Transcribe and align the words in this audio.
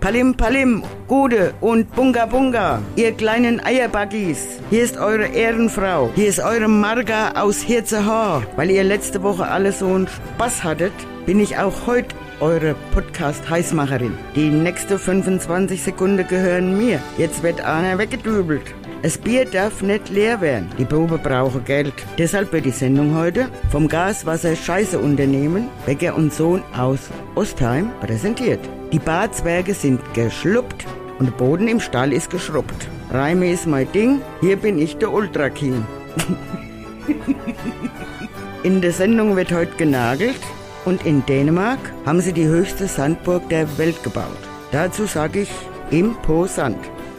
Palim 0.00 0.34
Palim, 0.34 0.82
Gude 1.08 1.52
und 1.60 1.94
Bunga 1.94 2.24
Bunga, 2.24 2.80
ihr 2.96 3.12
kleinen 3.12 3.60
Eierbaggies. 3.60 4.58
Hier 4.70 4.82
ist 4.82 4.96
eure 4.96 5.26
Ehrenfrau. 5.26 6.08
Hier 6.14 6.28
ist 6.28 6.40
eure 6.40 6.68
Marga 6.68 7.32
aus 7.32 7.60
Hirzehaar. 7.60 8.42
Weil 8.56 8.70
ihr 8.70 8.82
letzte 8.82 9.22
Woche 9.22 9.46
alle 9.46 9.72
so 9.72 9.86
einen 9.88 10.08
Spaß 10.08 10.64
hattet, 10.64 10.94
bin 11.26 11.38
ich 11.38 11.58
auch 11.58 11.86
heute 11.86 12.14
eure 12.40 12.74
Podcast-Heißmacherin. 12.94 14.16
Die 14.34 14.48
nächste 14.48 14.98
25 14.98 15.82
Sekunden 15.82 16.26
gehören 16.26 16.78
mir. 16.78 16.98
Jetzt 17.18 17.42
wird 17.42 17.60
einer 17.60 17.98
weggedübelt. 17.98 18.74
Das 19.02 19.18
Bier 19.18 19.44
darf 19.44 19.82
nicht 19.82 20.08
leer 20.08 20.40
werden. 20.40 20.70
Die 20.78 20.86
Probe 20.86 21.18
brauchen 21.18 21.62
Geld. 21.66 21.92
Deshalb 22.16 22.54
wird 22.54 22.64
die 22.64 22.70
Sendung 22.70 23.14
heute 23.14 23.48
vom 23.70 23.86
Gaswasser-Scheiße-Unternehmen 23.86 25.68
Becker 25.84 26.16
und 26.16 26.32
Sohn 26.32 26.62
aus 26.74 27.10
Ostheim 27.34 27.90
präsentiert. 28.00 28.60
Die 28.92 28.98
Barzwerge 28.98 29.72
sind 29.72 30.00
geschluppt 30.14 30.84
und 31.20 31.26
der 31.26 31.32
Boden 31.32 31.68
im 31.68 31.78
Stall 31.78 32.12
ist 32.12 32.30
geschrubbt. 32.30 32.88
Reime 33.12 33.52
ist 33.52 33.66
mein 33.66 33.90
Ding, 33.92 34.20
hier 34.40 34.56
bin 34.56 34.80
ich 34.80 34.96
der 34.96 35.12
Ultra 35.12 35.48
King. 35.48 35.84
in 38.64 38.80
der 38.80 38.92
Sendung 38.92 39.36
wird 39.36 39.52
heute 39.52 39.76
genagelt 39.76 40.40
und 40.84 41.06
in 41.06 41.24
Dänemark 41.26 41.78
haben 42.04 42.20
sie 42.20 42.32
die 42.32 42.46
höchste 42.46 42.88
Sandburg 42.88 43.48
der 43.48 43.78
Welt 43.78 44.02
gebaut. 44.02 44.38
Dazu 44.72 45.06
sage 45.06 45.42
ich 45.42 45.50
imposant. 45.92 46.78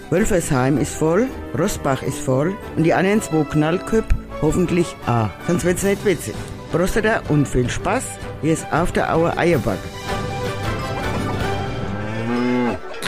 Wölfersheim 0.09 0.77
ist 0.77 0.95
voll, 0.95 1.27
Rossbach 1.57 2.03
ist 2.03 2.19
voll 2.19 2.53
und 2.75 2.83
die 2.83 2.93
anderen 2.93 3.21
zwei 3.21 3.45
Knallköp 3.45 4.05
hoffentlich 4.41 4.93
A. 5.07 5.29
Sonst 5.47 5.63
wird's 5.63 5.83
nicht 5.83 6.03
witzig. 6.03 6.35
Prostata 6.73 7.21
und 7.29 7.47
viel 7.47 7.69
Spaß. 7.69 8.03
Hier 8.41 8.53
ist 8.53 8.65
Auf 8.73 8.91
der 8.91 9.13
Aue 9.13 9.37
Eierbacke. 9.37 9.87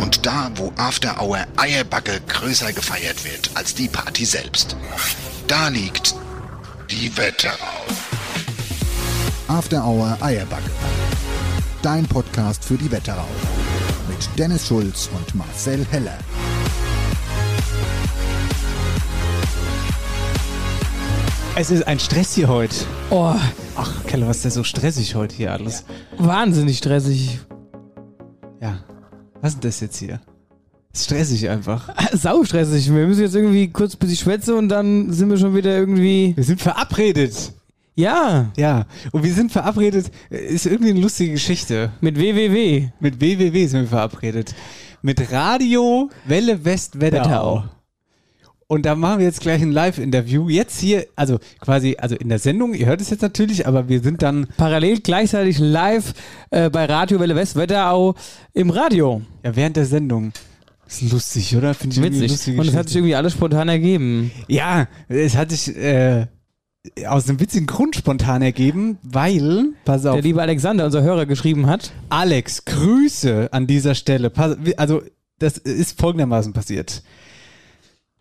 Und 0.00 0.24
da, 0.26 0.50
wo 0.56 0.72
After 0.76 1.20
Hour 1.20 1.38
Eierbacke 1.56 2.20
größer 2.26 2.72
gefeiert 2.72 3.24
wird 3.24 3.50
als 3.54 3.74
die 3.74 3.88
Party 3.88 4.24
selbst. 4.24 4.76
Da 5.46 5.68
liegt 5.68 6.14
die 6.90 7.14
Wetterau. 7.16 7.84
After 9.48 9.84
Hour 9.86 10.16
Eierbacke. 10.20 10.70
Dein 11.82 12.06
Podcast 12.06 12.64
für 12.64 12.76
die 12.76 12.90
Wetterau. 12.90 13.28
Mit 14.08 14.26
Dennis 14.38 14.66
Schulz 14.66 15.10
und 15.14 15.34
Marcel 15.34 15.84
Heller. 15.90 16.18
Es 21.56 21.70
ist 21.70 21.86
ein 21.86 22.00
Stress 22.00 22.34
hier 22.34 22.48
heute. 22.48 22.74
Oh, 23.10 23.34
Ach, 23.76 24.04
Keller, 24.06 24.26
was 24.28 24.36
ist 24.38 24.44
denn 24.44 24.52
so 24.52 24.64
stressig 24.64 25.14
heute 25.14 25.34
hier 25.36 25.52
alles? 25.52 25.84
wahnsinnig 26.18 26.78
stressig. 26.78 27.40
Ja. 28.60 28.78
Was 29.44 29.52
ist 29.52 29.62
denn 29.62 29.68
das 29.68 29.80
jetzt 29.80 29.98
hier? 29.98 30.20
Stressig 30.96 31.50
einfach. 31.50 31.94
Sau 32.14 32.44
stressig. 32.44 32.90
Wir 32.90 33.06
müssen 33.06 33.20
jetzt 33.20 33.34
irgendwie 33.34 33.68
kurz 33.70 33.94
bis 33.94 34.10
ich 34.10 34.20
schwätze 34.20 34.54
und 34.54 34.70
dann 34.70 35.12
sind 35.12 35.28
wir 35.28 35.36
schon 35.36 35.54
wieder 35.54 35.76
irgendwie. 35.76 36.32
Wir 36.34 36.44
sind 36.44 36.62
verabredet. 36.62 37.52
Ja, 37.94 38.50
Ja. 38.56 38.86
Und 39.12 39.22
wir 39.22 39.34
sind 39.34 39.52
verabredet. 39.52 40.10
Ist 40.30 40.64
irgendwie 40.64 40.92
eine 40.92 41.00
lustige 41.00 41.32
Geschichte. 41.32 41.92
mit 42.00 42.18
WWW. 42.18 42.88
Mit 43.00 43.20
WWW 43.20 43.66
sind 43.66 43.82
wir 43.82 43.88
verabredet. 43.88 44.54
Mit 45.02 45.30
Radio 45.30 46.08
Welle 46.24 46.64
West 46.64 46.98
Wetterau. 46.98 47.24
Wetterau. 47.24 47.64
Und 48.66 48.86
da 48.86 48.94
machen 48.94 49.18
wir 49.18 49.26
jetzt 49.26 49.40
gleich 49.40 49.60
ein 49.62 49.72
Live-Interview. 49.72 50.48
Jetzt 50.48 50.80
hier, 50.80 51.06
also 51.16 51.38
quasi, 51.60 51.96
also 51.98 52.16
in 52.16 52.28
der 52.28 52.38
Sendung, 52.38 52.74
ihr 52.74 52.86
hört 52.86 53.00
es 53.00 53.10
jetzt 53.10 53.22
natürlich, 53.22 53.66
aber 53.66 53.88
wir 53.88 54.00
sind 54.00 54.22
dann 54.22 54.46
Parallel 54.56 55.00
gleichzeitig 55.00 55.58
live 55.58 56.14
äh, 56.50 56.70
bei 56.70 56.86
Radio 56.86 57.20
Welle 57.20 57.36
West 57.36 57.56
Wetterau 57.56 58.14
im 58.52 58.70
Radio. 58.70 59.22
ja 59.42 59.54
während 59.54 59.76
der 59.76 59.86
Sendung. 59.86 60.32
Ist 60.86 61.12
lustig, 61.12 61.56
oder? 61.56 61.74
Finde 61.74 61.96
ich 61.96 62.02
Witzig. 62.02 62.58
Und 62.58 62.66
es 62.66 62.74
hat 62.74 62.88
sich 62.88 62.96
irgendwie 62.96 63.14
alles 63.14 63.32
spontan 63.32 63.68
ergeben. 63.68 64.30
Ja, 64.48 64.86
es 65.08 65.36
hat 65.36 65.50
sich 65.50 65.74
äh, 65.76 66.26
aus 67.06 67.28
einem 67.28 67.40
witzigen 67.40 67.66
Grund 67.66 67.96
spontan 67.96 68.42
ergeben, 68.42 68.98
weil, 69.02 69.70
pass 69.84 70.04
auf, 70.04 70.14
Der 70.14 70.22
liebe 70.22 70.42
Alexander, 70.42 70.84
unser 70.84 71.02
Hörer, 71.02 71.26
geschrieben 71.26 71.66
hat. 71.66 71.92
Alex, 72.10 72.64
Grüße 72.64 73.48
an 73.52 73.66
dieser 73.66 73.94
Stelle. 73.94 74.30
Also, 74.76 75.02
das 75.38 75.58
ist 75.58 75.98
folgendermaßen 75.98 76.52
passiert. 76.52 77.02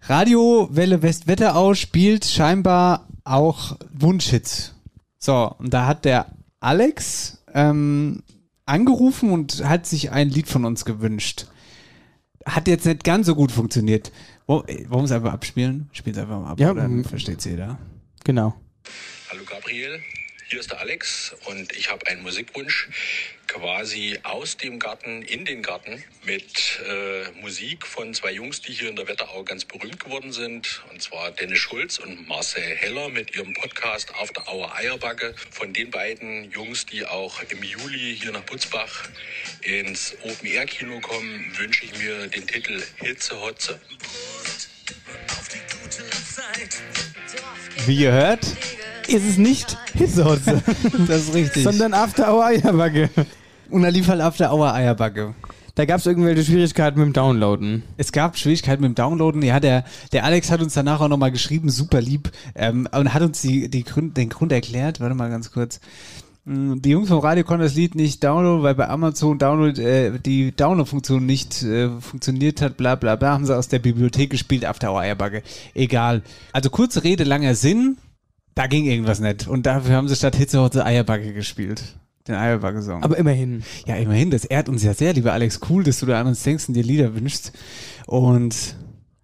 Radio 0.07 0.67
Welle 0.69 1.01
West 1.01 1.27
Wetterau 1.27 1.75
spielt 1.75 2.25
scheinbar 2.25 3.07
auch 3.23 3.77
Wunschhits. 3.93 4.75
So, 5.17 5.55
und 5.57 5.73
da 5.73 5.87
hat 5.87 6.03
der 6.03 6.25
Alex 6.59 7.41
ähm, 7.53 8.21
angerufen 8.65 9.31
und 9.31 9.63
hat 9.63 9.85
sich 9.85 10.11
ein 10.11 10.29
Lied 10.29 10.49
von 10.49 10.65
uns 10.65 10.83
gewünscht. 10.83 11.45
Hat 12.45 12.67
jetzt 12.67 12.85
nicht 12.85 13.05
ganz 13.05 13.27
so 13.27 13.35
gut 13.35 13.53
funktioniert. 13.53 14.11
Äh, 14.49 14.49
Wollen 14.49 14.89
wir 14.89 15.03
es 15.03 15.11
einfach 15.13 15.31
abspielen? 15.31 15.89
Spielen 15.93 16.17
es 16.17 16.21
einfach 16.21 16.41
mal 16.41 16.51
ab, 16.51 16.59
Ja, 16.59 16.73
dann 16.73 16.97
mm. 16.97 17.05
versteht's 17.05 17.45
jeder. 17.45 17.79
Genau. 18.25 18.53
Hallo 19.31 19.43
Gabriel, 19.45 20.01
hier 20.49 20.59
ist 20.59 20.69
der 20.69 20.81
Alex 20.81 21.33
und 21.45 21.71
ich 21.71 21.89
habe 21.89 22.05
einen 22.07 22.23
Musikwunsch 22.23 22.89
quasi 23.53 24.17
aus 24.23 24.57
dem 24.57 24.79
Garten 24.79 25.21
in 25.21 25.45
den 25.45 25.61
Garten 25.61 26.03
mit 26.25 26.79
äh, 26.89 27.39
Musik 27.39 27.85
von 27.85 28.11
zwei 28.15 28.31
Jungs, 28.31 28.61
die 28.61 28.73
hier 28.73 28.89
in 28.89 28.95
der 28.95 29.07
Wetterau 29.07 29.43
ganz 29.43 29.63
berühmt 29.63 29.99
geworden 30.03 30.31
sind. 30.31 30.81
Und 30.91 31.03
zwar 31.03 31.29
Dennis 31.31 31.59
Schulz 31.59 31.99
und 31.99 32.27
Marcel 32.27 32.63
Heller 32.63 33.09
mit 33.09 33.35
ihrem 33.35 33.53
Podcast 33.53 34.13
Auf 34.15 34.31
der 34.31 34.49
Auer 34.49 34.73
Eierbacke. 34.75 35.35
Von 35.51 35.71
den 35.71 35.91
beiden 35.91 36.49
Jungs, 36.51 36.87
die 36.87 37.05
auch 37.05 37.43
im 37.49 37.61
Juli 37.63 38.17
hier 38.19 38.31
nach 38.31 38.41
Butzbach 38.41 39.09
ins 39.61 40.15
Open-Air-Kino 40.23 40.99
kommen, 41.01 41.53
wünsche 41.57 41.85
ich 41.85 41.97
mir 41.99 42.27
den 42.27 42.47
Titel 42.47 42.81
Hitze 42.97 43.39
Hotze. 43.39 43.79
Wie 47.85 47.97
ihr 47.97 48.11
hört, 48.11 48.45
Ist 49.07 49.25
es 49.25 49.37
nicht 49.37 49.77
Hitzehotze, 49.95 50.63
das 51.07 51.21
ist 51.27 51.33
richtig. 51.35 51.63
sondern 51.63 51.93
After 51.93 52.33
Hour 52.33 52.45
Eierbacke. 52.45 53.09
Und 53.73 53.81
da 53.81 53.89
lief 53.89 54.07
halt 54.07 54.21
auf 54.21 54.37
der 54.37 54.51
Auer 54.53 54.73
Eierbacke. 54.73 55.33
Da 55.75 55.85
gab 55.85 55.99
es 55.99 56.05
irgendwelche 56.05 56.43
Schwierigkeiten 56.43 56.99
mit 56.99 57.07
dem 57.07 57.13
Downloaden. 57.13 57.81
Es 57.97 58.11
gab 58.11 58.37
Schwierigkeiten 58.37 58.83
mit 58.83 58.91
dem 58.91 58.95
Downloaden. 58.95 59.41
Ja, 59.41 59.59
der, 59.59 59.85
der 60.11 60.23
Alex 60.23 60.51
hat 60.51 60.61
uns 60.61 60.75
danach 60.75 61.01
auch 61.01 61.07
nochmal 61.07 61.31
geschrieben, 61.31 61.69
super 61.69 61.99
lieb, 61.99 62.31
ähm, 62.53 62.87
und 62.91 63.13
hat 63.13 63.23
uns 63.23 63.41
die, 63.41 63.69
die 63.69 63.83
Grund, 63.83 64.15
den 64.15 64.29
Grund 64.29 64.51
erklärt. 64.51 64.99
Warte 64.99 65.15
mal 65.15 65.31
ganz 65.31 65.51
kurz. 65.51 65.79
Mm, 66.45 66.75
Die 66.79 66.91
Jungs 66.91 67.09
vom 67.09 67.17
Radio 67.19 67.43
konnten 67.43 67.63
das 67.63 67.73
Lied 67.73 67.95
nicht 67.95 68.23
downloaden, 68.23 68.61
weil 68.61 68.75
bei 68.75 68.87
Amazon 68.87 69.39
Download, 69.39 69.81
äh, 69.81 70.19
die 70.19 70.55
Download-Funktion 70.55 71.25
nicht 71.25 71.63
äh, 71.63 71.89
funktioniert 71.99 72.61
hat, 72.61 72.77
bla 72.77 72.93
bla 72.93 73.15
bla, 73.15 73.31
haben 73.31 73.47
sie 73.47 73.57
aus 73.57 73.67
der 73.67 73.79
Bibliothek 73.79 74.29
gespielt, 74.29 74.65
After 74.65 74.91
Hour 74.91 74.99
Eierbacke. 74.99 75.41
Egal. 75.73 76.21
Also 76.51 76.69
kurze 76.69 77.03
Rede, 77.03 77.23
langer 77.23 77.55
Sinn, 77.55 77.97
da 78.53 78.67
ging 78.67 78.85
irgendwas 78.85 79.19
nicht. 79.19 79.47
Und 79.47 79.65
dafür 79.65 79.95
haben 79.95 80.07
sie 80.07 80.15
statt 80.15 80.35
Hitzehotze 80.35 80.85
Eierbacke 80.85 81.33
gespielt. 81.33 81.95
Den 82.27 82.35
Eierbacke-Song. 82.35 83.03
Aber 83.03 83.17
immerhin. 83.17 83.63
Ja, 83.85 83.95
immerhin, 83.95 84.31
das 84.31 84.45
ehrt 84.45 84.69
uns 84.69 84.83
ja 84.83 84.93
sehr, 84.93 85.13
lieber 85.13 85.33
Alex. 85.33 85.59
Cool, 85.69 85.83
dass 85.83 85.99
du 85.99 86.05
da 86.05 86.21
an 86.21 86.27
uns 86.27 86.41
denkst 86.43 86.69
und 86.69 86.73
dir 86.73 86.83
Lieder 86.83 87.15
wünschst. 87.15 87.51
Und 88.05 88.75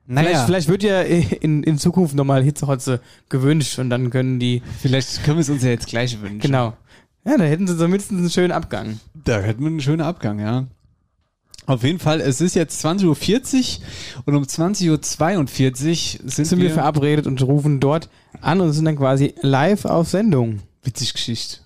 naja, 0.06 0.30
Vielleicht, 0.30 0.46
vielleicht 0.46 0.68
wird 0.69 0.84
ja 0.84 1.01
in, 1.42 1.63
in 1.63 1.78
Zukunft 1.78 2.16
nochmal 2.16 2.44
Hitzehotze 2.44 3.00
gewünscht 3.30 3.80
und 3.80 3.90
dann 3.90 4.10
können 4.10 4.40
die. 4.40 4.62
vielleicht 4.81 5.24
können 5.24 5.38
wir 5.38 5.42
es 5.42 5.50
uns 5.50 5.63
ja 5.63 5.69
jetzt 5.69 5.88
gleich 5.88 6.19
wünschen. 6.22 6.40
Genau. 6.40 6.74
Ja, 7.25 7.38
da 7.38 7.44
hätten 7.44 7.68
sie 7.68 7.78
zumindest 7.78 8.12
einen 8.12 8.30
schönen 8.30 8.51
Abgang. 8.51 9.00
Da 9.13 9.40
hätten 9.40 9.62
wir 9.62 9.68
einen 9.68 9.81
schönen 9.81 10.01
Abgang, 10.01 10.40
ja. 10.40 10.68
Auf 11.68 11.84
jeden 11.84 12.00
Fall, 12.00 12.19
es 12.19 12.42
ist 12.42 12.56
jetzt 12.56 12.84
20.40 12.84 13.06
Uhr 13.06 14.24
und 14.25 14.36
um 14.36 14.44
20.42 14.44 14.90
Uhr 16.24 16.30
sind, 16.30 16.48
Sind 16.48 16.62
wir 16.62 16.72
verabredet 16.72 17.28
und 17.28 17.42
rufen 17.44 17.80
dort 17.80 18.10
an 18.42 18.60
und 18.62 18.74
sind 18.74 18.86
dann 18.86 18.96
quasi 18.96 19.36
live 19.42 19.86
auf 19.86 20.10
Sendung. 20.10 20.62
Witzig 20.81 21.13
Geschichte. 21.13 21.57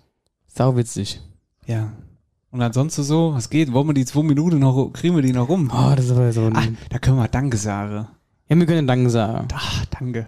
Sau 0.55 0.75
witzig. 0.75 1.19
Ja. 1.65 1.91
Und 2.51 2.61
ansonsten 2.61 3.01
so, 3.01 3.33
was 3.33 3.49
geht? 3.49 3.73
Wollen 3.73 3.87
wir 3.87 3.93
die 3.95 4.05
zwei 4.05 4.21
Minuten 4.21 4.59
noch, 4.59 4.91
kriegen 4.93 5.15
wir 5.15 5.23
die 5.23 5.33
noch 5.33 5.49
rum? 5.49 5.71
Oh, 5.73 5.95
das 5.95 6.05
ist 6.05 6.11
aber 6.11 6.31
so 6.31 6.45
ein. 6.45 6.55
Ah, 6.55 6.67
da 6.89 6.99
können 6.99 7.17
wir 7.17 7.27
Danke 7.27 7.57
sagen. 7.57 8.07
Ja, 8.47 8.55
wir 8.55 8.65
können 8.67 8.85
Danke 8.85 9.09
sagen. 9.09 9.47
Ach, 9.51 9.85
danke. 9.87 10.27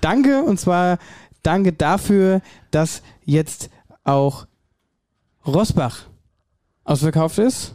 Danke 0.00 0.42
und 0.42 0.58
zwar 0.58 0.98
danke 1.42 1.74
dafür, 1.74 2.40
dass 2.70 3.02
jetzt 3.26 3.68
auch 4.02 4.46
Rosbach 5.46 6.06
ausverkauft 6.84 7.38
ist. 7.38 7.74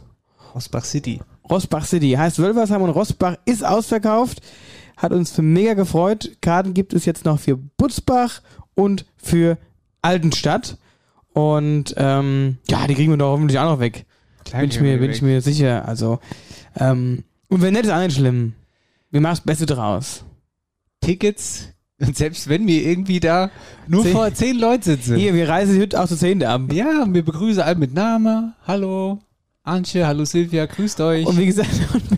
Rosbach 0.54 0.84
City. 0.84 1.20
Rossbach 1.48 1.84
City. 1.84 2.12
Heißt 2.12 2.40
Wölversheim 2.40 2.82
und 2.82 2.90
Rossbach 2.90 3.36
ist 3.44 3.64
ausverkauft. 3.64 4.42
Hat 4.96 5.12
uns 5.12 5.38
mega 5.38 5.74
gefreut. 5.74 6.36
Karten 6.40 6.74
gibt 6.74 6.94
es 6.94 7.04
jetzt 7.04 7.24
noch 7.24 7.38
für 7.38 7.56
Butzbach 7.56 8.40
und 8.74 9.06
für 9.16 9.56
Altenstadt. 10.02 10.78
Und 11.36 11.94
ähm, 11.98 12.56
ja, 12.66 12.86
die 12.86 12.94
kriegen 12.94 13.12
wir 13.12 13.18
doch 13.18 13.32
hoffentlich 13.32 13.58
auch 13.58 13.70
noch 13.70 13.78
weg. 13.78 14.06
bin 14.50 14.70
ich 14.70 14.80
mir, 14.80 14.96
bin 14.96 15.10
ich 15.10 15.20
mir 15.20 15.42
sicher. 15.42 15.86
Also, 15.86 16.18
ähm, 16.80 17.24
und 17.48 17.60
wenn 17.60 17.74
nicht, 17.74 17.84
ist 17.84 17.90
auch 17.92 18.00
nicht 18.00 18.16
schlimm. 18.16 18.54
Wir 19.10 19.20
machen 19.20 19.32
das 19.34 19.40
Beste 19.44 19.66
draus. 19.66 20.24
Tickets, 21.02 21.68
und 22.00 22.16
selbst 22.16 22.48
wenn 22.48 22.66
wir 22.66 22.82
irgendwie 22.82 23.20
da 23.20 23.50
nur 23.86 24.02
Zehn- 24.02 24.12
vor 24.12 24.32
zehn 24.32 24.58
Leute 24.58 24.84
sitzen. 24.84 25.16
Hier, 25.16 25.34
wir 25.34 25.46
reisen 25.46 25.78
heute 25.78 26.00
auch 26.02 26.06
zu 26.08 26.16
Zehnte 26.16 26.48
ab. 26.48 26.72
Ja, 26.72 27.02
und 27.02 27.12
wir 27.12 27.22
begrüßen 27.22 27.62
alle 27.62 27.76
mit 27.76 27.92
Name. 27.92 28.54
Hallo, 28.66 29.18
Antje, 29.62 30.06
hallo 30.06 30.24
Silvia, 30.24 30.64
grüßt 30.64 31.00
euch. 31.02 31.26
Und 31.26 31.36
wie 31.38 31.44
gesagt, 31.46 31.68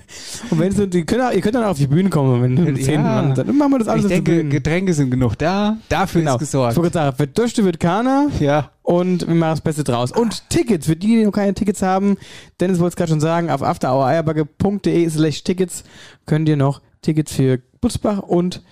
und 0.51 0.61
wenn 0.61 0.69
es, 0.73 0.79
ihr, 0.79 1.05
könnt 1.05 1.23
auch, 1.23 1.33
ihr 1.33 1.41
könnt 1.41 1.57
dann 1.57 1.65
auf 1.65 1.77
die 1.77 1.89
Bühne 1.89 2.09
kommen, 2.09 2.41
wenn 2.41 2.55
du 2.55 2.73
Zehnten 2.75 3.05
Ja. 3.05 3.23
Mann 3.23 3.35
seid. 3.35 3.49
Dann 3.49 3.57
machen 3.57 3.73
wir 3.73 3.79
das 3.81 3.89
alles 3.89 4.05
ich 4.05 4.11
denke. 4.11 4.45
Getränke 4.49 4.95
sind 4.95 5.11
genug 5.11 5.37
da. 5.39 5.77
Dafür 5.89 6.21
Genau. 6.21 6.37
ist 6.37 6.43
Ich 6.43 6.47
gesorgt. 6.49 6.77
wollte 6.77 6.93
sagen, 6.95 7.17
für 7.17 7.27
Dürste 7.27 7.65
wird 7.65 7.81
keiner. 7.81 8.29
Ja. 8.39 8.71
Und 8.89 9.29
wir 9.29 9.35
machen 9.35 9.51
das 9.51 9.61
Beste 9.61 9.85
draus. 9.85 10.13
Und 10.13 10.49
Tickets, 10.49 10.87
für 10.87 10.97
die, 10.97 11.09
die 11.09 11.25
noch 11.27 11.33
keine 11.33 11.53
Tickets 11.53 11.83
haben, 11.83 12.17
Dennis 12.59 12.79
wollte 12.79 12.93
es 12.93 12.97
gerade 12.97 13.11
schon 13.11 13.21
sagen, 13.21 13.51
auf 13.51 13.63
afterhoureierbacke.de 13.63 15.11
slash 15.11 15.45
Tickets 15.45 15.85
könnt 16.25 16.49
ihr 16.49 16.57
noch 16.57 16.81
Tickets 17.03 17.35
für 17.35 17.61
Butzbach 17.83 18.21
und 18.21 18.63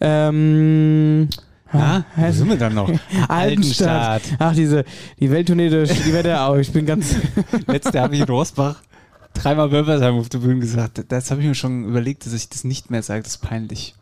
ähm, 0.00 1.28
Ah, 1.72 2.04
wo 2.14 2.30
sind 2.30 2.48
wir 2.48 2.56
dann 2.58 2.74
noch? 2.74 2.88
Altenstadt. 3.28 4.22
Ach, 4.38 4.54
diese, 4.54 4.84
die 5.18 5.32
Welttournee 5.32 5.68
durch 5.68 5.90
die 6.04 6.12
Wetterau. 6.12 6.58
Ich 6.58 6.72
bin 6.72 6.86
ganz, 6.86 7.16
Letzte 7.66 8.00
habe 8.00 8.14
ich 8.14 8.20
in 8.20 8.28
Rosbach 8.28 8.80
dreimal 9.34 9.72
Wölfersheim 9.72 10.16
auf 10.16 10.28
der 10.28 10.38
Bühne 10.38 10.60
gesagt. 10.60 11.06
Das 11.08 11.32
habe 11.32 11.40
ich 11.40 11.48
mir 11.48 11.56
schon 11.56 11.86
überlegt, 11.86 12.24
dass 12.24 12.34
ich 12.34 12.48
das 12.48 12.62
nicht 12.62 12.92
mehr 12.92 13.02
sage. 13.02 13.24
Das 13.24 13.32
ist 13.32 13.42
peinlich. 13.42 13.96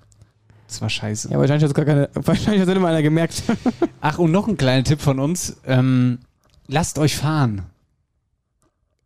Das 0.66 0.80
war 0.80 0.88
scheiße. 0.88 1.30
ja, 1.30 1.38
wahrscheinlich 1.38 1.62
hat 1.64 1.70
es 1.70 1.74
gar 1.74 1.84
keine, 1.84 2.08
wahrscheinlich 2.14 2.60
hat 2.62 2.68
es 2.68 2.74
nicht 2.74 2.82
mal 2.82 2.88
einer 2.92 3.02
gemerkt. 3.02 3.42
Ach, 4.00 4.18
und 4.18 4.32
noch 4.32 4.48
ein 4.48 4.56
kleiner 4.56 4.84
Tipp 4.84 5.00
von 5.00 5.18
uns. 5.18 5.56
Ähm, 5.66 6.18
lasst 6.66 6.98
euch 6.98 7.16
fahren. 7.16 7.62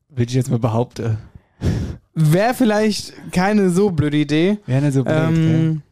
Will 0.08 0.26
ich 0.26 0.34
jetzt 0.34 0.50
mal 0.50 0.58
behaupten. 0.58 1.18
Wäre 2.14 2.54
vielleicht 2.54 3.12
keine 3.32 3.70
so 3.70 3.90
blöde 3.90 4.16
Idee. 4.16 4.58
Wäre 4.66 4.82
nicht 4.82 4.94
so 4.94 5.04
blöd, 5.04 5.16
Ähm, 5.16 5.82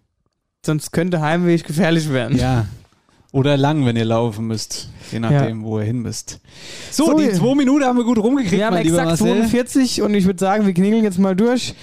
sonst 0.64 0.90
könnte 0.92 1.20
Heimweg 1.20 1.64
gefährlich 1.64 2.10
werden. 2.10 2.36
Ja. 2.38 2.66
Oder 3.32 3.56
lang, 3.56 3.84
wenn 3.84 3.96
ihr 3.96 4.04
laufen 4.06 4.46
müsst. 4.46 4.88
Je 5.12 5.20
nachdem, 5.20 5.62
wo 5.62 5.78
ihr 5.78 5.84
hin 5.84 5.98
müsst. 6.00 6.40
So, 6.90 7.06
So, 7.06 7.18
die 7.18 7.30
zwei 7.32 7.54
Minuten 7.54 7.84
haben 7.84 7.98
wir 7.98 8.04
gut 8.04 8.18
rumgekriegt, 8.18 8.52
Wir 8.52 8.66
haben 8.66 8.76
exakt 8.76 9.06
Marcel. 9.06 9.26
42 9.42 10.02
und 10.02 10.14
ich 10.14 10.24
würde 10.24 10.38
sagen, 10.40 10.64
wir 10.66 10.72
kniegeln 10.72 11.04
jetzt 11.04 11.18
mal 11.18 11.36
durch. 11.36 11.74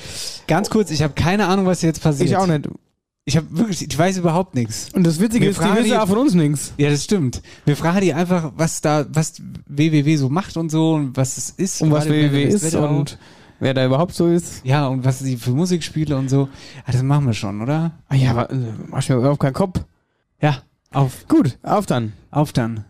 Ganz 0.48 0.70
kurz, 0.70 0.90
ich 0.90 1.04
habe 1.04 1.14
keine 1.14 1.46
Ahnung, 1.48 1.66
was 1.66 1.82
jetzt 1.82 2.02
passiert. 2.02 2.30
Ich 2.30 2.36
auch 2.36 2.48
nicht. 2.48 2.68
Ich 3.26 3.38
habe 3.38 3.48
wirklich, 3.58 3.82
ich 3.90 3.98
weiß 3.98 4.18
überhaupt 4.18 4.54
nichts. 4.54 4.90
Und 4.94 5.06
das 5.06 5.20
Witzige 5.20 5.46
Wir 5.46 5.52
ist, 5.52 5.62
die 5.62 5.76
wissen 5.76 5.98
auch 5.98 6.08
von 6.10 6.18
uns 6.18 6.34
nichts. 6.34 6.74
Ja, 6.78 6.90
das 6.90 7.06
stimmt. 7.06 7.42
Wir 7.66 7.78
fragen 7.78 8.02
die 8.02 8.14
einfach, 8.14 8.52
was 8.58 8.82
da, 8.82 9.06
was 9.10 9.42
WWW 9.66 10.18
so 10.18 10.28
macht 10.30 10.58
und 10.58 10.70
so 10.70 10.96
und 10.96 11.16
was 11.16 11.38
es 11.38 11.50
ist. 11.52 11.82
Und 11.82 11.92
was 11.92 12.06
WWW 12.08 12.44
ist 12.44 12.64
Wetter 12.64 12.90
und 12.90 13.18
wer 13.60 13.74
da 13.74 13.86
überhaupt 13.86 14.14
so 14.14 14.28
ist. 14.28 14.66
ja, 14.66 14.88
und 14.88 15.06
was 15.06 15.20
sie 15.20 15.38
für 15.38 15.52
Musik 15.52 15.84
spiele 15.84 16.18
und 16.18 16.30
so. 16.30 16.50
Ah, 16.86 16.92
das 16.92 17.02
machen 17.02 17.26
wir 17.26 17.34
schon, 17.34 17.62
oder? 17.62 17.94
Ah 18.10 18.16
ja, 18.16 18.32
aber, 18.32 18.52
äh, 18.52 18.58
mach 18.88 19.08
mir 19.08 19.16
überhaupt 19.16 19.40
keinen 19.40 19.54
Kopf. 19.54 19.80
Ja, 20.42 20.62
auf, 20.92 21.26
Gut, 21.30 21.58
auf 21.64 21.86
dann. 21.86 22.12
auf 22.30 22.52
dann. 22.52 22.84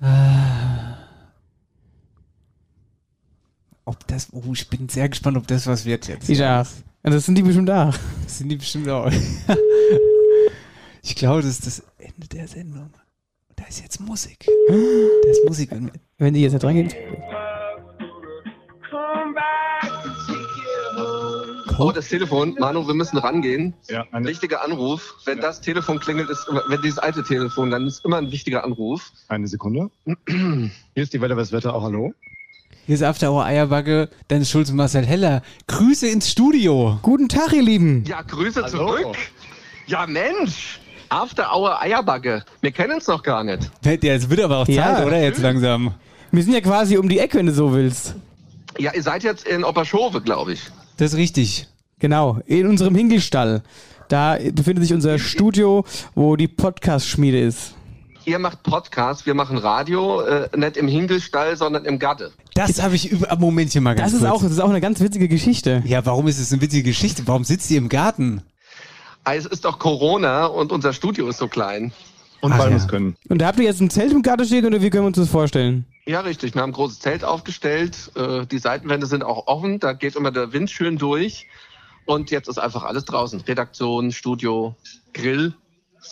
Ah. 0.00 0.96
Ob 3.84 4.06
das, 4.06 4.28
oh, 4.32 4.52
ich 4.54 4.68
bin 4.70 4.88
sehr 4.88 5.10
gespannt, 5.10 5.36
ob 5.36 5.46
das 5.46 5.66
was 5.66 5.84
wird 5.84 6.08
jetzt. 6.08 6.30
Ich 6.30 6.42
auch. 6.42 6.66
Ja, 7.04 7.10
das 7.10 7.26
sind 7.26 7.34
die 7.34 7.42
bestimmt 7.42 7.68
da. 7.68 7.92
Das 8.22 8.38
sind 8.38 8.48
die 8.48 8.56
bestimmt 8.56 8.88
auch. 8.88 9.10
ich 11.02 11.16
glaube, 11.16 11.42
das 11.42 11.50
ist 11.50 11.66
das 11.66 11.82
Ende 11.98 12.28
der 12.28 12.46
Sendung. 12.46 12.90
Da 13.56 13.64
ist 13.64 13.80
jetzt 13.82 14.00
Musik. 14.00 14.46
Da 14.68 15.28
ist 15.28 15.44
Musik. 15.44 15.70
Wenn 16.18 16.34
die 16.34 16.42
jetzt 16.42 16.52
nicht 16.52 16.64
rangehen. 16.64 16.92
Oh, 21.78 21.90
das 21.90 22.08
Telefon. 22.08 22.54
Manu, 22.60 22.86
wir 22.86 22.94
müssen 22.94 23.18
rangehen. 23.18 23.74
Ja, 23.88 24.06
eine, 24.12 24.28
Wichtiger 24.28 24.62
Anruf. 24.62 25.16
Wenn 25.24 25.40
das 25.40 25.60
Telefon 25.60 25.98
klingelt, 25.98 26.30
ist 26.30 26.46
immer, 26.48 26.62
wenn 26.68 26.80
dieses 26.82 26.98
alte 26.98 27.24
Telefon, 27.24 27.72
dann 27.72 27.86
ist 27.86 28.04
immer 28.04 28.18
ein 28.18 28.30
wichtiger 28.30 28.62
Anruf. 28.62 29.10
eine 29.26 29.48
Sekunde. 29.48 29.90
Hier 30.26 30.70
ist 30.94 31.12
die 31.12 31.20
Welle 31.20 31.36
Wetter 31.36 31.74
auch 31.74 31.82
hallo. 31.82 32.14
Hier 32.86 32.96
ist 32.96 33.02
After 33.02 33.30
Hour 33.32 33.44
Eierbacke, 33.44 34.08
Dennis 34.28 34.50
Schulz 34.50 34.70
und 34.70 34.76
Marcel 34.76 35.06
Heller. 35.06 35.42
Grüße 35.68 36.08
ins 36.08 36.30
Studio. 36.30 36.98
Guten 37.02 37.28
Tag, 37.28 37.52
ihr 37.52 37.62
Lieben. 37.62 38.04
Ja, 38.06 38.22
Grüße 38.22 38.62
Hallo. 38.64 38.70
zurück. 38.96 39.16
Ja, 39.86 40.06
Mensch. 40.06 40.80
After 41.08 41.54
Hour 41.54 41.80
Eierbagge. 41.80 42.42
Wir 42.60 42.72
kennen 42.72 42.98
es 42.98 43.06
noch 43.06 43.22
gar 43.22 43.44
nicht. 43.44 43.70
Ja, 43.84 44.14
es 44.14 44.28
wird 44.28 44.40
aber 44.40 44.58
auch 44.58 44.66
Zeit, 44.66 44.74
Ja. 44.76 45.04
oder? 45.04 45.22
Jetzt 45.22 45.40
langsam. 45.40 45.94
Wir 46.32 46.42
sind 46.42 46.54
ja 46.54 46.60
quasi 46.60 46.96
um 46.96 47.08
die 47.08 47.18
Ecke, 47.18 47.38
wenn 47.38 47.46
du 47.46 47.52
so 47.52 47.72
willst. 47.72 48.14
Ja, 48.78 48.92
ihr 48.94 49.02
seid 49.02 49.22
jetzt 49.22 49.46
in 49.46 49.62
Opperschove, 49.64 50.20
glaube 50.22 50.54
ich. 50.54 50.62
Das 50.96 51.12
ist 51.12 51.18
richtig. 51.18 51.68
Genau, 51.98 52.38
in 52.46 52.66
unserem 52.66 52.94
Hinkelstall. 52.96 53.62
Da 54.08 54.38
befindet 54.52 54.84
sich 54.84 54.92
unser 54.94 55.18
Studio, 55.18 55.84
wo 56.14 56.36
die 56.36 56.48
Podcast-Schmiede 56.48 57.38
ist. 57.40 57.74
Ihr 58.24 58.38
macht 58.38 58.62
Podcast, 58.62 59.26
wir 59.26 59.34
machen 59.34 59.58
Radio, 59.58 60.20
äh, 60.22 60.48
nicht 60.56 60.76
im 60.76 60.88
Hinkelstall, 60.88 61.56
sondern 61.56 61.84
im 61.84 61.98
Gatte. 61.98 62.32
Das 62.54 62.82
habe 62.82 62.94
ich 62.94 63.10
über. 63.10 63.34
Momentchen 63.36 63.82
mal 63.82 63.94
ganz 63.94 64.12
Das 64.12 64.20
ist, 64.20 64.26
kurz. 64.28 64.32
auch, 64.32 64.42
das 64.42 64.52
ist 64.52 64.60
auch 64.60 64.70
eine 64.70 64.80
ganz 64.80 65.00
witzige 65.00 65.28
Geschichte. 65.28 65.82
Ja, 65.86 66.04
warum 66.06 66.28
ist 66.28 66.38
es 66.38 66.52
eine 66.52 66.60
witzige 66.62 66.84
Geschichte? 66.84 67.22
Warum 67.26 67.44
sitzt 67.44 67.70
ihr 67.70 67.78
im 67.78 67.88
Garten? 67.88 68.42
Ah, 69.24 69.34
Es 69.34 69.46
ist 69.46 69.64
doch 69.64 69.78
Corona 69.78 70.46
und 70.46 70.72
unser 70.72 70.92
Studio 70.92 71.28
ist 71.28 71.38
so 71.38 71.48
klein. 71.48 71.92
Und 72.40 72.52
weil 72.52 72.66
wir 72.66 72.70
ja. 72.70 72.76
es 72.76 72.88
können. 72.88 73.16
Und 73.28 73.38
da 73.40 73.46
habt 73.46 73.58
ihr 73.58 73.64
jetzt 73.64 73.80
ein 73.80 73.88
Zelt 73.90 74.10
im 74.12 74.22
Garten 74.22 74.44
stehen 74.44 74.66
oder 74.66 74.82
wie 74.82 74.90
können 74.90 75.04
wir 75.04 75.08
uns 75.08 75.16
das 75.16 75.28
vorstellen? 75.28 75.86
Ja, 76.06 76.20
richtig. 76.20 76.54
Wir 76.54 76.62
haben 76.62 76.70
ein 76.70 76.74
großes 76.74 76.98
Zelt 76.98 77.22
aufgestellt. 77.24 78.10
Äh, 78.16 78.46
die 78.46 78.58
Seitenwände 78.58 79.06
sind 79.06 79.22
auch 79.22 79.46
offen. 79.46 79.78
Da 79.78 79.92
geht 79.92 80.16
immer 80.16 80.32
der 80.32 80.52
Wind 80.52 80.68
schön 80.70 80.98
durch. 80.98 81.46
Und 82.04 82.32
jetzt 82.32 82.48
ist 82.48 82.58
einfach 82.58 82.82
alles 82.82 83.04
draußen. 83.04 83.40
Redaktion, 83.42 84.10
Studio, 84.10 84.74
Grill. 85.14 85.54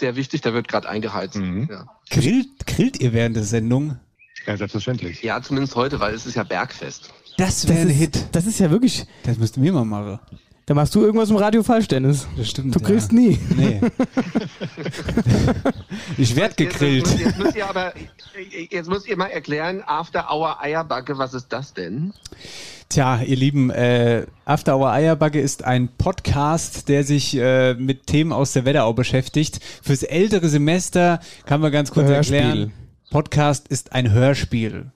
Sehr 0.00 0.16
wichtig, 0.16 0.40
da 0.40 0.54
wird 0.54 0.66
gerade 0.66 0.88
eingeheizt. 0.88 1.36
Mhm. 1.36 1.68
Ja. 1.70 1.84
Grillt, 2.08 2.66
grillt 2.66 2.98
ihr 3.00 3.12
während 3.12 3.36
der 3.36 3.44
Sendung? 3.44 3.98
Ja, 4.46 4.56
selbstverständlich. 4.56 5.22
ja, 5.22 5.42
zumindest 5.42 5.76
heute, 5.76 6.00
weil 6.00 6.14
es 6.14 6.24
ist 6.24 6.36
ja 6.36 6.42
Bergfest. 6.42 7.12
Das 7.36 7.68
wäre 7.68 7.80
ein 7.80 7.90
ist, 7.90 7.96
Hit. 7.96 8.24
das 8.32 8.46
ist 8.46 8.60
ja 8.60 8.70
wirklich. 8.70 9.04
Das 9.24 9.36
müssten 9.36 9.62
wir 9.62 9.74
mal 9.74 9.84
machen. 9.84 10.18
Da 10.70 10.74
machst 10.74 10.94
du 10.94 11.00
irgendwas 11.00 11.30
im 11.30 11.36
Radio 11.36 11.64
falsch, 11.64 11.88
Dennis. 11.88 12.28
Das 12.36 12.48
stimmt. 12.48 12.72
Du 12.72 12.78
ja. 12.78 12.86
grillst 12.86 13.12
nie. 13.12 13.40
Nee. 13.56 13.80
ich 16.16 16.36
werd 16.36 16.56
gegrillt. 16.56 17.08
Jetzt, 17.08 17.18
jetzt, 17.18 17.38
müsst 17.40 17.56
ihr 17.56 17.68
aber, 17.68 17.92
jetzt 18.70 18.88
müsst 18.88 19.08
ihr 19.08 19.16
mal 19.16 19.30
erklären, 19.30 19.82
After 19.84 20.30
Hour 20.30 20.62
Eierbacke, 20.62 21.18
was 21.18 21.34
ist 21.34 21.48
das 21.48 21.74
denn? 21.74 22.14
Tja, 22.88 23.20
ihr 23.20 23.34
Lieben, 23.34 23.70
äh, 23.70 24.26
After 24.44 24.76
Hour 24.76 24.92
Eierbacke 24.92 25.40
ist 25.40 25.64
ein 25.64 25.88
Podcast, 25.88 26.88
der 26.88 27.02
sich 27.02 27.36
äh, 27.36 27.74
mit 27.74 28.06
Themen 28.06 28.32
aus 28.32 28.52
der 28.52 28.64
Wetterau 28.64 28.92
beschäftigt. 28.92 29.58
Fürs 29.82 30.04
ältere 30.04 30.48
Semester 30.48 31.18
kann 31.46 31.60
man 31.60 31.72
ganz 31.72 31.90
kurz 31.90 32.06
Hörspiel. 32.06 32.36
erklären. 32.36 32.72
Podcast 33.10 33.66
ist 33.66 33.92
ein 33.92 34.12
Hörspiel. 34.12 34.92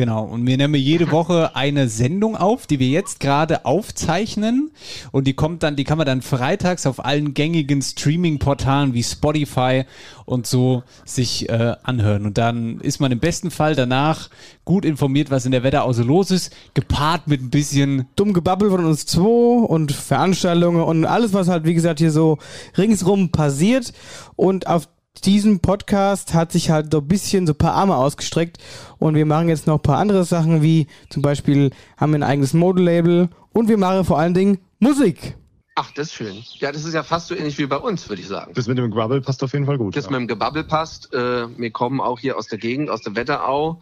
Genau, 0.00 0.24
und 0.24 0.46
wir 0.46 0.56
nehmen 0.56 0.76
jede 0.76 1.10
Woche 1.10 1.54
eine 1.54 1.86
Sendung 1.86 2.34
auf, 2.34 2.66
die 2.66 2.78
wir 2.78 2.88
jetzt 2.88 3.20
gerade 3.20 3.66
aufzeichnen. 3.66 4.70
Und 5.12 5.26
die 5.26 5.34
kommt 5.34 5.62
dann, 5.62 5.76
die 5.76 5.84
kann 5.84 5.98
man 5.98 6.06
dann 6.06 6.22
freitags 6.22 6.86
auf 6.86 7.04
allen 7.04 7.34
gängigen 7.34 7.82
Streaming-Portalen 7.82 8.94
wie 8.94 9.02
Spotify 9.02 9.84
und 10.24 10.46
so 10.46 10.84
sich 11.04 11.50
äh, 11.50 11.74
anhören. 11.82 12.24
Und 12.24 12.38
dann 12.38 12.80
ist 12.80 13.00
man 13.00 13.12
im 13.12 13.20
besten 13.20 13.50
Fall 13.50 13.74
danach 13.74 14.30
gut 14.64 14.86
informiert, 14.86 15.30
was 15.30 15.44
in 15.44 15.52
der 15.52 15.64
Wetterau 15.64 15.92
so 15.92 16.02
los 16.02 16.30
ist, 16.30 16.50
gepaart 16.72 17.28
mit 17.28 17.42
ein 17.42 17.50
bisschen 17.50 18.06
Dumm 18.16 18.32
Gebabbel 18.32 18.70
von 18.70 18.86
uns 18.86 19.04
zwei 19.04 19.66
und 19.66 19.92
Veranstaltungen 19.92 20.82
und 20.82 21.04
alles, 21.04 21.34
was 21.34 21.48
halt, 21.48 21.64
wie 21.66 21.74
gesagt, 21.74 21.98
hier 21.98 22.10
so 22.10 22.38
ringsrum 22.78 23.32
passiert. 23.32 23.92
Und 24.34 24.66
auf 24.66 24.88
diesem 25.24 25.60
Podcast 25.60 26.34
hat 26.34 26.52
sich 26.52 26.70
halt 26.70 26.92
so 26.92 26.98
ein 26.98 27.08
bisschen 27.08 27.46
so 27.46 27.52
ein 27.52 27.58
paar 27.58 27.74
Arme 27.74 27.96
ausgestreckt 27.96 28.58
und 28.98 29.14
wir 29.14 29.26
machen 29.26 29.48
jetzt 29.48 29.66
noch 29.66 29.76
ein 29.76 29.82
paar 29.82 29.98
andere 29.98 30.24
Sachen, 30.24 30.62
wie 30.62 30.86
zum 31.10 31.22
Beispiel 31.22 31.70
haben 31.96 32.12
wir 32.12 32.18
ein 32.18 32.22
eigenes 32.22 32.54
Modelabel 32.54 33.28
und 33.52 33.68
wir 33.68 33.76
machen 33.76 34.04
vor 34.04 34.18
allen 34.18 34.34
Dingen 34.34 34.58
Musik. 34.78 35.36
Ach, 35.74 35.90
das 35.92 36.08
ist 36.08 36.14
schön. 36.14 36.42
Ja, 36.58 36.72
das 36.72 36.84
ist 36.84 36.94
ja 36.94 37.02
fast 37.02 37.28
so 37.28 37.34
ähnlich 37.34 37.58
wie 37.58 37.66
bei 37.66 37.76
uns, 37.76 38.08
würde 38.08 38.22
ich 38.22 38.28
sagen. 38.28 38.52
Das 38.54 38.66
mit 38.66 38.76
dem 38.76 38.90
Gravel 38.90 39.20
passt 39.20 39.42
auf 39.42 39.52
jeden 39.52 39.66
Fall 39.66 39.78
gut. 39.78 39.96
Das 39.96 40.06
ja. 40.06 40.10
mit 40.10 40.20
dem 40.20 40.28
Gebabbel 40.28 40.64
passt. 40.64 41.12
Äh, 41.14 41.46
wir 41.58 41.70
kommen 41.70 42.00
auch 42.00 42.18
hier 42.18 42.36
aus 42.36 42.48
der 42.48 42.58
Gegend, 42.58 42.90
aus 42.90 43.02
der 43.02 43.16
Wetterau. 43.16 43.80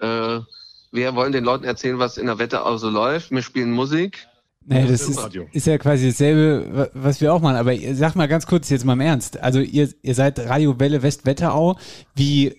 Äh, 0.00 0.40
wir 0.92 1.14
wollen 1.14 1.32
den 1.32 1.44
Leuten 1.44 1.64
erzählen, 1.64 1.98
was 1.98 2.18
in 2.18 2.26
der 2.26 2.38
Wetterau 2.38 2.76
so 2.76 2.90
läuft. 2.90 3.30
Wir 3.30 3.42
spielen 3.42 3.70
Musik. 3.70 4.26
Nee, 4.66 4.86
Das 4.86 5.00
ist 5.08 5.18
ist, 5.52 5.66
ja 5.66 5.78
quasi 5.78 6.08
dasselbe, 6.08 6.66
wa- 6.70 6.88
was 6.94 7.20
wir 7.20 7.32
auch 7.32 7.40
machen. 7.40 7.56
Aber 7.56 7.72
ihr- 7.72 7.94
sag 7.96 8.14
mal 8.14 8.28
ganz 8.28 8.46
kurz 8.46 8.68
jetzt 8.68 8.84
mal 8.84 8.92
im 8.92 9.00
Ernst. 9.00 9.40
Also 9.40 9.60
ihr, 9.60 9.88
ihr 10.02 10.14
seid 10.14 10.38
Radio 10.38 10.78
Welle 10.78 11.02
West 11.02 11.24
Wetterau. 11.26 11.76
Wie 12.14 12.54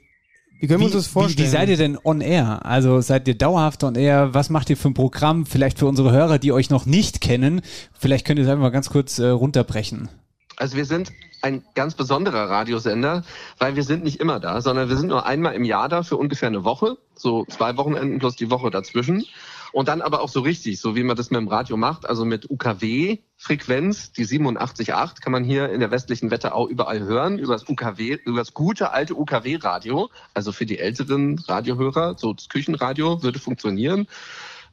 Wie 0.59 0.67
können 0.67 0.79
wir 0.81 0.85
uns 0.85 0.93
Wie, 0.93 0.97
das 0.97 1.07
vorstellen? 1.07 1.47
wie 1.47 1.51
seid 1.51 1.69
ihr 1.69 1.77
denn 1.77 1.97
on 2.03 2.21
air? 2.21 2.65
Also 2.65 3.01
seid 3.01 3.27
ihr 3.27 3.35
dauerhaft 3.37 3.83
on 3.83 3.95
air? 3.95 4.33
Was 4.33 4.49
macht 4.49 4.69
ihr 4.69 4.77
für 4.77 4.89
ein 4.89 4.93
Programm? 4.93 5.45
Vielleicht 5.45 5.79
für 5.79 5.85
unsere 5.87 6.11
Hörer, 6.11 6.37
die 6.39 6.51
euch 6.51 6.69
noch 6.69 6.85
nicht 6.85 7.21
kennen. 7.21 7.61
Vielleicht 7.97 8.25
könnt 8.25 8.39
ihr 8.39 8.45
es 8.45 8.49
einfach 8.51 8.63
mal 8.63 8.69
ganz 8.69 8.89
kurz 8.89 9.17
äh, 9.19 9.27
runterbrechen. 9.27 10.09
Also 10.57 10.77
wir 10.77 10.85
sind 10.85 11.11
ein 11.43 11.63
ganz 11.73 11.95
besonderer 11.95 12.49
Radiosender, 12.49 13.23
weil 13.57 13.75
wir 13.75 13.81
sind 13.83 14.03
nicht 14.03 14.19
immer 14.19 14.39
da, 14.39 14.61
sondern 14.61 14.89
wir 14.89 14.97
sind 14.97 15.07
nur 15.07 15.25
einmal 15.25 15.55
im 15.55 15.63
Jahr 15.63 15.89
da 15.89 16.03
für 16.03 16.17
ungefähr 16.17 16.49
eine 16.49 16.63
Woche, 16.63 16.97
so 17.15 17.45
zwei 17.45 17.77
Wochenenden 17.77 18.19
plus 18.19 18.35
die 18.35 18.51
Woche 18.51 18.69
dazwischen. 18.69 19.25
Und 19.73 19.87
dann 19.87 20.01
aber 20.01 20.21
auch 20.21 20.29
so 20.29 20.41
richtig, 20.41 20.79
so 20.79 20.95
wie 20.95 21.03
man 21.03 21.15
das 21.15 21.31
mit 21.31 21.39
dem 21.39 21.47
Radio 21.47 21.77
macht, 21.77 22.05
also 22.05 22.25
mit 22.25 22.49
UKW-Frequenz, 22.49 24.11
die 24.11 24.25
87.8 24.25 25.21
kann 25.21 25.31
man 25.31 25.43
hier 25.43 25.69
in 25.69 25.79
der 25.79 25.91
westlichen 25.91 26.29
Wetterau 26.29 26.67
überall 26.67 26.99
hören, 26.99 27.39
über 27.39 27.53
das 27.53 27.67
UKW, 27.67 28.17
über 28.25 28.39
das 28.39 28.53
gute 28.53 28.91
alte 28.91 29.15
UKW-Radio, 29.15 30.09
also 30.33 30.51
für 30.51 30.65
die 30.65 30.79
älteren 30.79 31.39
Radiohörer, 31.39 32.15
so 32.17 32.33
das 32.33 32.49
Küchenradio 32.49 33.23
würde 33.23 33.39
funktionieren. 33.39 34.07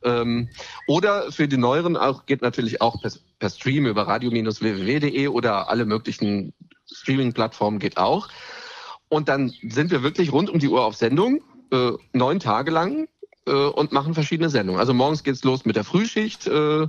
Ähm, 0.03 0.49
oder 0.87 1.33
für 1.33 1.49
die 1.49 1.57
neueren 1.57 1.97
auch 1.97 2.27
geht 2.27 2.43
natürlich 2.43 2.81
auch 2.81 3.01
per, 3.01 3.13
per 3.39 3.51
Stream 3.51 3.87
über 3.87 4.07
radio-www.de 4.07 5.29
oder 5.29 5.69
alle 5.69 5.85
möglichen 5.85 6.55
Streaming-Plattformen 6.87 7.79
geht 7.79 7.99
auch. 7.99 8.29
Und 9.09 9.29
dann 9.29 9.53
sind 9.69 9.91
wir 9.91 10.03
wirklich 10.03 10.33
rund 10.33 10.51
um 10.51 10.59
die 10.59 10.69
Uhr 10.69 10.85
auf 10.85 10.95
Sendung, 10.95 11.43
äh, 11.73 11.93
neun 12.13 12.41
Tage 12.41 12.71
lang 12.71 13.09
äh, 13.49 13.69
und 13.69 13.93
machen 13.93 14.15
verschiedene 14.15 14.51
Sendungen. 14.51 14.79
Also 14.79 14.95
morgens 14.95 15.25
geht's 15.25 15.43
los 15.45 15.65
mit 15.65 15.77
der 15.77 15.85
Frühschicht. 15.85 16.47
Äh, 16.47 16.87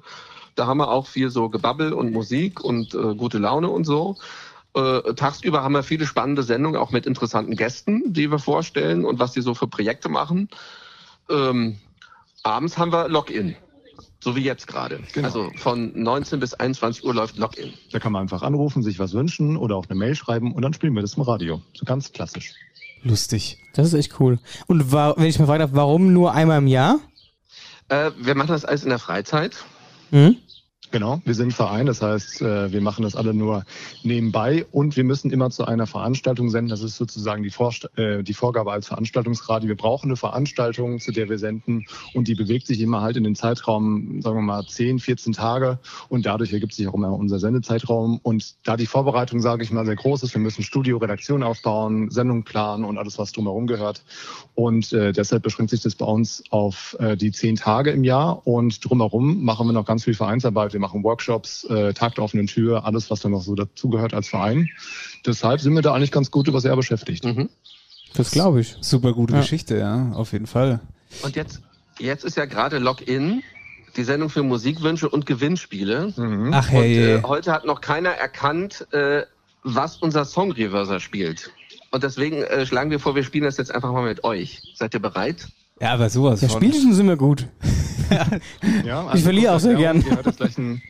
da 0.55 0.67
haben 0.67 0.77
wir 0.77 0.89
auch 0.89 1.07
viel 1.07 1.29
so 1.29 1.49
Gebabbel 1.49 1.93
und 1.93 2.11
Musik 2.11 2.63
und 2.63 2.93
äh, 2.93 3.15
gute 3.15 3.37
Laune 3.37 3.69
und 3.69 3.85
so. 3.85 4.17
Äh, 4.75 5.13
tagsüber 5.15 5.63
haben 5.63 5.73
wir 5.73 5.83
viele 5.83 6.05
spannende 6.05 6.43
Sendungen, 6.43 6.79
auch 6.79 6.91
mit 6.91 7.05
interessanten 7.05 7.55
Gästen, 7.55 8.13
die 8.13 8.29
wir 8.29 8.39
vorstellen 8.39 9.05
und 9.05 9.19
was 9.19 9.31
die 9.31 9.41
so 9.41 9.53
für 9.55 9.67
Projekte 9.67 10.09
machen. 10.09 10.49
Ähm, 11.29 11.77
abends 12.43 12.77
haben 12.77 12.91
wir 12.91 13.07
Login. 13.07 13.55
So 14.21 14.35
wie 14.35 14.41
jetzt 14.41 14.67
gerade. 14.67 14.99
Genau. 15.13 15.27
Also 15.27 15.49
von 15.55 15.93
19 15.95 16.41
bis 16.41 16.53
21 16.53 17.05
Uhr 17.05 17.13
läuft 17.13 17.37
Login. 17.37 17.73
Da 17.91 17.99
kann 17.99 18.11
man 18.11 18.23
einfach 18.23 18.41
anrufen, 18.41 18.83
sich 18.83 18.99
was 18.99 19.13
wünschen 19.13 19.55
oder 19.55 19.77
auch 19.77 19.85
eine 19.89 19.97
Mail 19.97 20.13
schreiben 20.13 20.53
und 20.53 20.61
dann 20.61 20.73
spielen 20.73 20.93
wir 20.93 21.01
das 21.01 21.13
im 21.13 21.23
Radio. 21.23 21.61
So 21.73 21.85
ganz 21.85 22.11
klassisch. 22.11 22.53
Lustig. 23.03 23.57
Das 23.73 23.87
ist 23.87 23.93
echt 23.93 24.19
cool. 24.19 24.39
Und 24.67 24.91
wenn 24.91 25.25
ich 25.25 25.39
mal 25.39 25.45
fragen 25.45 25.59
darf, 25.59 25.71
warum 25.73 26.13
nur 26.13 26.33
einmal 26.33 26.57
im 26.57 26.67
Jahr? 26.67 26.99
Äh, 27.89 28.11
wir 28.17 28.35
machen 28.35 28.49
das 28.49 28.65
alles 28.65 28.83
in 28.83 28.89
der 28.89 28.99
Freizeit. 28.99 29.55
Hm? 30.11 30.37
Genau, 30.91 31.21
wir 31.23 31.35
sind 31.35 31.49
ein 31.49 31.51
Verein, 31.51 31.85
das 31.85 32.01
heißt, 32.01 32.41
äh, 32.41 32.71
wir 32.71 32.81
machen 32.81 33.03
das 33.03 33.15
alle 33.15 33.35
nur 33.35 33.63
nebenbei 34.01 34.65
und 34.71 34.97
wir 34.97 35.03
müssen 35.03 35.29
immer 35.29 35.51
zu 35.51 35.65
einer 35.65 35.85
Veranstaltung 35.85 36.49
senden. 36.49 36.69
Das 36.69 36.81
ist 36.81 36.97
sozusagen 36.97 37.43
die, 37.43 37.51
Vorst 37.51 37.87
äh, 37.95 38.23
die 38.23 38.33
Vorgabe 38.33 38.71
als 38.71 38.87
Veranstaltungsradio. 38.87 39.67
Wir 39.67 39.77
brauchen 39.77 40.07
eine 40.07 40.15
Veranstaltung, 40.15 40.99
zu 40.99 41.11
der 41.11 41.29
wir 41.29 41.37
senden 41.37 41.85
und 42.15 42.27
die 42.27 42.33
bewegt 42.33 42.65
sich 42.65 42.81
immer 42.81 43.01
halt 43.01 43.17
in 43.17 43.23
den 43.23 43.35
Zeitraum, 43.35 44.23
sagen 44.23 44.37
wir 44.37 44.41
mal, 44.41 44.65
10, 44.65 44.97
14 44.97 45.33
Tage 45.33 45.77
und 46.07 46.25
dadurch 46.25 46.53
ergibt 46.53 46.73
sich 46.73 46.87
auch 46.87 46.95
immer 46.95 47.13
unser 47.13 47.37
Sendezeitraum. 47.37 48.19
Und 48.23 48.55
da 48.63 48.75
die 48.75 48.87
Vorbereitung, 48.87 49.41
sage 49.41 49.61
ich 49.61 49.69
mal, 49.69 49.85
sehr 49.85 49.95
groß 49.95 50.23
ist, 50.23 50.33
wir 50.33 50.41
müssen 50.41 50.63
Studio, 50.63 50.97
Redaktion 50.97 51.43
aufbauen, 51.43 52.09
Sendung 52.09 52.45
planen 52.45 52.83
und 52.83 52.97
alles, 52.97 53.19
was 53.19 53.31
drumherum 53.31 53.67
gehört. 53.67 54.03
Und 54.55 54.91
äh, 54.93 55.11
deshalb 55.11 55.43
beschränkt 55.43 55.69
sich 55.69 55.81
das 55.81 55.93
bei 55.93 56.05
uns 56.05 56.43
auf 56.49 56.97
äh, 56.99 57.15
die 57.15 57.31
zehn 57.31 57.57
Tage 57.57 57.91
im 57.91 58.03
Jahr 58.03 58.47
und 58.47 58.83
drumherum 58.83 59.43
machen 59.43 59.67
wir 59.67 59.73
noch 59.73 59.85
ganz 59.85 60.05
viel 60.05 60.15
Vereinsarbeit. 60.15 60.78
Wir 60.79 60.87
machen 60.87 61.03
Workshops, 61.03 61.65
äh, 61.65 61.93
Tag 61.93 62.15
der 62.15 62.23
offenen 62.23 62.47
Tür, 62.47 62.85
alles, 62.85 63.11
was 63.11 63.19
dann 63.19 63.33
noch 63.33 63.41
so 63.41 63.53
dazugehört 63.53 64.13
als 64.13 64.29
Verein. 64.29 64.69
Deshalb 65.25 65.59
sind 65.59 65.73
wir 65.73 65.81
da 65.81 65.93
eigentlich 65.93 66.13
ganz 66.13 66.31
gut 66.31 66.47
übers 66.47 66.63
Jahr 66.63 66.77
beschäftigt. 66.77 67.25
Mhm. 67.25 67.49
Das 68.13 68.31
glaube 68.31 68.61
ich. 68.61 68.77
Super 68.79 69.11
gute 69.11 69.33
Ja. 69.33 69.41
Geschichte, 69.41 69.77
ja, 69.77 70.13
auf 70.13 70.31
jeden 70.31 70.47
Fall. 70.47 70.79
Und 71.21 71.35
jetzt, 71.35 71.61
jetzt 71.99 72.23
ist 72.23 72.37
ja 72.37 72.45
gerade 72.45 72.79
Login, 72.79 73.43
die 73.97 74.03
Sendung 74.05 74.29
für 74.29 74.41
Musikwünsche 74.41 75.09
und 75.09 75.25
Gewinnspiele. 75.25 76.13
Mhm. 76.15 76.51
Ach 76.53 76.69
Und 76.69 76.75
hey. 76.75 77.15
äh, 77.15 77.23
heute 77.23 77.51
hat 77.51 77.65
noch 77.65 77.81
keiner 77.81 78.11
erkannt, 78.11 78.87
äh, 78.93 79.23
was 79.63 79.97
unser 79.97 80.23
Song 80.23 80.53
Reverser 80.53 81.01
spielt. 81.01 81.51
Und 81.91 82.03
deswegen 82.03 82.37
äh, 82.37 82.65
schlagen 82.65 82.89
wir 82.89 83.01
vor, 83.01 83.15
wir 83.15 83.25
spielen 83.25 83.43
das 83.43 83.57
jetzt 83.57 83.75
einfach 83.75 83.91
mal 83.91 84.07
mit 84.07 84.23
euch. 84.23 84.61
Seid 84.75 84.93
ihr 84.93 85.01
bereit? 85.01 85.49
Ja, 85.79 85.93
aber 85.93 86.09
sowas 86.09 86.41
Ja. 86.41 86.49
Spielchen 86.49 86.93
sind 86.93 87.07
wir 87.07 87.17
gut. 87.17 87.47
Ja, 88.83 89.13
Ich 89.13 89.21
verliere 89.21 89.53
auch 89.53 89.59
sehr 89.59 89.75
gern. 89.75 90.01
Ihr 90.01 90.15
hört, 90.15 90.25
jetzt 90.25 90.37
gleich 90.37 90.57
einen, 90.57 90.81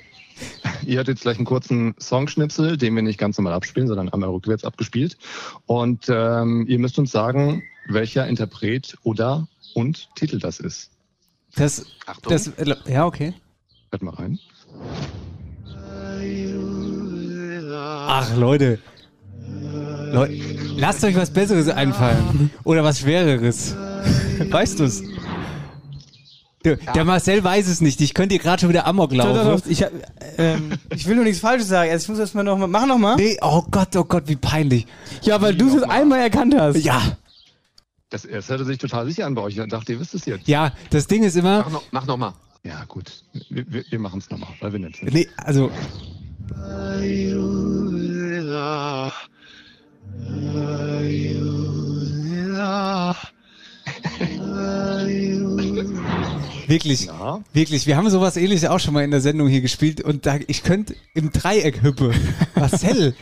ihr 0.86 0.98
hört 0.98 1.10
jetzt 1.10 1.22
gleich 1.24 1.36
einen 1.36 1.46
kurzen 1.46 1.94
Songschnipsel, 2.00 2.78
den 2.78 2.96
wir 2.96 3.02
nicht 3.02 3.20
ganz 3.20 3.38
normal 3.38 3.54
abspielen, 3.54 3.90
sondern 3.90 4.08
einmal 4.08 4.30
rückwärts 4.30 4.64
abgespielt. 4.64 5.18
Und 5.66 6.06
ähm, 6.08 6.66
ihr 6.70 6.80
müsst 6.80 6.98
uns 6.98 7.12
sagen, 7.12 7.62
welcher 7.90 8.26
Interpret 8.26 8.96
oder 9.04 9.50
und 9.74 10.08
Titel 10.16 10.40
das 10.40 10.62
ist. 10.62 10.92
Das, 11.56 11.86
Achtung. 12.06 12.32
das, 12.32 12.52
ja, 12.88 13.06
okay. 13.06 13.34
Hört 13.92 14.02
mal 14.02 14.14
rein. 14.14 14.40
Ach, 17.72 18.36
Leute. 18.38 18.80
Leute, 20.12 20.34
lasst 20.78 21.04
euch 21.04 21.16
was 21.16 21.32
Besseres 21.32 21.68
einfallen. 21.68 22.50
Oder 22.64 22.84
was 22.84 23.00
Schwereres. 23.00 23.76
Weißt 24.50 24.80
du's? 24.80 25.04
Der, 26.66 26.76
der 26.76 27.06
Marcel 27.06 27.42
weiß 27.42 27.68
es 27.68 27.80
nicht. 27.80 28.02
Ich 28.02 28.14
könnte 28.14 28.36
dir 28.36 28.42
gerade 28.42 28.60
schon 28.60 28.70
wieder 28.70 28.86
Amok 28.86 29.12
Doch, 29.12 29.18
laufen. 29.18 29.36
doch, 29.36 29.62
doch. 29.62 29.66
Ich, 29.70 29.82
hab, 29.82 29.92
ähm, 30.38 30.74
ich 30.94 31.08
will 31.08 31.16
nur 31.16 31.24
nichts 31.24 31.40
Falsches 31.40 31.70
sagen. 31.70 31.90
Also 31.90 32.04
ich 32.04 32.10
muss 32.10 32.18
das 32.18 32.34
mal 32.34 32.44
noch 32.44 32.58
mal. 32.58 32.68
Mach 32.68 32.86
noch 32.86 32.98
mal. 32.98 33.16
Nee, 33.16 33.38
oh 33.42 33.64
Gott, 33.72 33.96
oh 33.96 34.04
Gott, 34.04 34.24
wie 34.28 34.36
peinlich. 34.36 34.86
Ja, 35.22 35.42
weil 35.42 35.56
du 35.56 35.78
es 35.78 35.84
einmal 35.84 36.20
erkannt 36.20 36.54
hast. 36.58 36.84
Ja, 36.84 37.02
Das, 38.10 38.24
das 38.30 38.50
hörte 38.50 38.66
sich 38.66 38.78
total 38.78 39.06
sicher 39.06 39.26
an 39.26 39.36
bei 39.36 39.42
euch. 39.44 39.58
Ich 39.58 39.70
dachte, 39.70 39.94
ihr 39.94 40.00
wisst 40.02 40.14
es 40.16 40.26
jetzt. 40.26 40.48
ja, 40.50 40.74
das 40.90 41.08
Ding 41.08 41.24
ist 41.24 41.38
immer, 41.38 41.60
Mach 41.60 41.72
noch, 41.72 41.84
mach 41.92 42.06
noch 42.08 42.18
mal. 42.18 42.34
Ja, 42.64 42.84
gut. 42.90 43.24
Wir, 43.50 43.64
wir, 43.72 43.86
wir 43.90 44.00
machen 44.00 44.20
es 44.20 44.30
nochmal, 44.30 44.50
weil 44.60 44.74
wir 44.74 44.80
nicht 44.80 45.02
nee, 45.02 45.30
also, 45.38 45.72
wirklich, 56.70 57.06
Ja. 57.08 57.42
wirklich, 57.54 57.86
wir 57.88 57.98
haben 57.98 58.10
sowas 58.10 58.38
ähnliches 58.38 58.70
auch 58.70 58.80
schon 58.80 58.94
mal 58.94 59.04
in 59.04 59.12
der 59.12 59.22
Sendung 59.22 59.48
hier 59.48 59.62
gespielt 59.62 60.02
und 60.02 60.26
da, 60.26 60.38
ich 60.48 60.64
könnte 60.64 60.96
im 61.14 61.32
Dreieck 61.32 61.82
hüppe. 61.84 62.12
Marcel, 62.56 63.14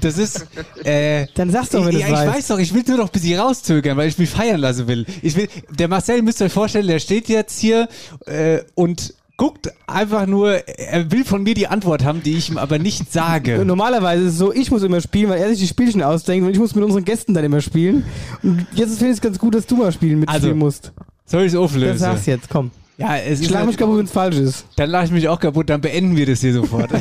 das 0.00 0.16
ist, 0.18 0.46
äh, 0.84 1.26
Dann 1.34 1.50
sag's 1.50 1.70
doch, 1.70 1.84
wenn 1.84 1.98
ja, 1.98 2.06
du 2.08 2.12
ich 2.14 2.18
weiß 2.34 2.46
doch, 2.48 2.58
ich 2.58 2.72
will 2.72 2.84
nur 2.86 2.96
noch 2.98 3.06
ein 3.06 3.12
bisschen 3.12 3.38
rauszögern, 3.38 3.96
weil 3.96 4.08
ich 4.08 4.18
mich 4.18 4.30
feiern 4.30 4.60
lassen 4.60 4.86
will. 4.86 5.04
Ich 5.22 5.36
will, 5.36 5.48
der 5.70 5.88
Marcel 5.88 6.22
müsst 6.22 6.40
ihr 6.40 6.46
euch 6.46 6.52
vorstellen, 6.52 6.86
der 6.86 6.98
steht 6.98 7.28
jetzt 7.28 7.58
hier 7.58 7.88
äh, 8.26 8.60
und 8.74 9.14
guckt 9.38 9.72
einfach 9.88 10.26
nur, 10.26 10.52
er 10.78 11.10
will 11.10 11.24
von 11.24 11.42
mir 11.42 11.54
die 11.54 11.66
Antwort 11.66 12.04
haben, 12.04 12.22
die 12.22 12.36
ich 12.36 12.48
ihm 12.50 12.58
aber 12.58 12.78
nicht 12.78 13.12
sage. 13.12 13.64
Normalerweise 13.64 14.24
ist 14.24 14.32
es 14.34 14.38
so, 14.38 14.52
ich 14.52 14.70
muss 14.70 14.82
immer 14.84 15.00
spielen, 15.00 15.30
weil 15.30 15.40
er 15.40 15.48
sich 15.48 15.58
die 15.58 15.66
Spielchen 15.66 16.02
ausdenkt 16.02 16.46
und 16.46 16.52
ich 16.52 16.58
muss 16.60 16.74
mit 16.76 16.84
unseren 16.84 17.04
Gästen 17.04 17.34
dann 17.34 17.42
immer 17.44 17.60
spielen. 17.60 18.04
Und 18.44 18.66
jetzt 18.74 18.98
finde 18.98 19.06
ich 19.12 19.16
es 19.16 19.20
ganz 19.20 19.38
gut, 19.38 19.54
dass 19.54 19.66
du 19.66 19.76
mal 19.76 19.90
spielen 19.90 20.20
mitspielen 20.20 20.44
Also, 20.44 20.54
musst. 20.56 20.92
Soll 21.26 21.40
ich 21.42 21.46
es 21.48 21.52
Das 21.54 21.60
auflösen? 21.60 21.98
sag's 21.98 22.26
jetzt, 22.26 22.48
komm. 22.50 22.70
Ja, 23.02 23.16
es 23.16 23.40
ist 23.40 23.48
Schlag 23.48 23.58
halt, 23.58 23.66
mich 23.66 23.76
kaputt, 23.76 23.98
wenn 23.98 24.04
es 24.04 24.12
falsch 24.12 24.36
ist. 24.36 24.64
dann 24.76 24.88
lache 24.88 25.06
ich 25.06 25.10
mich 25.10 25.28
auch 25.28 25.40
kaputt, 25.40 25.68
dann 25.68 25.80
beenden 25.80 26.14
wir 26.14 26.24
das 26.24 26.40
hier 26.40 26.52
sofort. 26.52 26.92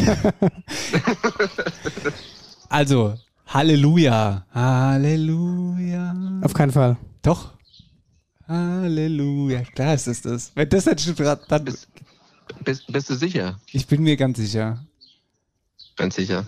also, 2.69 3.13
Halleluja. 3.45 4.43
Halleluja. 4.51 6.15
Auf 6.41 6.55
keinen 6.55 6.71
Fall. 6.71 6.97
Doch. 7.21 7.53
Halleluja. 8.47 9.61
Klar 9.75 9.93
ist 9.93 10.07
es 10.07 10.23
das. 10.23 10.51
Wenn 10.55 10.69
das 10.69 10.87
nicht 10.87 11.01
stimmt, 11.01 11.19
dann. 11.19 11.65
Bist, 11.65 11.87
bist, 12.63 12.91
bist 12.91 13.09
du 13.11 13.13
sicher? 13.13 13.59
Ich 13.71 13.85
bin 13.85 14.01
mir 14.01 14.17
ganz 14.17 14.39
sicher. 14.39 14.83
Ganz 15.97 16.15
sicher. 16.15 16.47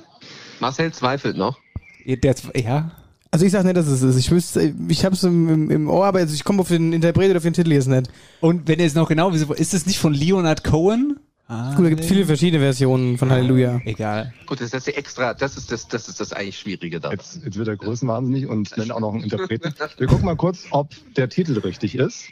Marcel 0.59 0.91
zweifelt 0.91 1.37
noch. 1.37 1.59
Der, 2.07 2.35
ja. 2.55 2.91
Also 3.33 3.47
ich 3.47 3.51
sag 3.51 3.63
nicht, 3.63 3.75
dass 3.75 3.87
es 3.87 4.03
ist. 4.03 4.15
Ich 4.15 4.29
wüsste, 4.29 4.75
ich 4.89 5.03
hab's 5.03 5.23
im, 5.23 5.49
im, 5.49 5.71
im 5.71 5.89
Ohr, 5.89 6.05
aber 6.05 6.19
jetzt, 6.19 6.35
ich 6.35 6.43
komme 6.43 6.61
auf 6.61 6.67
den 6.67 6.93
Interpret 6.93 7.31
oder 7.31 7.37
auf 7.37 7.43
den 7.43 7.53
Titel 7.53 7.71
jetzt 7.71 7.87
nicht. 7.87 8.07
Und 8.41 8.67
wenn 8.67 8.77
ihr 8.79 8.85
es 8.85 8.93
noch 8.93 9.09
genau 9.09 9.33
wisst, 9.33 9.49
ist 9.49 9.73
es 9.73 9.87
nicht 9.87 9.97
von 9.97 10.13
Leonard 10.13 10.63
Cohen? 10.63 11.17
Ah, 11.47 11.73
Gut, 11.73 11.83
da 11.83 11.89
gibt 11.89 12.05
viele 12.05 12.27
verschiedene 12.27 12.61
Versionen 12.61 13.17
von 13.17 13.31
Halleluja. 13.31 13.81
Egal. 13.85 14.35
Gut, 14.45 14.61
das 14.61 14.71
ist 14.71 14.85
ja 14.85 14.93
extra, 14.93 15.33
das 15.33 15.57
ist 15.57 15.71
das, 15.71 15.87
das 15.87 16.07
ist 16.09 16.19
das 16.19 16.31
eigentlich 16.31 16.59
Schwierige 16.59 16.99
da. 16.99 17.09
Jetzt, 17.09 17.39
jetzt 17.43 17.57
wird 17.57 17.67
er 17.67 17.75
größenwahnsinnig 17.75 18.45
und 18.45 18.77
nennt 18.77 18.91
auch 18.91 18.99
noch 18.99 19.15
einen 19.15 19.23
Interpreten. 19.23 19.73
Wir 19.97 20.05
gucken 20.05 20.25
mal 20.25 20.35
kurz, 20.35 20.65
ob 20.69 20.91
der 21.17 21.27
Titel 21.27 21.57
richtig 21.57 21.95
ist. 21.95 22.25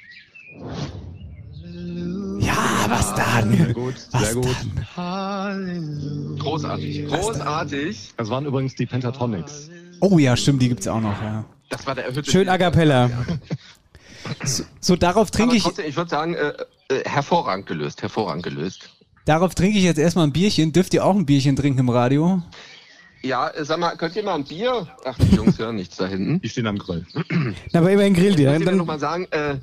Ja, 2.40 2.86
was 2.90 3.08
Sehr 3.08 3.26
dann? 3.42 3.74
gut, 3.74 3.96
Was 4.12 4.22
sehr 4.22 4.36
gut. 4.36 4.56
Großartig. 6.38 7.08
Großartig. 7.08 8.14
Das 8.18 8.30
waren 8.30 8.46
übrigens 8.46 8.76
die 8.76 8.86
Pentatonics. 8.86 9.72
Oh 10.02 10.18
ja, 10.20 10.36
stimmt, 10.36 10.62
die 10.62 10.68
gibt's 10.70 10.88
auch 10.88 11.00
noch, 11.00 11.22
ja. 11.22 11.46
Das 11.70 11.86
war 11.88 11.96
der 11.96 12.06
erhöhte. 12.08 12.30
Schön 12.30 12.50
a 12.50 12.58
cappella. 12.58 13.10
So, 14.80 14.96
darauf 14.96 15.30
Aber 15.30 15.32
trinke 15.38 15.56
ich, 15.56 15.64
trotzdem, 15.64 15.86
ich 15.88 15.96
würde 15.96 16.10
sagen, 16.10 16.34
äh, 16.36 16.54
äh, 16.90 17.04
hervorragend 17.06 17.66
gelöst, 17.66 18.02
hervorragend 18.02 18.44
gelöst. 18.44 18.90
darauf 19.26 19.56
trinke 19.56 19.78
ich 19.78 19.84
jetzt 19.84 19.98
erstmal 19.98 20.28
ein 20.28 20.34
Bierchen. 20.34 20.72
Dürft 20.74 20.94
ihr 20.94 21.06
auch 21.06 21.16
ein 21.16 21.26
Bierchen 21.26 21.56
trinken 21.56 21.80
im 21.80 21.90
Radio? 21.90 22.42
Ja, 23.24 23.50
äh, 23.50 23.64
sag 23.66 23.80
mal, 23.80 23.96
könnt 23.98 24.16
ihr 24.16 24.24
mal 24.24 24.36
ein 24.36 24.44
Bier? 24.44 24.88
Ach, 25.06 25.18
die 25.18 25.36
Jungs 25.36 25.58
hören 25.60 25.76
nichts 25.76 25.98
da 25.98 26.08
hinten. 26.08 26.42
Die 26.42 26.50
stehen 26.50 26.68
am 26.68 26.78
Grill. 26.78 27.06
Na, 27.72 27.80
aber 27.80 27.92
immerhin 27.92 28.14
grillt 28.14 28.36
Ich 28.36 28.42
ihr. 28.42 28.50
muss 28.52 28.60
dir 28.60 28.66
Dann, 28.66 28.78
noch 28.78 28.86
mal 28.86 29.00
sagen, 29.00 29.28
äh, 29.32 29.56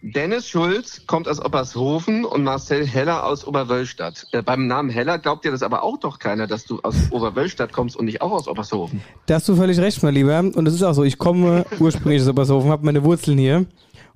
Dennis 0.00 0.48
Schulz 0.48 1.02
kommt 1.08 1.26
aus 1.26 1.44
Obershofen 1.44 2.24
und 2.24 2.44
Marcel 2.44 2.86
Heller 2.86 3.26
aus 3.26 3.44
Oberwölstadt. 3.44 4.26
Äh, 4.30 4.42
beim 4.42 4.68
Namen 4.68 4.90
Heller 4.90 5.18
glaubt 5.18 5.44
dir 5.44 5.50
das 5.50 5.64
aber 5.64 5.82
auch 5.82 5.98
doch 5.98 6.20
keiner, 6.20 6.46
dass 6.46 6.64
du 6.64 6.78
aus 6.82 6.94
Oberwölstadt 7.10 7.72
kommst 7.72 7.96
und 7.96 8.04
nicht 8.04 8.22
auch 8.22 8.30
aus 8.30 8.46
Obershofen. 8.46 9.02
da 9.26 9.34
hast 9.34 9.48
du 9.48 9.56
völlig 9.56 9.78
recht, 9.80 10.00
mein 10.04 10.14
Lieber. 10.14 10.38
Und 10.38 10.68
es 10.68 10.74
ist 10.74 10.84
auch 10.84 10.92
so, 10.92 11.02
ich 11.02 11.18
komme 11.18 11.66
ursprünglich 11.80 12.22
aus 12.22 12.28
Obershofen, 12.28 12.70
habe 12.70 12.84
meine 12.84 13.02
Wurzeln 13.02 13.38
hier 13.38 13.66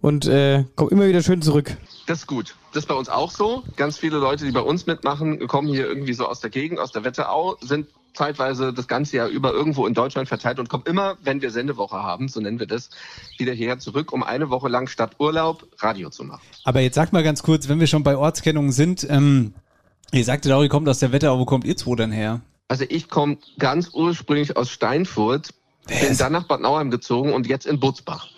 und 0.01 0.27
äh, 0.27 0.65
komme 0.77 0.93
immer 0.93 1.07
wieder 1.09 1.23
schön 1.23 1.43
zurück. 1.43 1.77
Das 2.07 2.21
ist 2.21 2.27
gut. 2.29 2.55
Das 2.73 2.85
ist 2.85 2.89
bei 2.89 2.95
uns 2.95 3.09
auch 3.09 3.33
so. 3.33 3.65
Ganz 3.77 3.99
viele 3.99 4.19
Leute, 4.19 4.45
die 4.45 4.53
bei 4.53 4.61
uns 4.61 4.87
mitmachen, 4.87 5.47
kommen 5.49 5.67
hier 5.67 5.87
irgendwie 5.87 6.15
so 6.15 6.27
aus 6.27 6.39
der 6.39 6.51
Gegend, 6.51 6.79
aus 6.79 6.93
der 6.93 7.03
Wetterau, 7.03 7.57
sind 7.61 7.89
zeitweise 8.14 8.73
das 8.73 8.88
ganze 8.88 9.16
Jahr 9.16 9.28
über 9.28 9.52
irgendwo 9.52 9.87
in 9.87 9.95
Deutschland 9.95 10.28
verteilt 10.28 10.59
und 10.59 10.69
kommen 10.69 10.85
immer, 10.87 11.16
wenn 11.23 11.42
wir 11.42 11.50
Sendewoche 11.50 11.97
haben, 11.97 12.28
so 12.28 12.40
nennen 12.40 12.59
wir 12.59 12.66
das, 12.66 12.90
wieder 13.38 13.52
hierher 13.52 13.78
zurück, 13.78 14.12
um 14.12 14.23
eine 14.23 14.50
Woche 14.50 14.69
lang 14.69 14.87
statt 14.87 15.16
Urlaub 15.19 15.66
Radio 15.78 16.11
zu 16.11 16.25
machen. 16.25 16.42
Aber 16.64 16.81
jetzt 16.81 16.95
sag 16.95 17.12
mal 17.12 17.23
ganz 17.23 17.42
kurz, 17.42 17.69
wenn 17.69 17.81
wir 17.81 17.87
schon 17.87 18.02
bei 18.02 18.16
Ortskennungen 18.16 18.73
sind, 18.73 19.07
ähm, 19.09 19.54
ihr 20.12 20.25
sagtet 20.25 20.52
auch, 20.52 20.62
ihr 20.62 20.69
kommt 20.69 20.88
aus 20.88 20.99
der 20.99 21.12
Wetterau, 21.12 21.38
wo 21.38 21.45
kommt 21.45 21.64
ihr 21.64 21.76
zwei 21.76 21.97
denn 21.97 22.12
her? 22.12 22.40
Also 22.69 22.85
ich 22.88 23.09
komme 23.09 23.38
ganz 23.59 23.90
ursprünglich 23.92 24.57
aus 24.57 24.71
Steinfurt, 24.71 25.50
bin 25.87 26.16
dann 26.16 26.33
nach 26.33 26.45
Bad 26.45 26.61
Nauheim 26.61 26.90
gezogen 26.90 27.33
und 27.33 27.47
jetzt 27.47 27.66
in 27.66 27.81
Butzbach. 27.81 28.28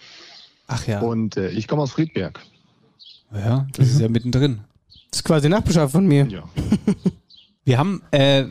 Ach 0.67 0.87
ja. 0.87 1.01
Und 1.01 1.37
äh, 1.37 1.51
ich 1.51 1.69
komme 1.69 1.83
aus 1.83 1.93
Friedberg. 1.93 2.41
Ja, 3.33 3.67
das 3.77 3.89
ist 3.89 4.01
ja 4.01 4.09
mittendrin. 4.09 4.61
Das 5.11 5.21
ist 5.21 5.25
quasi 5.25 5.49
Nachbarschaft 5.49 5.93
von 5.93 6.07
mir. 6.07 6.27
Ja. 6.27 6.45
Wir 7.67 7.79
haben, 7.79 8.03
äh, 8.11 8.45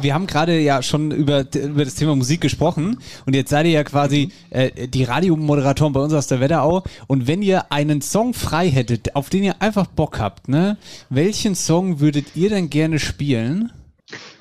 wir 0.00 0.14
haben 0.14 0.26
gerade 0.26 0.58
ja 0.58 0.82
schon 0.82 1.12
über, 1.12 1.44
über 1.54 1.84
das 1.84 1.94
Thema 1.94 2.16
Musik 2.16 2.40
gesprochen 2.40 2.98
und 3.24 3.34
jetzt 3.34 3.50
seid 3.50 3.66
ihr 3.66 3.72
ja 3.72 3.84
quasi 3.84 4.32
äh, 4.50 4.88
die 4.88 5.04
Radiomoderatoren 5.04 5.92
bei 5.92 6.00
uns 6.00 6.12
aus 6.12 6.26
der 6.26 6.40
Wetterau 6.40 6.82
und 7.06 7.28
wenn 7.28 7.40
ihr 7.40 7.70
einen 7.70 8.02
Song 8.02 8.34
frei 8.34 8.68
hättet, 8.68 9.14
auf 9.14 9.30
den 9.30 9.44
ihr 9.44 9.62
einfach 9.62 9.86
Bock 9.86 10.18
habt, 10.18 10.48
ne, 10.48 10.76
welchen 11.08 11.54
Song 11.54 12.00
würdet 12.00 12.34
ihr 12.34 12.50
denn 12.50 12.68
gerne 12.68 12.98
spielen? 12.98 13.70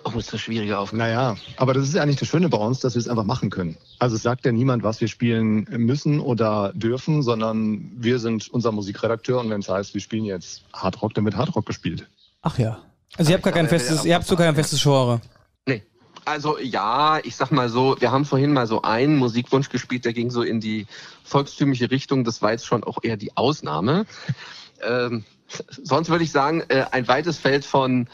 Oh, 0.04 0.18
ist 0.18 0.34
das 0.34 0.42
schwierige 0.42 0.80
Aufgabe. 0.80 0.98
Naja, 0.98 1.36
aber 1.58 1.74
das 1.76 1.88
ist 1.88 1.94
ja 1.94 2.02
eigentlich 2.02 2.18
das 2.18 2.30
Schöne 2.30 2.50
bei 2.50 2.58
uns, 2.58 2.80
dass 2.80 2.96
wir 2.96 3.00
es 3.00 3.10
einfach 3.10 3.26
machen 3.26 3.52
können. 3.52 3.78
Also 4.00 4.16
es 4.16 4.24
sagt 4.24 4.46
ja 4.46 4.52
niemand, 4.52 4.82
was 4.82 5.00
wir 5.00 5.10
spielen 5.10 5.68
müssen 5.70 6.22
oder 6.22 6.72
dürfen, 6.74 7.22
sondern 7.22 7.92
wir 7.96 8.18
sind 8.18 8.48
unser 8.50 8.72
Musikredakteur 8.72 9.42
und 9.42 9.50
wenn 9.52 9.60
es 9.60 9.70
heißt, 9.70 9.94
wir 9.94 10.02
spielen 10.02 10.26
jetzt 10.26 10.64
Hardrock, 10.74 11.14
dann 11.14 11.26
wird 11.26 11.36
Hardrock 11.36 11.66
gespielt. 11.66 12.08
Ach 12.42 12.58
ja. 12.58 12.80
Also 13.16 13.32
ihr 13.32 13.36
habt 13.36 13.44
gar 13.44 13.54
kein 13.54 13.70
festes, 13.70 14.06
ihr 14.06 14.16
habt 14.16 14.28
sogar 14.28 14.48
kein 14.48 14.56
festes 14.56 14.82
Genre. 14.82 15.22
Nee. 15.66 15.84
Also 16.26 16.60
ja, 16.60 17.20
ich 17.24 17.36
sag 17.36 17.52
mal 17.52 17.70
so, 17.70 17.96
wir 18.00 18.12
haben 18.12 18.26
vorhin 18.26 18.54
mal 18.54 18.68
so 18.68 18.82
einen 18.82 19.18
Musikwunsch 19.18 19.70
gespielt, 19.70 20.06
der 20.06 20.14
ging 20.14 20.30
so 20.30 20.42
in 20.44 20.60
die 20.60 20.88
volkstümliche 21.24 21.90
Richtung. 21.90 22.24
Das 22.24 22.42
war 22.42 22.52
jetzt 22.52 22.66
schon 22.66 22.84
auch 22.84 22.98
eher 23.02 23.18
die 23.18 23.36
Ausnahme. 23.38 24.06
ähm, 24.88 25.24
sonst 25.70 26.10
würde 26.10 26.24
ich 26.24 26.32
sagen, 26.32 26.64
äh, 26.68 26.86
ein 26.92 27.08
weites 27.08 27.38
Feld 27.38 27.66
von 27.66 28.08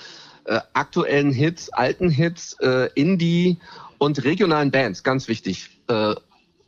äh, 0.45 0.59
aktuellen 0.73 1.31
Hits, 1.31 1.69
alten 1.69 2.09
Hits, 2.09 2.53
äh, 2.59 2.89
Indie 2.95 3.57
und 3.97 4.23
regionalen 4.23 4.71
Bands, 4.71 5.03
ganz 5.03 5.27
wichtig. 5.27 5.69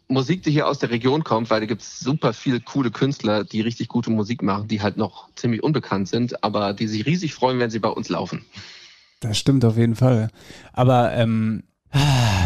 Musik, 0.07 0.43
die 0.43 0.51
hier 0.51 0.67
aus 0.67 0.79
der 0.79 0.91
Region 0.91 1.23
kommt, 1.23 1.49
weil 1.49 1.59
da 1.59 1.65
gibt's 1.65 1.99
super 1.99 2.33
viele 2.33 2.59
coole 2.59 2.91
Künstler, 2.91 3.43
die 3.43 3.61
richtig 3.61 3.87
gute 3.87 4.11
Musik 4.11 4.43
machen, 4.43 4.67
die 4.67 4.81
halt 4.81 4.97
noch 4.97 5.29
ziemlich 5.35 5.63
unbekannt 5.63 6.07
sind, 6.07 6.43
aber 6.43 6.73
die 6.73 6.87
sich 6.87 7.05
riesig 7.05 7.33
freuen, 7.33 7.59
wenn 7.59 7.69
sie 7.69 7.79
bei 7.79 7.89
uns 7.89 8.09
laufen. 8.09 8.45
Das 9.19 9.37
stimmt 9.37 9.65
auf 9.65 9.77
jeden 9.77 9.95
Fall. 9.95 10.29
Aber 10.73 11.13
ähm, 11.13 11.63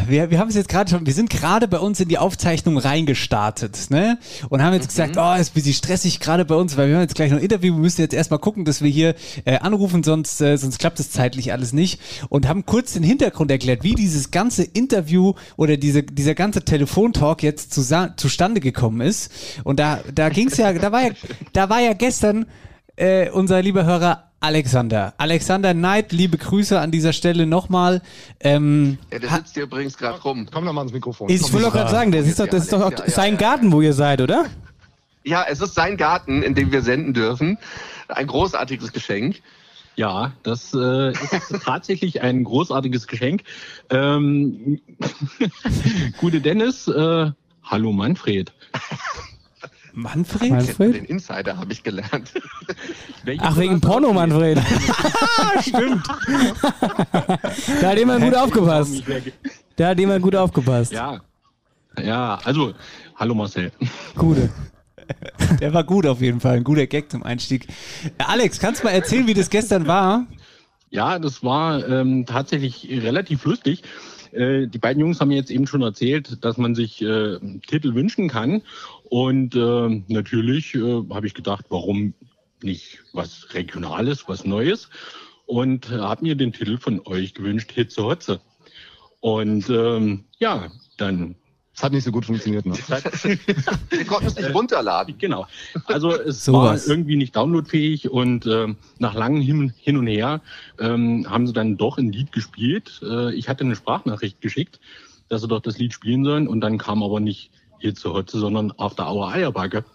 wir, 0.07 0.29
wir 0.29 0.39
haben 0.39 0.49
es 0.49 0.55
jetzt 0.55 0.69
gerade 0.69 0.89
schon, 0.89 1.05
wir 1.05 1.13
sind 1.13 1.29
gerade 1.29 1.67
bei 1.67 1.79
uns 1.79 1.99
in 1.99 2.07
die 2.07 2.17
Aufzeichnung 2.17 2.77
reingestartet, 2.77 3.89
ne? 3.89 4.19
Und 4.49 4.61
haben 4.61 4.73
jetzt 4.73 4.89
gesagt, 4.89 5.17
oh, 5.17 5.33
ist 5.33 5.51
ein 5.51 5.53
bisschen 5.53 5.73
stressig 5.73 6.19
gerade 6.19 6.45
bei 6.45 6.55
uns, 6.55 6.77
weil 6.77 6.87
wir 6.87 6.95
haben 6.95 7.01
jetzt 7.01 7.15
gleich 7.15 7.31
noch 7.31 7.37
ein 7.37 7.43
Interview, 7.43 7.73
wir 7.73 7.81
müssen 7.81 8.01
jetzt 8.01 8.13
erstmal 8.13 8.39
gucken, 8.39 8.65
dass 8.65 8.81
wir 8.81 8.89
hier 8.89 9.15
äh, 9.45 9.57
anrufen, 9.57 10.03
sonst, 10.03 10.39
äh, 10.41 10.57
sonst 10.57 10.77
klappt 10.79 10.99
es 10.99 11.11
zeitlich 11.11 11.51
alles 11.51 11.73
nicht. 11.73 11.99
Und 12.29 12.47
haben 12.47 12.65
kurz 12.65 12.93
den 12.93 13.03
Hintergrund 13.03 13.49
erklärt, 13.49 13.83
wie 13.83 13.95
dieses 13.95 14.31
ganze 14.31 14.63
Interview 14.63 15.33
oder 15.57 15.77
diese, 15.77 16.03
dieser 16.03 16.35
ganze 16.35 16.63
Telefontalk 16.63 17.41
jetzt 17.41 17.73
zusa- 17.73 18.15
zustande 18.17 18.59
gekommen 18.59 19.01
ist. 19.01 19.31
Und 19.63 19.79
da, 19.79 19.99
da 20.13 20.29
ging's 20.29 20.57
ja, 20.57 20.71
da 20.73 20.91
war 20.91 21.01
ja, 21.03 21.09
da 21.53 21.69
war 21.69 21.79
ja 21.81 21.93
gestern 21.93 22.45
äh, 22.97 23.29
unser 23.29 23.61
lieber 23.61 23.85
Hörer 23.85 24.28
Alexander. 24.41 25.13
Alexander 25.17 25.73
Neid, 25.73 26.11
liebe 26.11 26.37
Grüße 26.37 26.79
an 26.79 26.91
dieser 26.91 27.13
Stelle 27.13 27.45
nochmal. 27.45 28.01
Ähm, 28.39 28.97
Ja, 29.11 29.19
der 29.19 29.29
sitzt 29.29 29.53
hier 29.53 29.63
übrigens 29.63 29.97
gerade 29.97 30.21
rum. 30.21 30.47
Komm 30.51 30.65
doch 30.65 30.73
mal 30.73 30.81
ans 30.81 30.93
Mikrofon. 30.93 31.29
Ich 31.29 31.51
will 31.51 31.61
doch 31.61 31.73
gerade 31.73 31.91
sagen, 31.91 32.11
das 32.11 32.25
ist 32.25 32.39
doch, 32.39 32.47
das 32.47 32.63
ist 32.63 32.73
doch 32.73 32.81
auch 32.81 32.91
Ja, 32.91 33.05
ja, 33.05 33.09
sein 33.09 33.33
ja. 33.33 33.39
Garten, 33.39 33.71
wo 33.71 33.81
ihr 33.81 33.93
seid, 33.93 34.21
oder? 34.21 34.45
Ja, 35.25 35.45
es 35.49 35.59
ist 35.59 35.75
sein 35.75 35.97
Garten, 35.97 36.41
in 36.41 36.55
dem 36.55 36.71
wir 36.71 36.81
senden 36.81 37.13
dürfen. 37.13 37.57
Ein 38.07 38.27
großartiges 38.27 38.93
Geschenk. 38.93 39.41
Ja, 39.95 40.31
das 40.43 40.73
äh, 40.73 41.11
ist 41.11 41.53
tatsächlich 41.63 42.21
ein 42.21 42.45
großartiges 42.45 43.07
Geschenk. 43.07 43.43
Ähm, 43.89 44.79
gute 46.17 46.39
Dennis, 46.39 46.87
äh, 46.87 47.31
hallo 47.63 47.91
Manfred. 47.91 48.53
Manfred? 49.93 50.51
Manfred? 50.51 50.95
Den 50.95 51.05
Insider 51.05 51.57
habe 51.57 51.71
ich 51.71 51.83
gelernt. 51.83 52.33
Welche 53.23 53.43
Ach, 53.43 53.57
wegen 53.57 53.81
Porno, 53.81 54.13
Manfred. 54.13 54.59
Stimmt. 55.61 56.07
da 57.81 57.89
hat 57.89 57.97
jemand 57.97 58.23
gut 58.23 58.35
aufgepasst. 58.35 59.03
Da 59.75 59.87
hat 59.89 59.99
jemand 59.99 60.21
gut 60.21 60.35
aufgepasst. 60.35 60.91
Ja, 60.91 61.21
ja, 62.03 62.39
also 62.43 62.73
hallo 63.15 63.35
Marcel. 63.35 63.71
Gute. 64.15 64.49
Der 65.59 65.73
war 65.73 65.83
gut 65.83 66.05
auf 66.05 66.21
jeden 66.21 66.39
Fall, 66.39 66.57
ein 66.57 66.63
guter 66.63 66.85
Gag 66.87 67.11
zum 67.11 67.23
Einstieg. 67.23 67.67
Alex, 68.19 68.59
kannst 68.59 68.81
du 68.81 68.85
mal 68.87 68.93
erzählen, 68.93 69.25
wie 69.27 69.33
das 69.33 69.49
gestern 69.49 69.87
war? 69.87 70.27
Ja, 70.91 71.19
das 71.19 71.43
war 71.43 71.87
ähm, 71.87 72.25
tatsächlich 72.25 72.87
relativ 72.89 73.43
lustig. 73.45 73.83
Äh, 74.31 74.67
die 74.67 74.77
beiden 74.77 74.99
Jungs 75.01 75.19
haben 75.19 75.29
mir 75.29 75.37
jetzt 75.37 75.51
eben 75.51 75.67
schon 75.67 75.81
erzählt, 75.81 76.43
dass 76.43 76.57
man 76.57 76.75
sich 76.75 77.01
äh, 77.01 77.39
Titel 77.67 77.95
wünschen 77.95 78.29
kann. 78.29 78.61
Und 79.09 79.55
äh, 79.55 80.03
natürlich 80.07 80.75
äh, 80.75 81.03
habe 81.09 81.27
ich 81.27 81.33
gedacht, 81.33 81.65
warum 81.69 82.13
nicht 82.61 82.99
was 83.13 83.53
Regionales, 83.53 84.27
was 84.27 84.45
Neues? 84.45 84.89
Und 85.45 85.91
äh, 85.91 85.97
habe 85.97 86.23
mir 86.23 86.35
den 86.35 86.53
Titel 86.53 86.77
von 86.77 87.01
euch 87.05 87.33
gewünscht, 87.33 87.71
Hitze 87.71 88.03
Hotze. 88.03 88.39
Und 89.19 89.69
ähm, 89.69 90.25
ja, 90.37 90.71
dann 90.97 91.35
Das 91.73 91.83
hat 91.83 91.93
nicht 91.93 92.03
so 92.03 92.11
gut 92.11 92.25
funktioniert. 92.25 92.65
Ne? 92.65 92.73
Wir 93.89 94.05
konnten 94.05 94.27
es 94.27 94.35
nicht 94.35 94.53
runterladen. 94.53 95.17
Genau. 95.17 95.47
Also 95.85 96.11
es 96.11 96.43
Sowas. 96.43 96.87
war 96.87 96.91
irgendwie 96.93 97.15
nicht 97.15 97.35
downloadfähig 97.35 98.09
und 98.09 98.45
ähm, 98.45 98.75
nach 98.97 99.13
langem 99.13 99.41
hin, 99.41 99.73
hin 99.77 99.95
und 99.95 100.07
her 100.07 100.41
ähm, 100.77 101.25
haben 101.29 101.47
sie 101.47 101.53
dann 101.53 101.77
doch 101.77 101.97
ein 101.97 102.11
Lied 102.11 102.31
gespielt. 102.33 103.01
Äh, 103.01 103.33
ich 103.33 103.47
hatte 103.47 103.63
eine 103.63 103.75
Sprachnachricht 103.77 104.41
geschickt, 104.41 104.79
dass 105.29 105.41
sie 105.41 105.47
doch 105.47 105.61
das 105.61 105.77
Lied 105.77 105.93
spielen 105.93 106.25
sollen 106.25 106.47
und 106.49 106.59
dann 106.61 106.77
kam 106.77 107.01
aber 107.01 107.19
nicht 107.21 107.49
Hitze 107.79 108.13
Hotze, 108.13 108.39
sondern 108.39 108.73
After 108.77 109.11
Hour 109.11 109.29
Eierbacke. 109.29 109.85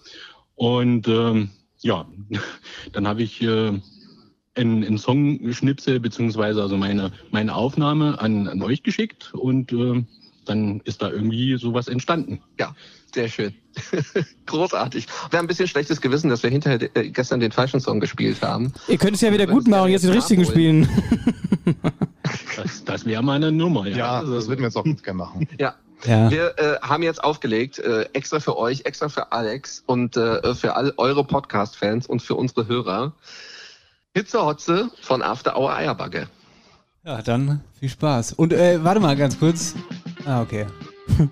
Und 0.54 1.08
ähm, 1.08 1.50
ja, 1.80 2.06
dann 2.92 3.06
habe 3.06 3.22
ich 3.22 3.42
äh, 3.42 3.72
einen, 4.56 4.84
einen 4.84 4.98
Songschnipsel 4.98 6.00
beziehungsweise 6.00 6.62
also 6.62 6.76
meine 6.76 7.12
meine 7.30 7.54
Aufnahme 7.54 8.20
an, 8.20 8.48
an 8.48 8.62
euch 8.62 8.82
geschickt 8.82 9.34
und 9.34 9.72
äh, 9.72 10.04
dann 10.44 10.80
ist 10.84 11.02
da 11.02 11.10
irgendwie 11.10 11.56
sowas 11.56 11.88
entstanden. 11.88 12.40
Ja, 12.58 12.74
sehr 13.14 13.28
schön. 13.28 13.54
Großartig. 14.46 15.06
Wir 15.30 15.38
haben 15.38 15.46
ein 15.46 15.48
bisschen 15.48 15.68
schlechtes 15.68 16.00
Gewissen, 16.00 16.28
dass 16.30 16.42
wir 16.42 16.50
hinterher 16.50 16.80
äh, 16.96 17.10
gestern 17.10 17.40
den 17.40 17.52
falschen 17.52 17.80
Song 17.80 18.00
gespielt 18.00 18.42
haben. 18.42 18.72
Ihr 18.88 18.98
könnt 18.98 19.16
es 19.16 19.22
ja 19.22 19.32
wieder 19.32 19.46
gut 19.46 19.66
machen, 19.66 19.90
jetzt 19.90 20.04
den 20.04 20.12
jetzt 20.12 20.30
richtigen 20.30 20.44
spielen. 20.44 20.88
Das, 22.56 22.84
das 22.84 23.04
wäre 23.04 23.22
mal 23.22 23.34
eine 23.34 23.52
Nummer, 23.52 23.86
ja. 23.86 23.96
Ja, 23.96 24.22
das 24.22 24.48
würden 24.48 24.60
wir 24.60 24.66
jetzt 24.66 24.76
auch 24.76 24.84
ganz 24.84 25.02
gerne 25.02 25.18
machen. 25.18 25.48
Ja. 25.58 25.74
Ja. 26.04 26.30
Wir 26.30 26.58
äh, 26.58 26.78
haben 26.80 27.02
jetzt 27.02 27.22
aufgelegt, 27.22 27.78
äh, 27.78 28.02
extra 28.12 28.40
für 28.40 28.56
euch, 28.56 28.82
extra 28.84 29.08
für 29.08 29.32
Alex 29.32 29.82
und 29.86 30.16
äh, 30.16 30.54
für 30.54 30.76
all 30.76 30.92
eure 30.96 31.24
Podcast-Fans 31.24 32.06
und 32.06 32.20
für 32.20 32.34
unsere 32.34 32.66
Hörer. 32.66 33.14
Hitze 34.14 34.44
Hotze 34.44 34.90
von 35.00 35.22
After 35.22 35.56
Hour 35.56 35.74
Eierbagge. 35.74 36.28
Ja, 37.04 37.20
dann 37.20 37.62
viel 37.78 37.88
Spaß. 37.88 38.32
Und 38.34 38.52
äh, 38.52 38.82
warte 38.82 39.00
mal 39.00 39.16
ganz 39.16 39.38
kurz. 39.38 39.74
Ah, 40.24 40.40
okay. 40.40 40.66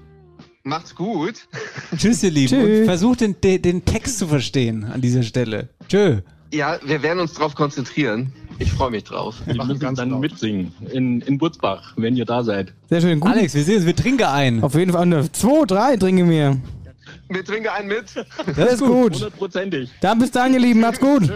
Macht's 0.64 0.94
gut. 0.94 1.48
Tschüss, 1.96 2.22
ihr 2.22 2.30
Lieben. 2.30 2.48
Tschüss. 2.48 2.80
Und 2.80 2.84
versucht 2.84 3.20
den, 3.20 3.40
den, 3.40 3.62
den 3.62 3.84
Text 3.84 4.18
zu 4.18 4.28
verstehen 4.28 4.84
an 4.84 5.00
dieser 5.00 5.22
Stelle. 5.22 5.70
Tschö. 5.88 6.20
Ja, 6.52 6.78
wir 6.84 7.02
werden 7.02 7.20
uns 7.20 7.32
drauf 7.32 7.54
konzentrieren. 7.54 8.32
Ich 8.62 8.72
freue 8.72 8.92
mich 8.92 9.02
drauf. 9.02 9.36
Die 9.44 9.54
machen 9.54 9.68
müssen 9.68 9.80
ganz 9.80 9.98
dann 9.98 10.10
laut. 10.10 10.20
mitsingen 10.20 10.72
in, 10.92 11.20
in 11.22 11.36
Butzbach, 11.36 11.94
wenn 11.96 12.16
ihr 12.16 12.24
da 12.24 12.44
seid. 12.44 12.72
Sehr 12.88 13.00
schön, 13.00 13.18
gut. 13.18 13.32
Alex, 13.32 13.54
wir 13.54 13.64
sehen 13.64 13.78
uns, 13.78 13.86
wir 13.86 13.96
trinken 13.96 14.24
ein. 14.24 14.62
Auf 14.62 14.74
jeden 14.74 14.92
Fall 14.92 15.02
eine 15.02 15.30
2, 15.30 15.64
3 15.66 15.96
trinke 15.96 16.24
mir. 16.24 16.60
Wir 17.28 17.44
trinken 17.44 17.68
einen 17.68 17.88
mit. 17.88 18.04
Das 18.56 18.74
ist 18.74 18.80
gut. 18.80 19.14
Hundertprozentig. 19.14 19.90
Dann 20.00 20.18
bis 20.20 20.30
dann, 20.30 20.54
ihr 20.54 20.60
Lieben. 20.60 20.80
Macht's 20.80 21.00
gut. 21.00 21.28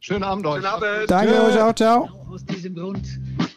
Schönen 0.00 0.24
Abend 0.24 0.46
euch. 0.46 0.56
Guten 0.56 0.66
Abend. 0.66 1.08
Danke 1.08 1.42
euch 1.42 1.60
auch. 1.60 1.74
Ciao. 1.74 2.08
Aus 2.30 2.44
diesem 2.44 2.74
Grund 2.74 3.06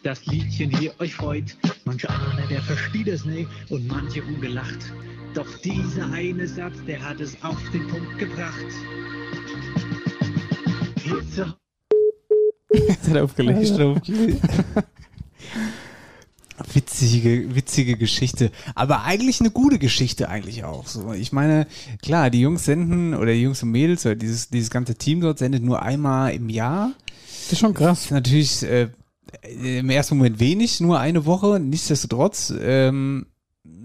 das 0.02 0.24
Liedchen 0.24 0.70
hier 0.70 0.98
euch 1.00 1.14
freut. 1.14 1.56
Manche 1.84 2.08
Ahne, 2.08 2.42
der 2.48 2.62
versteht 2.62 3.08
es 3.08 3.26
nicht 3.26 3.48
und 3.68 3.86
manche 3.88 4.22
haben 4.22 4.40
gelacht. 4.40 4.92
Doch 5.34 5.46
dieser 5.58 6.10
eine 6.12 6.48
Satz, 6.48 6.74
der 6.86 7.06
hat 7.06 7.20
es 7.20 7.36
auf 7.42 7.58
den 7.72 7.86
Punkt 7.88 8.18
gebracht. 8.18 8.66
Hitze 10.96 11.54
Jetzt 12.72 13.08
hat 13.08 13.16
er 13.16 13.24
aufgelegt. 13.24 13.78
Witzige, 16.74 17.54
witzige 17.54 17.96
Geschichte. 17.96 18.50
Aber 18.74 19.04
eigentlich 19.04 19.40
eine 19.40 19.50
gute 19.50 19.78
Geschichte 19.78 20.28
eigentlich 20.28 20.64
auch. 20.64 20.86
So, 20.86 21.12
ich 21.12 21.32
meine, 21.32 21.66
klar, 22.02 22.28
die 22.30 22.40
Jungs 22.40 22.64
senden 22.64 23.14
oder 23.14 23.32
die 23.32 23.42
Jungs 23.42 23.62
und 23.62 23.70
Mädels 23.70 24.04
oder 24.04 24.14
dieses, 24.14 24.50
dieses 24.50 24.70
ganze 24.70 24.94
Team 24.94 25.20
dort 25.20 25.38
sendet 25.38 25.62
nur 25.62 25.82
einmal 25.82 26.34
im 26.34 26.48
Jahr. 26.48 26.92
Das 27.26 27.52
ist 27.52 27.60
schon 27.60 27.74
krass. 27.74 28.06
Ist 28.06 28.10
natürlich 28.10 28.62
äh, 28.62 28.88
im 29.62 29.88
ersten 29.90 30.18
Moment 30.18 30.38
wenig, 30.38 30.80
nur 30.80 31.00
eine 31.00 31.24
Woche. 31.24 31.58
Nichtsdestotrotz 31.60 32.52
ähm, 32.60 33.26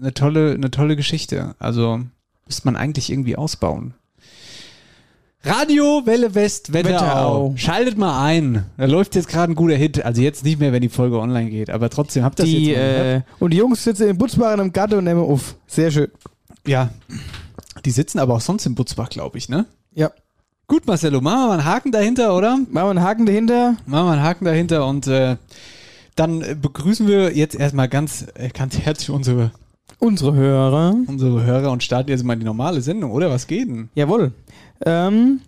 eine 0.00 0.12
tolle, 0.12 0.52
eine 0.52 0.70
tolle 0.70 0.96
Geschichte. 0.96 1.54
Also 1.58 2.02
müsste 2.46 2.66
man 2.66 2.76
eigentlich 2.76 3.10
irgendwie 3.10 3.36
ausbauen. 3.36 3.94
Radio 5.46 6.02
Welle 6.04 6.34
West 6.34 6.72
Wetterau. 6.72 6.92
Wetterau. 6.94 7.52
Schaltet 7.56 7.96
mal 7.96 8.24
ein. 8.24 8.64
Da 8.76 8.86
läuft 8.86 9.14
jetzt 9.14 9.28
gerade 9.28 9.52
ein 9.52 9.54
guter 9.54 9.76
Hit. 9.76 10.04
Also 10.04 10.20
jetzt 10.20 10.44
nicht 10.44 10.58
mehr, 10.58 10.72
wenn 10.72 10.80
die 10.82 10.88
Folge 10.88 11.18
online 11.20 11.50
geht, 11.50 11.70
aber 11.70 11.88
trotzdem 11.88 12.24
habt 12.24 12.40
ihr 12.40 12.44
das 12.44 12.50
Die, 12.50 12.66
jetzt 12.66 12.78
mal 12.78 12.84
gehört? 12.84 13.22
äh, 13.22 13.44
und 13.44 13.50
die 13.52 13.56
Jungs 13.58 13.84
sitzen 13.84 14.08
in 14.08 14.18
Butzbach 14.18 14.52
in 14.54 14.60
einem 14.60 14.72
Gatte 14.72 14.98
und 14.98 15.04
nehmen 15.04 15.20
auf. 15.20 15.54
Sehr 15.66 15.90
schön. 15.90 16.08
Ja. 16.66 16.90
Die 17.84 17.90
sitzen 17.90 18.18
aber 18.18 18.34
auch 18.34 18.40
sonst 18.40 18.66
in 18.66 18.74
Butzbach, 18.74 19.08
glaube 19.08 19.38
ich, 19.38 19.48
ne? 19.48 19.66
Ja. 19.94 20.10
Gut, 20.66 20.84
Marcelo, 20.86 21.20
machen 21.20 21.38
wir 21.42 21.46
mal 21.46 21.52
einen 21.60 21.64
Haken 21.64 21.92
dahinter, 21.92 22.36
oder? 22.36 22.56
Machen 22.56 22.72
wir 22.72 22.90
einen 22.90 23.02
Haken 23.02 23.26
dahinter. 23.26 23.76
Machen 23.86 24.06
wir 24.08 24.12
einen 24.14 24.22
Haken 24.24 24.44
dahinter 24.46 24.86
und 24.88 25.06
äh, 25.06 25.36
dann 26.16 26.42
äh, 26.42 26.56
begrüßen 26.60 27.06
wir 27.06 27.36
jetzt 27.36 27.54
erstmal 27.54 27.88
ganz, 27.88 28.26
äh, 28.34 28.48
ganz 28.48 28.76
herzlich 28.78 29.10
unsere, 29.10 29.52
Unsere 30.00 30.34
Hörer. 30.34 30.96
unsere 31.06 31.44
Hörer 31.44 31.70
und 31.70 31.84
starten 31.84 32.10
jetzt 32.10 32.24
mal 32.24 32.34
die 32.36 32.44
normale 32.44 32.80
Sendung, 32.80 33.12
oder? 33.12 33.30
Was 33.30 33.46
geht 33.46 33.68
denn? 33.68 33.88
Jawohl. 33.94 34.32
Ähm, 34.84 35.40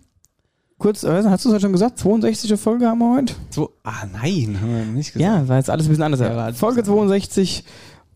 kurz, 0.77 1.03
äh, 1.03 1.23
hast 1.23 1.45
du 1.45 1.49
es 1.49 1.53
heute 1.53 1.61
schon 1.61 1.71
gesagt? 1.71 1.99
62. 1.99 2.59
Folge 2.59 2.87
haben 2.87 2.99
wir 2.99 3.15
heute? 3.15 3.35
So, 3.49 3.73
ah 3.83 4.05
nein, 4.11 4.57
haben 4.61 4.73
wir 4.73 4.85
nicht 4.85 5.13
gesagt. 5.13 5.21
Ja, 5.21 5.47
war 5.47 5.57
jetzt 5.57 5.69
alles 5.69 5.85
ein 5.85 5.89
bisschen 5.89 6.03
anders. 6.03 6.19
Ja, 6.19 6.53
Folge 6.53 6.81
bisschen 6.81 6.95
62 6.95 7.63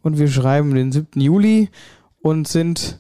und 0.02 0.18
wir 0.18 0.28
schreiben 0.28 0.74
den 0.74 0.92
7. 0.92 1.20
Juli 1.20 1.70
und 2.22 2.48
sind 2.48 3.00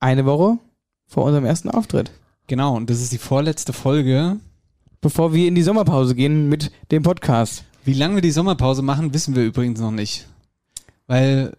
eine 0.00 0.26
Woche 0.26 0.58
vor 1.06 1.24
unserem 1.24 1.44
ersten 1.44 1.70
Auftritt. 1.70 2.10
Genau, 2.46 2.76
und 2.76 2.90
das 2.90 3.00
ist 3.00 3.12
die 3.12 3.18
vorletzte 3.18 3.72
Folge. 3.72 4.38
Bevor 5.00 5.34
wir 5.34 5.48
in 5.48 5.54
die 5.54 5.62
Sommerpause 5.62 6.14
gehen 6.14 6.48
mit 6.48 6.70
dem 6.90 7.02
Podcast. 7.02 7.64
Wie 7.84 7.92
lange 7.92 8.14
wir 8.16 8.22
die 8.22 8.30
Sommerpause 8.30 8.80
machen, 8.80 9.12
wissen 9.12 9.34
wir 9.34 9.44
übrigens 9.44 9.80
noch 9.80 9.90
nicht. 9.90 10.26
Weil, 11.06 11.54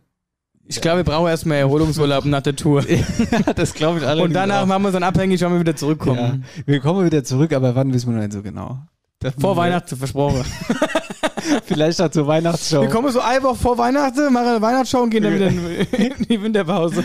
Ich 0.67 0.81
glaube, 0.81 0.97
wir 0.97 1.03
brauchen 1.03 1.27
erstmal 1.27 1.57
Erholungsurlaub 1.57 2.25
nach 2.25 2.41
der 2.41 2.55
Tour. 2.55 2.83
das 3.55 3.73
glaube 3.73 3.99
ich 3.99 4.07
alle. 4.07 4.23
Und 4.23 4.33
danach 4.33 4.65
machen 4.65 4.83
wir 4.83 4.89
es 4.89 4.93
dann 4.93 5.03
abhängig, 5.03 5.41
wann 5.41 5.53
wir 5.53 5.59
wieder 5.59 5.75
zurückkommen. 5.75 6.45
Ja, 6.57 6.63
wir 6.65 6.79
kommen 6.79 7.05
wieder 7.05 7.23
zurück, 7.23 7.53
aber 7.53 7.75
wann 7.75 7.93
wissen 7.93 8.09
wir 8.09 8.15
noch 8.15 8.23
nicht 8.23 8.33
so 8.33 8.41
genau. 8.41 8.79
Das 9.19 9.33
Vor 9.39 9.55
Weihnachten, 9.55 9.95
versprochen. 9.95 10.43
Vielleicht 11.65 12.01
auch 12.01 12.09
zur 12.09 12.25
Weihnachtsshow. 12.25 12.81
Wir 12.81 12.89
kommen 12.89 13.11
so 13.11 13.19
eine 13.19 13.43
Woche 13.43 13.55
vor 13.55 13.77
Weihnachten, 13.77 14.33
machen 14.33 14.47
eine 14.47 14.61
Weihnachtsshow 14.61 15.03
und 15.03 15.11
gehen 15.11 15.23
dann 15.23 15.35
wieder 15.35 15.47
in 15.47 15.67
in 16.17 16.25
die 16.27 16.41
Winterpause. 16.41 17.03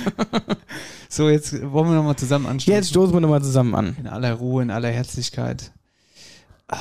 So, 1.09 1.29
jetzt 1.29 1.53
wollen 1.71 1.89
wir 1.89 1.97
nochmal 1.97 2.17
zusammen 2.17 2.47
anstoßen. 2.47 2.75
Jetzt 2.75 2.89
stoßen 2.89 3.15
wir 3.15 3.21
nochmal 3.21 3.43
zusammen 3.43 3.75
an. 3.75 3.97
In 3.99 4.07
aller 4.07 4.33
Ruhe, 4.33 4.63
in 4.63 4.71
aller 4.71 4.89
Herzlichkeit. 4.89 5.71
Ah. 6.69 6.77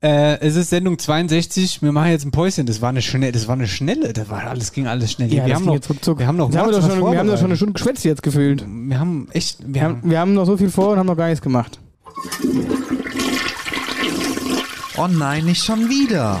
Äh, 0.00 0.38
es 0.40 0.54
ist 0.54 0.70
Sendung 0.70 0.96
62. 0.96 1.82
Wir 1.82 1.90
machen 1.90 2.10
jetzt 2.10 2.24
ein 2.24 2.30
Päuschen. 2.30 2.66
Das 2.66 2.80
war 2.80 2.90
eine 2.90 3.02
schnelle, 3.02 3.32
das 3.32 3.48
war 3.48 3.54
eine 3.54 3.66
schnelle, 3.66 4.12
das 4.12 4.30
war 4.30 4.44
alles 4.44 4.72
ging 4.72 4.86
alles 4.86 5.10
schnell. 5.12 5.32
Ja, 5.32 5.44
wir, 5.44 5.54
haben 5.56 5.64
ging 5.64 5.74
noch, 5.74 6.18
wir 6.18 6.26
haben 6.26 6.36
noch 6.36 6.50
Das 6.50 6.60
haben 6.60 6.70
wir, 6.70 6.76
was 6.76 6.86
schon, 6.86 7.00
wir 7.00 7.18
haben 7.18 7.26
doch 7.26 7.36
schon 7.36 7.46
eine. 7.46 7.56
Stunde 7.56 7.72
geschwätzt 7.72 8.04
jetzt 8.04 8.22
gefühlt. 8.22 8.64
Wir 8.64 9.00
haben 9.00 9.26
echt, 9.32 9.58
wir 9.60 9.74
Wir 9.74 9.82
haben, 9.82 9.96
haben, 9.96 10.10
wir 10.10 10.20
haben 10.20 10.34
noch 10.34 10.44
so 10.44 10.56
viel 10.56 10.70
vor 10.70 10.90
und 10.90 10.98
haben 10.98 11.06
noch 11.06 11.16
gar 11.16 11.26
nichts 11.26 11.42
gemacht. 11.42 11.80
Oh 14.96 15.08
nein, 15.08 15.44
nicht 15.44 15.64
schon 15.64 15.88
wieder. 15.88 16.40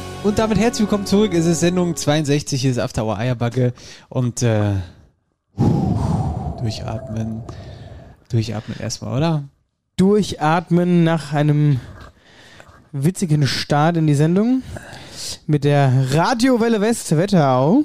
und 0.23 0.37
damit 0.37 0.59
herzlich 0.59 0.81
willkommen 0.81 1.05
zurück. 1.05 1.33
Es 1.33 1.45
ist 1.45 1.61
Sendung 1.61 1.95
62, 1.95 2.61
hier 2.61 2.71
ist 2.71 2.77
After 2.77 3.05
Hour 3.05 3.17
Eierbacke 3.17 3.73
und 4.07 4.43
äh, 4.43 4.73
durchatmen, 6.59 7.41
durchatmen 8.29 8.79
erstmal, 8.79 9.17
oder? 9.17 9.43
Durchatmen 9.97 11.03
nach 11.03 11.33
einem 11.33 11.79
witzigen 12.91 13.47
Start 13.47 13.97
in 13.97 14.05
die 14.05 14.13
Sendung 14.13 14.61
mit 15.47 15.63
der 15.63 16.13
Radiowelle 16.13 16.81
West 16.81 17.15
Wetterau. 17.17 17.83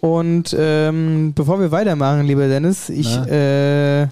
Und 0.00 0.54
ähm, 0.58 1.32
bevor 1.34 1.60
wir 1.60 1.70
weitermachen, 1.70 2.26
lieber 2.26 2.46
Dennis, 2.48 2.88
ich 2.90 3.16
äh, 3.26 4.08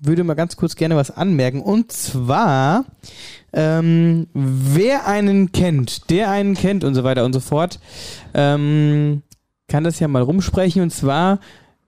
würde 0.00 0.24
mal 0.24 0.34
ganz 0.34 0.56
kurz 0.56 0.76
gerne 0.76 0.96
was 0.96 1.10
anmerken. 1.10 1.62
Und 1.62 1.92
zwar, 1.92 2.84
ähm, 3.54 4.26
wer 4.34 5.06
einen 5.06 5.52
kennt, 5.52 6.10
der 6.10 6.30
einen 6.30 6.54
kennt 6.54 6.84
und 6.84 6.94
so 6.94 7.04
weiter 7.04 7.24
und 7.24 7.32
so 7.32 7.40
fort, 7.40 7.78
ähm, 8.34 9.22
kann 9.68 9.84
das 9.84 10.00
ja 10.00 10.08
mal 10.08 10.22
rumsprechen. 10.22 10.82
Und 10.82 10.90
zwar 10.90 11.38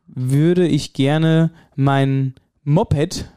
würde 0.06 0.66
ich 0.66 0.92
gerne 0.92 1.50
mein 1.74 2.34
Moped, 2.62 3.30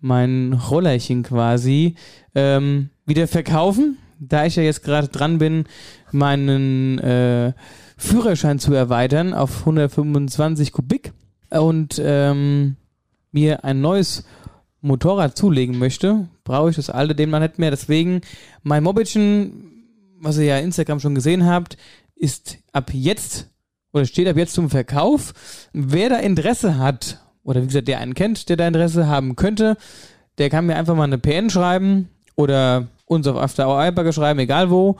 mein 0.00 0.54
Rollerchen 0.54 1.22
quasi, 1.22 1.94
ähm, 2.34 2.90
wieder 3.04 3.28
verkaufen. 3.28 3.98
Da 4.18 4.46
ich 4.46 4.56
ja 4.56 4.62
jetzt 4.62 4.82
gerade 4.82 5.08
dran 5.08 5.36
bin, 5.36 5.64
meinen 6.10 6.98
äh, 6.98 7.52
Führerschein 7.98 8.58
zu 8.58 8.72
erweitern 8.72 9.34
auf 9.34 9.60
125 9.60 10.72
Kubik 10.72 11.12
und 11.50 12.00
ähm, 12.02 12.76
mir 13.32 13.64
ein 13.64 13.82
neues 13.82 14.24
Motorrad 14.86 15.36
zulegen 15.36 15.78
möchte, 15.78 16.28
brauche 16.44 16.70
ich 16.70 16.76
das 16.76 16.90
alte 16.90 17.14
demnach 17.14 17.40
nicht 17.40 17.58
mehr. 17.58 17.70
Deswegen 17.70 18.20
mein 18.62 18.82
Mopedchen, 18.82 19.84
was 20.20 20.38
ihr 20.38 20.44
ja 20.44 20.58
Instagram 20.58 21.00
schon 21.00 21.14
gesehen 21.14 21.46
habt, 21.46 21.76
ist 22.14 22.58
ab 22.72 22.90
jetzt 22.92 23.50
oder 23.92 24.04
steht 24.04 24.28
ab 24.28 24.36
jetzt 24.36 24.54
zum 24.54 24.70
Verkauf. 24.70 25.32
Wer 25.72 26.10
da 26.10 26.16
Interesse 26.16 26.78
hat, 26.78 27.20
oder 27.42 27.62
wie 27.62 27.66
gesagt, 27.66 27.88
der 27.88 28.00
einen 28.00 28.14
kennt, 28.14 28.48
der 28.48 28.56
da 28.56 28.66
Interesse 28.66 29.06
haben 29.06 29.36
könnte, 29.36 29.76
der 30.38 30.50
kann 30.50 30.66
mir 30.66 30.76
einfach 30.76 30.94
mal 30.94 31.04
eine 31.04 31.18
PN 31.18 31.50
schreiben 31.50 32.08
oder 32.34 32.88
uns 33.06 33.26
auf 33.26 33.36
After 33.36 33.66
Hour 33.68 33.78
Eierbacke 33.78 34.12
schreiben, 34.12 34.40
egal 34.40 34.70
wo. 34.70 34.96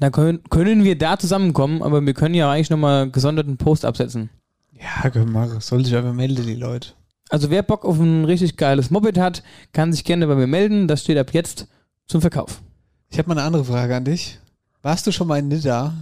Dann 0.00 0.10
können, 0.10 0.42
können 0.50 0.82
wir 0.82 0.98
da 0.98 1.18
zusammenkommen, 1.18 1.82
aber 1.82 2.04
wir 2.04 2.14
können 2.14 2.34
ja 2.34 2.50
eigentlich 2.50 2.70
nochmal 2.70 3.10
gesonderten 3.10 3.56
Post 3.56 3.84
absetzen. 3.84 4.30
Ja, 4.72 5.08
können 5.10 5.32
wir. 5.32 5.60
Soll 5.60 5.84
sich 5.84 5.94
einfach 5.94 6.12
melden, 6.12 6.46
die 6.46 6.56
Leute. 6.56 6.90
Also 7.34 7.50
wer 7.50 7.64
Bock 7.64 7.84
auf 7.84 7.98
ein 7.98 8.24
richtig 8.24 8.56
geiles 8.56 8.92
Moped 8.92 9.18
hat, 9.18 9.42
kann 9.72 9.92
sich 9.92 10.04
gerne 10.04 10.28
bei 10.28 10.36
mir 10.36 10.46
melden. 10.46 10.86
Das 10.86 11.00
steht 11.00 11.18
ab 11.18 11.34
jetzt 11.34 11.66
zum 12.06 12.20
Verkauf. 12.20 12.62
Ich 13.10 13.18
habe 13.18 13.28
mal 13.28 13.36
eine 13.36 13.42
andere 13.44 13.64
Frage 13.64 13.96
an 13.96 14.04
dich. 14.04 14.38
Warst 14.82 15.04
du 15.04 15.10
schon 15.10 15.26
mal 15.26 15.40
in 15.40 15.48
Nidda? 15.48 15.94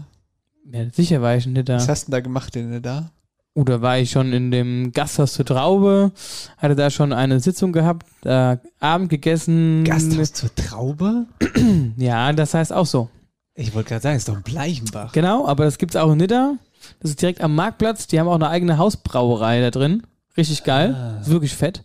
Ja, 0.70 0.90
sicher 0.92 1.22
war 1.22 1.34
ich 1.34 1.46
nicht 1.46 1.70
da. 1.70 1.76
Was 1.76 1.88
hast 1.88 2.02
du 2.02 2.10
denn 2.10 2.12
da 2.12 2.20
gemacht 2.20 2.54
in 2.54 2.68
Nidda? 2.68 3.12
Oder 3.54 3.80
war 3.80 3.98
ich 3.98 4.10
schon 4.10 4.34
in 4.34 4.50
dem 4.50 4.92
Gasthaus 4.92 5.32
zur 5.32 5.46
Traube, 5.46 6.12
hatte 6.58 6.76
da 6.76 6.90
schon 6.90 7.14
eine 7.14 7.40
Sitzung 7.40 7.72
gehabt, 7.72 8.06
da 8.20 8.60
Abend 8.78 9.08
gegessen. 9.08 9.84
Gasthaus 9.84 10.34
zur 10.34 10.54
Traube? 10.54 11.24
Ja, 11.96 12.30
das 12.34 12.52
heißt 12.52 12.74
auch 12.74 12.84
so. 12.86 13.08
Ich 13.54 13.74
wollte 13.74 13.88
gerade 13.88 14.02
sagen, 14.02 14.16
ist 14.18 14.28
doch 14.28 14.36
ein 14.36 14.42
Bleichenbach. 14.42 15.12
Genau, 15.12 15.46
aber 15.46 15.64
das 15.64 15.78
gibt's 15.78 15.96
auch 15.96 16.12
in 16.12 16.18
Nidda. 16.18 16.56
Das 17.00 17.10
ist 17.10 17.22
direkt 17.22 17.40
am 17.40 17.54
Marktplatz. 17.54 18.06
Die 18.06 18.20
haben 18.20 18.28
auch 18.28 18.34
eine 18.34 18.50
eigene 18.50 18.76
Hausbrauerei 18.76 19.62
da 19.62 19.70
drin. 19.70 20.02
Richtig 20.36 20.64
geil. 20.64 21.18
Ist 21.20 21.30
wirklich 21.30 21.54
fett. 21.54 21.84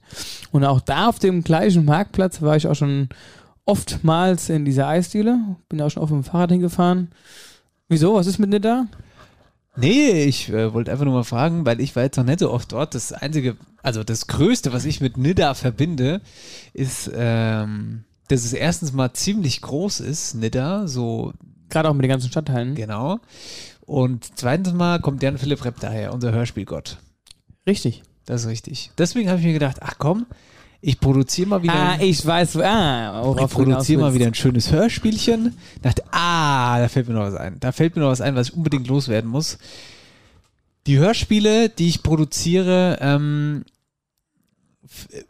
Und 0.52 0.64
auch 0.64 0.80
da 0.80 1.10
auf 1.10 1.20
dem 1.20 1.44
gleichen 1.44 1.86
Marktplatz 1.86 2.42
war 2.42 2.56
ich 2.56 2.68
auch 2.68 2.76
schon 2.76 3.10
oftmals 3.66 4.50
in 4.50 4.64
dieser 4.64 4.88
Eisdiele. 4.88 5.40
Bin 5.68 5.82
auch 5.82 5.90
schon 5.90 6.04
auf 6.04 6.10
dem 6.10 6.24
Fahrrad 6.24 6.52
hingefahren. 6.52 7.12
Wieso? 7.90 8.16
Was 8.16 8.28
ist 8.28 8.40
mit 8.40 8.50
Nidda? 8.50 8.88
Nee, 9.76 10.24
ich 10.24 10.50
äh, 10.50 10.74
wollte 10.74 10.92
einfach 10.92 11.06
nur 11.06 11.14
mal 11.14 11.24
fragen, 11.24 11.66
weil 11.66 11.82
ich 11.82 11.96
war 11.96 12.04
jetzt 12.04 12.18
noch 12.18 12.24
nicht 12.24 12.40
so 12.40 12.52
oft 12.52 12.72
dort. 12.72 12.96
Das 12.96 13.12
einzige, 13.14 13.58
also 13.84 14.04
das 14.04 14.28
Größte, 14.28 14.74
was 14.74 14.86
ich 14.86 15.02
mit 15.02 15.18
Nidda 15.18 15.54
verbinde, 15.54 16.22
ist 16.74 17.12
ähm, 17.14 18.06
dass 18.28 18.44
es 18.44 18.54
erstens 18.54 18.94
mal 18.94 19.14
ziemlich 19.14 19.62
groß 19.62 20.02
ist, 20.02 20.36
Nidda, 20.36 20.88
so. 20.88 21.34
Gerade 21.70 21.90
auch 21.90 21.94
mit 21.94 22.04
den 22.04 22.10
ganzen 22.10 22.30
Stadtteilen. 22.30 22.76
Genau. 22.76 23.20
Und 23.86 24.26
zweitens 24.36 24.74
mal 24.74 25.02
kommt 25.02 25.22
Jan 25.22 25.38
Philipp 25.38 25.66
Repp 25.66 25.80
daher, 25.82 26.14
unser 26.14 26.32
Hörspielgott. 26.32 26.98
Richtig. 27.66 28.04
Das 28.28 28.42
ist 28.42 28.48
richtig. 28.50 28.92
Deswegen 28.98 29.30
habe 29.30 29.40
ich 29.40 29.46
mir 29.46 29.54
gedacht, 29.54 29.78
ach 29.80 29.96
komm, 29.98 30.26
ich 30.82 31.00
produziere 31.00 31.48
mal 31.48 31.63
wieder. 31.63 31.74
Ah, 31.74 31.98
ich 32.00 32.24
weiß, 32.24 32.58
ah, 32.58 33.34
ich 33.40 33.48
produziere 33.50 34.02
mal 34.02 34.13
wieder 34.13 34.28
ein 34.28 34.34
schönes 34.34 34.72
Hörspielchen. 34.72 35.58
Dachte, 35.82 36.04
ah, 36.12 36.78
da 36.78 36.90
fällt 36.90 37.08
mir 37.08 37.16
noch 37.16 37.22
was 37.22 37.36
ein. 37.36 37.58
Da 37.62 37.72
fällt 37.72 37.96
mir 37.96 38.02
noch 38.02 38.10
was 38.10 38.22
ein, 38.22 38.36
was 38.36 38.50
ich 38.50 38.54
unbedingt 38.54 38.88
loswerden 38.88 39.32
muss. 39.32 39.58
Die 40.88 40.98
Hörspiele, 40.98 41.70
die 41.70 41.88
ich 41.88 42.04
produziere, 42.04 42.98
ähm, 43.02 43.63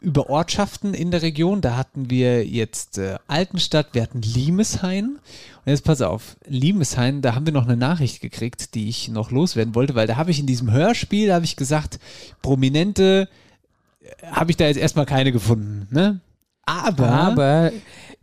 über 0.00 0.28
Ortschaften 0.30 0.94
in 0.94 1.10
der 1.10 1.22
Region, 1.22 1.60
da 1.60 1.76
hatten 1.76 2.10
wir 2.10 2.46
jetzt 2.46 2.98
äh, 2.98 3.16
Altenstadt, 3.26 3.88
wir 3.92 4.02
hatten 4.02 4.22
Limeshain. 4.22 5.18
Und 5.64 5.72
jetzt 5.72 5.84
pass 5.84 6.02
auf, 6.02 6.36
Limeshain, 6.46 7.22
da 7.22 7.34
haben 7.34 7.46
wir 7.46 7.52
noch 7.52 7.66
eine 7.66 7.76
Nachricht 7.76 8.20
gekriegt, 8.20 8.74
die 8.74 8.88
ich 8.88 9.08
noch 9.08 9.30
loswerden 9.30 9.74
wollte, 9.74 9.94
weil 9.94 10.06
da 10.06 10.16
habe 10.16 10.30
ich 10.30 10.40
in 10.40 10.46
diesem 10.46 10.70
Hörspiel, 10.70 11.32
habe 11.32 11.44
ich 11.44 11.56
gesagt, 11.56 11.98
Prominente, 12.42 13.28
äh, 14.00 14.26
habe 14.26 14.50
ich 14.50 14.56
da 14.56 14.66
jetzt 14.66 14.78
erstmal 14.78 15.06
keine 15.06 15.32
gefunden, 15.32 15.88
ne? 15.90 16.20
Aber, 16.64 17.08
Aber 17.08 17.72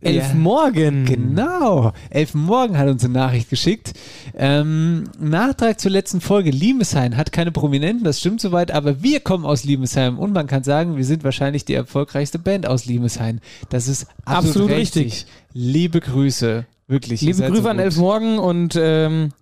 elf 0.00 0.34
Morgen. 0.34 1.04
Genau. 1.04 1.92
Elf 2.10 2.34
Morgen 2.34 2.76
hat 2.78 2.88
uns 2.88 3.04
eine 3.04 3.14
Nachricht 3.14 3.50
geschickt. 3.50 3.92
Ähm, 4.34 5.04
Nachtrag 5.18 5.80
zur 5.80 5.90
letzten 5.90 6.20
Folge. 6.20 6.50
Limesheim 6.50 7.16
hat 7.16 7.32
keine 7.32 7.52
Prominenten, 7.52 8.04
das 8.04 8.20
stimmt 8.20 8.40
soweit, 8.40 8.70
aber 8.70 9.02
wir 9.02 9.20
kommen 9.20 9.44
aus 9.44 9.64
Limesheim 9.64 10.18
und 10.18 10.32
man 10.32 10.46
kann 10.46 10.62
sagen, 10.64 10.96
wir 10.96 11.04
sind 11.04 11.24
wahrscheinlich 11.24 11.64
die 11.64 11.74
erfolgreichste 11.74 12.38
Band 12.38 12.66
aus 12.66 12.84
Limesheim. 12.86 13.40
Das 13.70 13.88
ist 13.88 14.06
absolut, 14.24 14.48
Absolut 14.48 14.70
richtig. 14.70 15.04
richtig. 15.06 15.26
Liebe 15.52 16.00
Grüße. 16.00 16.66
Wirklich. 16.88 17.20
Liebe 17.20 17.42
Grüße 17.42 17.62
so 17.62 17.68
an. 17.68 17.78
Elf 17.78 17.96
Morgen 17.96 18.38
und 18.38 18.78
ähm, 18.80 19.32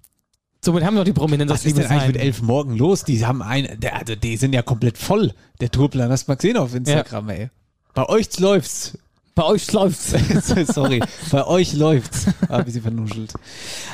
somit 0.60 0.84
haben 0.84 0.94
wir 0.94 1.00
noch 1.00 1.04
die 1.04 1.12
Prominenz 1.12 1.50
Was 1.50 1.64
ist 1.64 1.76
denn 1.76 1.86
eigentlich 1.86 2.14
mit 2.14 2.16
elf 2.16 2.40
morgen 2.42 2.76
los? 2.76 3.04
Die 3.04 3.26
haben 3.26 3.42
ein, 3.42 3.68
der, 3.80 3.98
also 3.98 4.14
die 4.14 4.36
sind 4.36 4.54
ja 4.54 4.62
komplett 4.62 4.96
voll. 4.98 5.32
Der 5.60 5.70
Tourplan, 5.70 6.10
hast 6.10 6.26
du 6.26 6.30
mal 6.32 6.36
gesehen 6.36 6.56
auf 6.56 6.74
Instagram, 6.74 7.28
ey. 7.28 7.50
Bei 7.94 8.08
euch 8.08 8.38
läuft's. 8.38 8.98
Bei 9.34 9.44
euch 9.44 9.72
läuft's. 9.72 10.14
Sorry. 10.72 11.00
Bei 11.32 11.44
euch 11.46 11.72
läuft's. 11.72 12.26
Ah, 12.48 12.58
ein 12.58 12.64
bisschen 12.64 12.82
vernuschelt. 12.82 13.32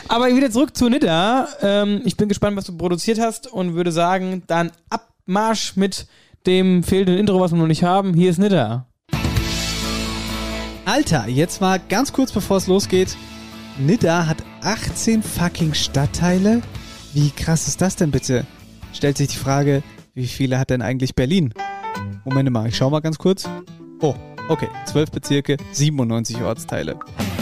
Aber 0.08 0.34
wieder 0.34 0.50
zurück 0.50 0.76
zu 0.76 0.88
Nidda. 0.88 1.48
Ähm, 1.62 2.02
ich 2.04 2.16
bin 2.16 2.28
gespannt, 2.28 2.56
was 2.56 2.66
du 2.66 2.76
produziert 2.76 3.18
hast 3.18 3.46
und 3.46 3.74
würde 3.74 3.90
sagen, 3.90 4.42
dann 4.46 4.70
Abmarsch 4.90 5.76
mit 5.76 6.06
dem 6.46 6.82
fehlenden 6.82 7.16
Intro, 7.16 7.40
was 7.40 7.52
wir 7.52 7.58
noch 7.58 7.66
nicht 7.66 7.84
haben. 7.84 8.12
Hier 8.12 8.30
ist 8.30 8.38
Nidda. 8.38 8.86
Alter, 10.84 11.26
jetzt 11.28 11.60
mal 11.60 11.80
ganz 11.88 12.12
kurz 12.12 12.32
bevor 12.32 12.58
es 12.58 12.66
losgeht. 12.66 13.16
Nidda 13.78 14.26
hat 14.26 14.38
18 14.62 15.22
fucking 15.22 15.72
Stadtteile. 15.72 16.60
Wie 17.14 17.30
krass 17.30 17.66
ist 17.66 17.80
das 17.80 17.96
denn 17.96 18.10
bitte? 18.10 18.44
Stellt 18.92 19.16
sich 19.16 19.28
die 19.28 19.36
Frage, 19.36 19.82
wie 20.14 20.26
viele 20.26 20.58
hat 20.58 20.68
denn 20.68 20.82
eigentlich 20.82 21.14
Berlin? 21.14 21.54
Moment 22.24 22.50
mal, 22.50 22.68
ich 22.68 22.76
schau 22.76 22.90
mal 22.90 23.00
ganz 23.00 23.16
kurz. 23.16 23.48
Oh, 24.00 24.14
okay, 24.50 24.68
12 24.86 25.10
Bezirke, 25.12 25.56
97 25.72 26.42
Ortsteile. 26.42 26.98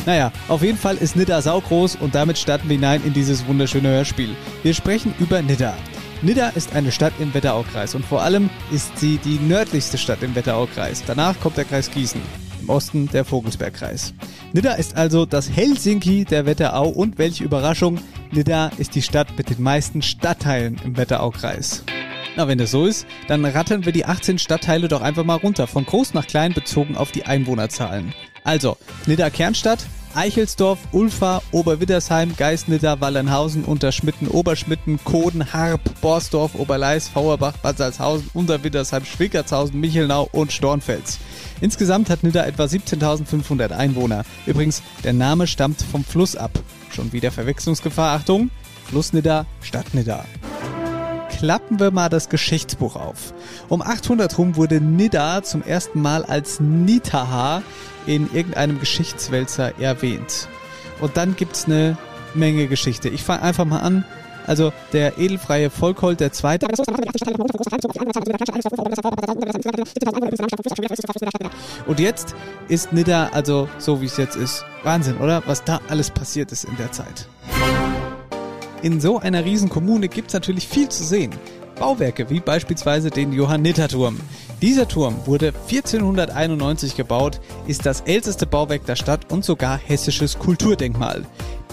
Naja, 0.06 0.30
auf 0.48 0.62
jeden 0.62 0.78
Fall 0.78 0.96
ist 0.96 1.16
Nidda 1.16 1.42
saugroß 1.42 1.96
und 1.96 2.14
damit 2.14 2.38
starten 2.38 2.68
wir 2.68 2.76
hinein 2.76 3.02
in 3.04 3.12
dieses 3.12 3.46
wunderschöne 3.46 3.88
Hörspiel. 3.88 4.30
Wir 4.62 4.74
sprechen 4.74 5.14
über 5.18 5.42
Nidda. 5.42 5.74
Nidda 6.22 6.48
ist 6.50 6.74
eine 6.74 6.92
Stadt 6.92 7.12
im 7.18 7.32
Wetteraukreis 7.32 7.94
und 7.94 8.04
vor 8.04 8.22
allem 8.22 8.50
ist 8.72 8.98
sie 8.98 9.18
die 9.18 9.38
nördlichste 9.38 9.98
Stadt 9.98 10.22
im 10.22 10.34
Wetteraukreis. 10.34 11.02
Danach 11.06 11.38
kommt 11.40 11.56
der 11.56 11.64
Kreis 11.64 11.90
Gießen, 11.90 12.20
im 12.60 12.68
Osten 12.68 13.08
der 13.08 13.24
Vogelsbergkreis. 13.24 14.14
Nidda 14.52 14.74
ist 14.74 14.96
also 14.96 15.26
das 15.26 15.50
Helsinki 15.50 16.24
der 16.24 16.44
Wetterau 16.44 16.88
und 16.88 17.18
welche 17.18 17.44
Überraschung, 17.44 17.98
Nidda 18.32 18.72
ist 18.78 18.94
die 18.94 19.02
Stadt 19.02 19.28
mit 19.38 19.50
den 19.50 19.62
meisten 19.62 20.02
Stadtteilen 20.02 20.80
im 20.84 20.96
Wetteraukreis. 20.96 21.84
Na, 22.36 22.46
wenn 22.46 22.58
das 22.58 22.70
so 22.70 22.86
ist, 22.86 23.06
dann 23.26 23.44
rattern 23.44 23.84
wir 23.84 23.92
die 23.92 24.04
18 24.04 24.38
Stadtteile 24.38 24.88
doch 24.88 25.02
einfach 25.02 25.24
mal 25.24 25.36
runter, 25.36 25.66
von 25.66 25.84
groß 25.84 26.14
nach 26.14 26.26
klein 26.26 26.54
bezogen 26.54 26.96
auf 26.96 27.10
die 27.10 27.24
Einwohnerzahlen. 27.24 28.12
Also, 28.44 28.76
Nidda 29.06 29.30
Kernstadt, 29.30 29.86
Eichelsdorf, 30.14 30.78
Ulfa, 30.92 31.42
Oberwiddersheim, 31.52 32.34
Geisnidda, 32.36 33.00
Wallenhausen, 33.00 33.64
Unterschmitten, 33.64 34.28
Oberschmitten, 34.28 34.98
Koden, 35.04 35.52
Harp, 35.52 35.80
Borsdorf, 36.00 36.54
Oberleis, 36.54 37.08
Fauerbach, 37.08 37.56
Bad 37.58 37.78
Salzhausen, 37.78 38.30
Unterwiddersheim, 38.34 39.04
Schwickertshausen, 39.04 39.78
Michelnau 39.78 40.28
und 40.32 40.52
Stornfels. 40.52 41.18
Insgesamt 41.60 42.10
hat 42.10 42.22
Nidda 42.22 42.46
etwa 42.46 42.64
17.500 42.64 43.72
Einwohner. 43.72 44.24
Übrigens, 44.46 44.82
der 45.04 45.12
Name 45.12 45.46
stammt 45.46 45.82
vom 45.82 46.04
Fluss 46.04 46.36
ab. 46.36 46.52
Schon 46.90 47.12
wieder 47.12 47.30
Verwechslungsgefahr, 47.30 48.16
Achtung, 48.16 48.50
Fluss 48.88 49.12
Nidda, 49.12 49.46
Stadt 49.60 49.92
Nidda 49.92 50.24
klappen 51.38 51.78
wir 51.78 51.92
mal 51.92 52.08
das 52.08 52.28
Geschichtsbuch 52.28 52.96
auf. 52.96 53.32
Um 53.68 53.80
800 53.80 54.36
rum 54.38 54.56
wurde 54.56 54.80
Nidda 54.80 55.44
zum 55.44 55.62
ersten 55.62 56.02
Mal 56.02 56.24
als 56.24 56.58
Nitaha 56.58 57.62
in 58.06 58.28
irgendeinem 58.34 58.80
Geschichtswälzer 58.80 59.78
erwähnt. 59.78 60.48
Und 61.00 61.16
dann 61.16 61.36
gibt's 61.36 61.66
eine 61.66 61.96
Menge 62.34 62.66
Geschichte. 62.66 63.08
Ich 63.08 63.22
fange 63.22 63.42
einfach 63.42 63.64
mal 63.64 63.78
an. 63.78 64.04
Also 64.48 64.72
der 64.92 65.18
edelfreie 65.18 65.70
Volkhold 65.70 66.18
der 66.18 66.32
Zweite. 66.32 66.66
Und 71.86 72.00
jetzt 72.00 72.34
ist 72.66 72.92
Nidda 72.92 73.28
also 73.32 73.68
so 73.78 74.00
wie 74.00 74.06
es 74.06 74.16
jetzt 74.16 74.36
ist. 74.36 74.64
Wahnsinn, 74.82 75.18
oder? 75.18 75.42
Was 75.46 75.62
da 75.62 75.80
alles 75.88 76.10
passiert 76.10 76.50
ist 76.50 76.64
in 76.64 76.76
der 76.78 76.90
Zeit. 76.90 77.28
In 78.80 79.00
so 79.00 79.18
einer 79.18 79.44
riesen 79.44 79.68
Kommune 79.68 80.08
gibt's 80.08 80.34
natürlich 80.34 80.68
viel 80.68 80.88
zu 80.88 81.02
sehen. 81.02 81.32
Bauwerke 81.80 82.30
wie 82.30 82.40
beispielsweise 82.40 83.10
den 83.10 83.32
Johanniterturm. 83.32 84.20
Dieser 84.62 84.86
Turm 84.86 85.16
wurde 85.26 85.52
1491 85.68 86.96
gebaut, 86.96 87.40
ist 87.66 87.86
das 87.86 88.02
älteste 88.02 88.46
Bauwerk 88.46 88.86
der 88.86 88.96
Stadt 88.96 89.32
und 89.32 89.44
sogar 89.44 89.78
hessisches 89.78 90.38
Kulturdenkmal. 90.38 91.24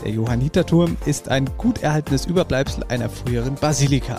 Der 0.04 0.12
Johanniterturm 0.12 0.98
ist 1.06 1.30
ein 1.30 1.50
gut 1.58 1.84
erhaltenes 1.84 2.26
Überbleibsel 2.26 2.84
einer 2.90 3.10
früheren 3.10 3.56
Basilika. 3.56 4.18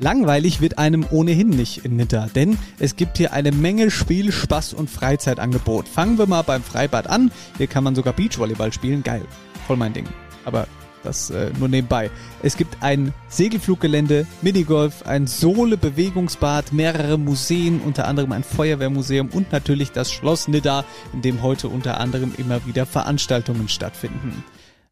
Langweilig 0.00 0.60
wird 0.60 0.78
einem 0.78 1.06
ohnehin 1.10 1.50
nicht 1.50 1.84
in 1.84 1.96
Nidda, 1.96 2.28
denn 2.34 2.58
es 2.78 2.96
gibt 2.96 3.16
hier 3.16 3.32
eine 3.32 3.52
Menge 3.52 3.90
Spiel, 3.90 4.32
Spaß 4.32 4.74
und 4.74 4.90
Freizeitangebot. 4.90 5.86
Fangen 5.86 6.18
wir 6.18 6.26
mal 6.26 6.42
beim 6.42 6.62
Freibad 6.62 7.06
an. 7.08 7.30
Hier 7.58 7.68
kann 7.68 7.84
man 7.84 7.94
sogar 7.94 8.12
Beachvolleyball 8.12 8.72
spielen. 8.72 9.02
Geil. 9.02 9.22
Voll 9.66 9.76
mein 9.76 9.92
Ding. 9.92 10.06
Aber 10.44 10.66
das 11.04 11.30
äh, 11.30 11.50
nur 11.58 11.68
nebenbei. 11.68 12.10
Es 12.42 12.56
gibt 12.56 12.82
ein 12.82 13.12
Segelfluggelände, 13.28 14.26
Minigolf, 14.42 15.06
ein 15.06 15.26
Sohle-Bewegungsbad, 15.26 16.72
mehrere 16.72 17.18
Museen, 17.18 17.80
unter 17.80 18.08
anderem 18.08 18.32
ein 18.32 18.42
Feuerwehrmuseum 18.42 19.28
und 19.28 19.52
natürlich 19.52 19.92
das 19.92 20.10
Schloss 20.10 20.48
Nidda, 20.48 20.84
in 21.12 21.22
dem 21.22 21.42
heute 21.42 21.68
unter 21.68 22.00
anderem 22.00 22.32
immer 22.36 22.66
wieder 22.66 22.86
Veranstaltungen 22.86 23.68
stattfinden. 23.68 24.42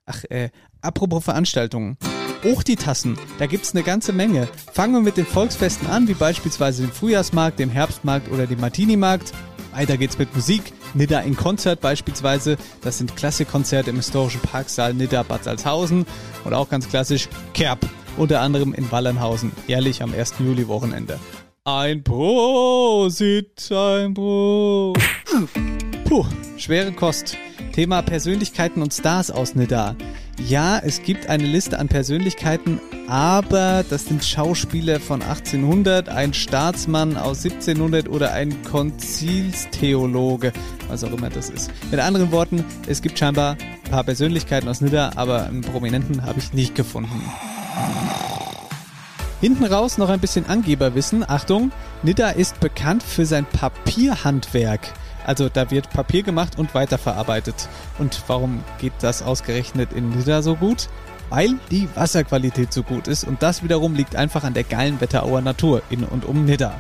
Ach, 0.07 0.25
äh, 0.25 0.51
apropos 0.81 1.25
Veranstaltungen. 1.25 1.97
Auch 2.45 2.65
die 2.65 2.75
Tassen, 2.75 3.17
da 3.39 3.47
gibt's 3.47 3.73
eine 3.73 3.85
ganze 3.85 4.13
Menge. 4.13 4.49
Fangen 4.73 4.95
wir 4.95 5.01
mit 5.01 5.17
den 5.17 5.27
Volksfesten 5.27 5.87
an, 5.89 6.09
wie 6.09 6.15
beispielsweise 6.15 6.83
dem 6.83 6.91
Frühjahrsmarkt, 6.91 7.61
dem 7.61 7.71
Herbstmarkt 7.71 8.31
oder 8.33 8.49
dem 8.49 8.59
Martini-Markt. 8.61 9.33
Weiter 9.73 9.97
geht's 9.97 10.19
mit 10.19 10.35
Musik. 10.35 10.73
Nidda 10.95 11.21
in 11.21 11.37
Konzert 11.37 11.81
beispielsweise. 11.81 12.57
Das 12.83 12.99
sind 12.99 13.17
Klassikkonzerte 13.17 13.91
im 13.91 13.97
historischen 13.97 14.41
Parksaal 14.41 14.93
Nidda 14.93 15.23
Bad 15.23 15.45
Salzhausen. 15.45 16.05
Und 16.45 16.53
auch 16.53 16.69
ganz 16.69 16.89
klassisch 16.89 17.29
Kerb. 17.55 17.79
Unter 18.17 18.41
anderem 18.41 18.75
in 18.75 18.91
Wallernhausen. 18.91 19.53
Jährlich 19.69 20.03
am 20.03 20.13
1. 20.13 20.35
Juli-Wochenende. 20.41 21.19
Ein 21.65 22.03
Prosit, 22.03 23.71
ein 23.71 24.13
Pro. 24.15 24.93
Puh, 26.05 26.27
schwere 26.59 26.93
Kost. 26.93 27.37
Thema 27.73 28.03
Persönlichkeiten 28.03 28.83
und 28.83 28.93
Stars 28.93 29.31
aus 29.31 29.55
Nidda. 29.55 29.97
Ja, 30.47 30.79
es 30.79 31.03
gibt 31.03 31.29
eine 31.29 31.45
Liste 31.45 31.79
an 31.79 31.89
Persönlichkeiten, 31.89 32.81
aber 33.09 33.85
das 33.89 34.07
sind 34.07 34.25
Schauspieler 34.25 35.01
von 35.01 35.23
1800, 35.23 36.09
ein 36.09 36.35
Staatsmann 36.35 37.17
aus 37.17 37.45
1700 37.45 38.09
oder 38.09 38.33
ein 38.33 38.63
Konzilstheologe, 38.65 40.53
was 40.89 41.03
auch 41.03 41.13
immer 41.13 41.31
das 41.31 41.49
ist. 41.49 41.71
Mit 41.91 42.01
anderen 42.01 42.31
Worten, 42.31 42.65
es 42.87 43.01
gibt 43.01 43.19
scheinbar 43.19 43.57
ein 43.85 43.91
paar 43.91 44.05
Persönlichkeiten 44.05 44.69
aus 44.69 44.81
Nidda, 44.81 45.13
aber 45.17 45.47
einen 45.47 45.63
Prominenten 45.63 46.25
habe 46.25 46.39
ich 46.41 46.53
nicht 46.53 46.75
gefunden. 46.75 47.23
Hinten 49.41 49.65
raus 49.65 49.99
noch 49.99 50.09
ein 50.09 50.21
bisschen 50.21 50.47
Angeberwissen. 50.47 51.29
Achtung, 51.29 51.73
Nidda 52.03 52.31
ist 52.31 52.61
bekannt 52.61 53.03
für 53.03 53.27
sein 53.27 53.45
Papierhandwerk. 53.45 54.93
Also 55.25 55.49
da 55.49 55.71
wird 55.71 55.91
Papier 55.91 56.23
gemacht 56.23 56.59
und 56.59 56.75
weiterverarbeitet. 56.75 57.69
Und 57.99 58.23
warum 58.27 58.63
geht 58.79 58.93
das 59.01 59.23
ausgerechnet 59.23 59.93
in 59.93 60.11
Nidda 60.11 60.43
so 60.43 60.57
gut? 60.57 60.89
Weil 61.31 61.55
die 61.71 61.89
Wasserqualität 61.95 62.73
so 62.73 62.83
gut 62.83 63.09
ist 63.09 63.25
und 63.25 63.43
das 63.43 63.63
wiederum 63.63 63.95
liegt 63.95 64.17
einfach 64.17 64.45
an 64.45 64.55
der 64.55 64.65
geilen 64.65 65.01
Wetterauer 65.01 65.41
Natur 65.41 65.83
in 65.89 66.05
und 66.05 66.25
um 66.25 66.45
Nidda. 66.45 66.75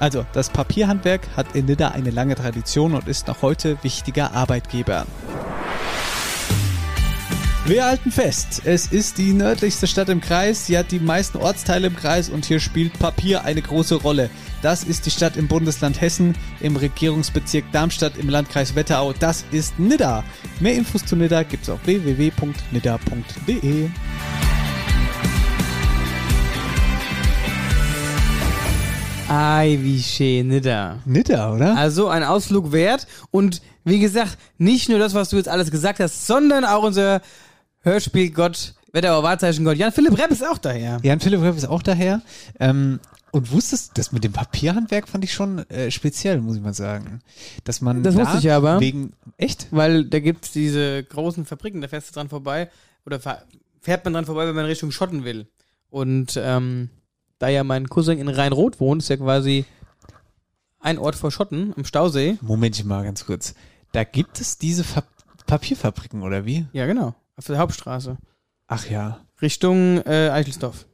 Also, 0.00 0.26
das 0.32 0.50
Papierhandwerk 0.50 1.20
hat 1.36 1.54
in 1.54 1.66
Nidda 1.66 1.90
eine 1.90 2.10
lange 2.10 2.34
Tradition 2.34 2.94
und 2.94 3.06
ist 3.06 3.28
noch 3.28 3.42
heute 3.42 3.78
wichtiger 3.84 4.32
Arbeitgeber. 4.32 5.06
Wir 7.64 7.84
halten 7.84 8.10
fest, 8.10 8.62
es 8.64 8.88
ist 8.88 9.18
die 9.18 9.32
nördlichste 9.32 9.86
Stadt 9.86 10.08
im 10.08 10.20
Kreis, 10.20 10.66
sie 10.66 10.76
hat 10.76 10.90
die 10.90 10.98
meisten 10.98 11.38
Ortsteile 11.38 11.86
im 11.86 11.94
Kreis 11.94 12.28
und 12.28 12.44
hier 12.44 12.58
spielt 12.58 12.98
Papier 12.98 13.44
eine 13.44 13.62
große 13.62 13.94
Rolle. 13.94 14.30
Das 14.62 14.84
ist 14.84 15.06
die 15.06 15.10
Stadt 15.10 15.36
im 15.36 15.48
Bundesland 15.48 16.00
Hessen, 16.00 16.36
im 16.60 16.76
Regierungsbezirk 16.76 17.64
Darmstadt 17.72 18.16
im 18.16 18.28
Landkreis 18.28 18.76
Wetterau. 18.76 19.12
Das 19.12 19.44
ist 19.50 19.76
Nidda. 19.80 20.22
Mehr 20.60 20.74
Infos 20.74 21.04
zu 21.04 21.16
Nidda 21.16 21.42
gibt's 21.42 21.68
auf 21.68 21.84
www.nidda.de. 21.84 23.90
Ei, 29.28 29.78
wie 29.80 30.00
schön, 30.00 30.46
Nidda. 30.46 31.00
Nidda, 31.06 31.52
oder? 31.52 31.76
Also 31.76 32.06
ein 32.06 32.22
Ausflug 32.22 32.70
wert. 32.70 33.08
Und 33.32 33.62
wie 33.84 33.98
gesagt, 33.98 34.38
nicht 34.58 34.88
nur 34.88 35.00
das, 35.00 35.14
was 35.14 35.30
du 35.30 35.38
jetzt 35.38 35.48
alles 35.48 35.72
gesagt 35.72 35.98
hast, 35.98 36.28
sondern 36.28 36.64
auch 36.64 36.84
unser 36.84 37.20
Hörspielgott, 37.80 38.74
Wetterauer 38.92 39.24
Wahrzeichengott, 39.24 39.76
Jan 39.76 39.90
Philipp 39.90 40.16
Repp 40.16 40.30
ist 40.30 40.46
auch 40.46 40.58
daher. 40.58 41.00
Jan 41.02 41.18
Philipp 41.18 41.42
Repp 41.42 41.56
ist 41.56 41.66
auch 41.66 41.82
daher. 41.82 42.22
Ähm, 42.60 43.00
und 43.32 43.50
wusstest, 43.50 43.96
das 43.98 44.12
mit 44.12 44.24
dem 44.24 44.32
Papierhandwerk 44.32 45.08
fand 45.08 45.24
ich 45.24 45.32
schon 45.32 45.58
äh, 45.70 45.90
speziell, 45.90 46.40
muss 46.40 46.56
ich 46.56 46.62
mal 46.62 46.74
sagen. 46.74 47.20
Dass 47.64 47.80
man 47.80 48.02
Das 48.02 48.14
da 48.14 48.20
wusste 48.20 48.38
ich 48.38 48.52
aber. 48.52 48.78
Wegen, 48.78 49.14
echt? 49.38 49.68
Weil 49.70 50.04
da 50.04 50.20
gibt's 50.20 50.52
diese 50.52 51.02
großen 51.02 51.46
Fabriken, 51.46 51.80
da 51.80 51.88
fährst 51.88 52.10
du 52.10 52.14
dran 52.14 52.28
vorbei. 52.28 52.70
Oder 53.06 53.18
fährt 53.80 54.04
man 54.04 54.12
dran 54.12 54.26
vorbei, 54.26 54.46
wenn 54.46 54.54
man 54.54 54.66
Richtung 54.66 54.90
Schotten 54.90 55.24
will. 55.24 55.48
Und 55.88 56.38
ähm, 56.40 56.90
da 57.38 57.48
ja 57.48 57.64
mein 57.64 57.88
Cousin 57.88 58.18
in 58.18 58.28
Rhein-Rot 58.28 58.80
wohnt, 58.80 59.02
ist 59.02 59.08
ja 59.08 59.16
quasi 59.16 59.64
ein 60.78 60.98
Ort 60.98 61.16
vor 61.16 61.30
Schotten 61.30 61.72
am 61.74 61.86
Stausee. 61.86 62.36
Momentchen 62.42 62.86
mal 62.86 63.02
ganz 63.02 63.24
kurz. 63.24 63.54
Da 63.92 64.04
gibt 64.04 64.40
es 64.40 64.58
diese 64.58 64.84
Fa 64.84 65.02
Papierfabriken, 65.46 66.22
oder 66.22 66.44
wie? 66.44 66.66
Ja, 66.72 66.86
genau. 66.86 67.14
Auf 67.36 67.46
der 67.46 67.58
Hauptstraße. 67.58 68.16
Ach 68.68 68.88
ja. 68.88 69.20
Richtung 69.40 69.98
äh, 70.02 70.30
Eichelsdorf. 70.30 70.86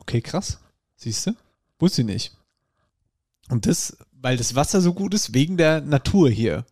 Okay, 0.00 0.20
krass. 0.20 0.60
Siehst 0.96 1.26
du? 1.26 1.32
Wusste 1.78 2.02
ich 2.02 2.06
nicht. 2.06 2.36
Und 3.48 3.66
das, 3.66 3.96
weil 4.12 4.36
das 4.36 4.54
Wasser 4.54 4.80
so 4.80 4.92
gut 4.92 5.14
ist, 5.14 5.34
wegen 5.34 5.56
der 5.56 5.80
Natur 5.80 6.30
hier. 6.30 6.64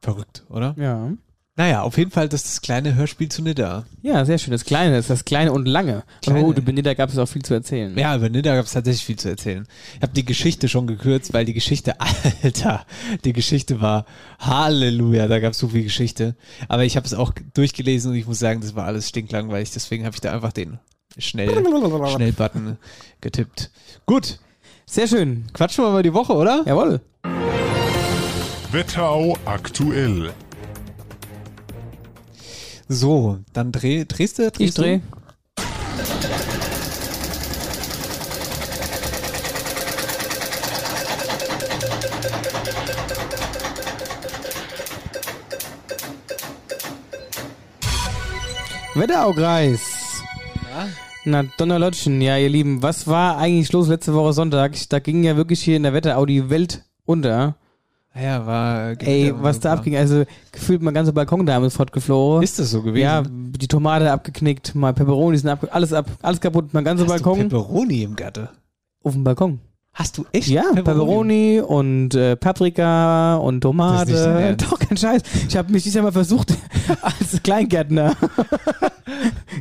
Verrückt, 0.00 0.44
oder? 0.48 0.74
Ja. 0.78 1.12
Naja, 1.58 1.80
auf 1.80 1.96
jeden 1.96 2.10
Fall 2.10 2.28
das, 2.28 2.44
ist 2.44 2.50
das 2.52 2.60
kleine 2.60 2.94
Hörspiel 2.96 3.30
zu 3.30 3.40
Nidda. 3.40 3.86
Ja, 4.02 4.26
sehr 4.26 4.36
schön. 4.36 4.52
Das 4.52 4.66
Kleine, 4.66 4.98
ist 4.98 5.08
das 5.08 5.24
Kleine 5.24 5.52
und 5.52 5.66
Lange. 5.66 6.04
Kleine. 6.20 6.40
Aber 6.40 6.48
gut, 6.48 6.58
über 6.58 6.70
Nidda 6.70 6.92
gab 6.92 7.08
es 7.08 7.16
auch 7.16 7.26
viel 7.26 7.42
zu 7.42 7.54
erzählen. 7.54 7.96
Ja, 7.96 8.14
über 8.14 8.28
Nidda 8.28 8.56
gab 8.56 8.66
es 8.66 8.72
tatsächlich 8.72 9.06
viel 9.06 9.16
zu 9.16 9.30
erzählen. 9.30 9.66
Ich 9.94 10.02
habe 10.02 10.12
die 10.12 10.26
Geschichte 10.26 10.68
schon 10.68 10.86
gekürzt, 10.86 11.32
weil 11.32 11.46
die 11.46 11.54
Geschichte, 11.54 11.98
Alter, 12.42 12.84
die 13.24 13.32
Geschichte 13.32 13.80
war 13.80 14.04
Halleluja, 14.38 15.28
da 15.28 15.40
gab 15.40 15.52
es 15.52 15.58
so 15.58 15.68
viel 15.68 15.84
Geschichte. 15.84 16.36
Aber 16.68 16.84
ich 16.84 16.94
habe 16.98 17.06
es 17.06 17.14
auch 17.14 17.32
durchgelesen 17.54 18.10
und 18.10 18.18
ich 18.18 18.26
muss 18.26 18.38
sagen, 18.38 18.60
das 18.60 18.74
war 18.74 18.84
alles 18.84 19.08
stinklangweilig. 19.08 19.70
Deswegen 19.70 20.04
habe 20.04 20.14
ich 20.14 20.20
da 20.20 20.34
einfach 20.34 20.52
den 20.52 20.78
schnell, 21.18 21.48
Schnell-Button 22.14 22.78
getippt. 23.20 23.70
Gut. 24.06 24.38
Sehr 24.86 25.08
schön. 25.08 25.46
Quatschen 25.52 25.84
wir 25.84 25.90
mal 25.90 26.02
die 26.02 26.14
Woche, 26.14 26.32
oder? 26.34 26.62
Jawohl. 26.64 27.00
Wetterau 28.70 29.36
aktuell. 29.44 30.32
So, 32.88 33.38
dann 33.52 33.72
dreh, 33.72 34.04
drehst 34.04 34.38
du? 34.38 34.50
Drehst 34.50 34.60
Ich 34.60 34.74
dreh. 34.74 34.98
Du? 34.98 35.16
Wetteraukreis. 48.94 49.80
Ja? 50.70 50.88
Na, 51.28 51.42
Donnerlotschen, 51.58 52.20
ja, 52.20 52.36
ihr 52.38 52.48
Lieben, 52.48 52.82
was 52.84 53.08
war 53.08 53.36
eigentlich 53.38 53.72
los 53.72 53.88
letzte 53.88 54.14
Woche 54.14 54.32
Sonntag? 54.32 54.76
Da 54.90 55.00
ging 55.00 55.24
ja 55.24 55.36
wirklich 55.36 55.60
hier 55.60 55.76
in 55.76 55.82
der 55.82 55.92
Wetterau 55.92 56.24
die 56.24 56.50
Welt 56.50 56.84
unter. 57.04 57.56
Ja, 58.14 58.46
war. 58.46 58.92
Ey, 59.02 59.34
was 59.36 59.58
da 59.58 59.72
abging, 59.72 59.96
also 59.96 60.22
gefühlt 60.52 60.82
mein 60.82 60.94
ganzer 60.94 61.12
Balkon 61.12 61.44
da 61.44 61.58
ist 61.66 61.74
fortgeflogen. 61.76 62.44
Ist 62.44 62.60
das 62.60 62.70
so 62.70 62.80
gewesen? 62.80 63.02
Ja, 63.02 63.24
die 63.26 63.66
Tomate 63.66 64.12
abgeknickt, 64.12 64.76
mal 64.76 64.94
Peperoni 64.94 65.36
sind 65.36 65.50
abge 65.50 65.70
alles 65.72 65.92
ab, 65.92 66.06
alles 66.22 66.40
kaputt, 66.40 66.72
mein 66.72 66.84
ganzer 66.84 67.02
Hast 67.04 67.10
Balkon. 67.10 67.38
du 67.40 67.48
Pepperoni 67.48 68.04
im 68.04 68.14
Gatte? 68.14 68.50
auf 69.02 69.12
dem 69.12 69.24
Balkon. 69.24 69.58
Hast 69.94 70.18
du 70.18 70.26
echt 70.30 70.48
Ja, 70.48 70.62
Peperoni, 70.74 71.60
und 71.60 72.14
äh, 72.14 72.36
Paprika 72.36 73.36
und 73.36 73.64
Das 73.64 73.72
ist 74.02 74.08
nicht 74.10 74.20
dein 74.20 74.58
Tomate. 74.58 74.64
Doch, 74.70 74.78
kein 74.78 74.96
Scheiß. 74.96 75.22
Ich 75.48 75.56
habe 75.56 75.72
mich 75.72 75.82
dieses 75.82 76.00
mal 76.00 76.12
versucht 76.12 76.54
als 77.02 77.42
Kleingärtner. 77.42 78.14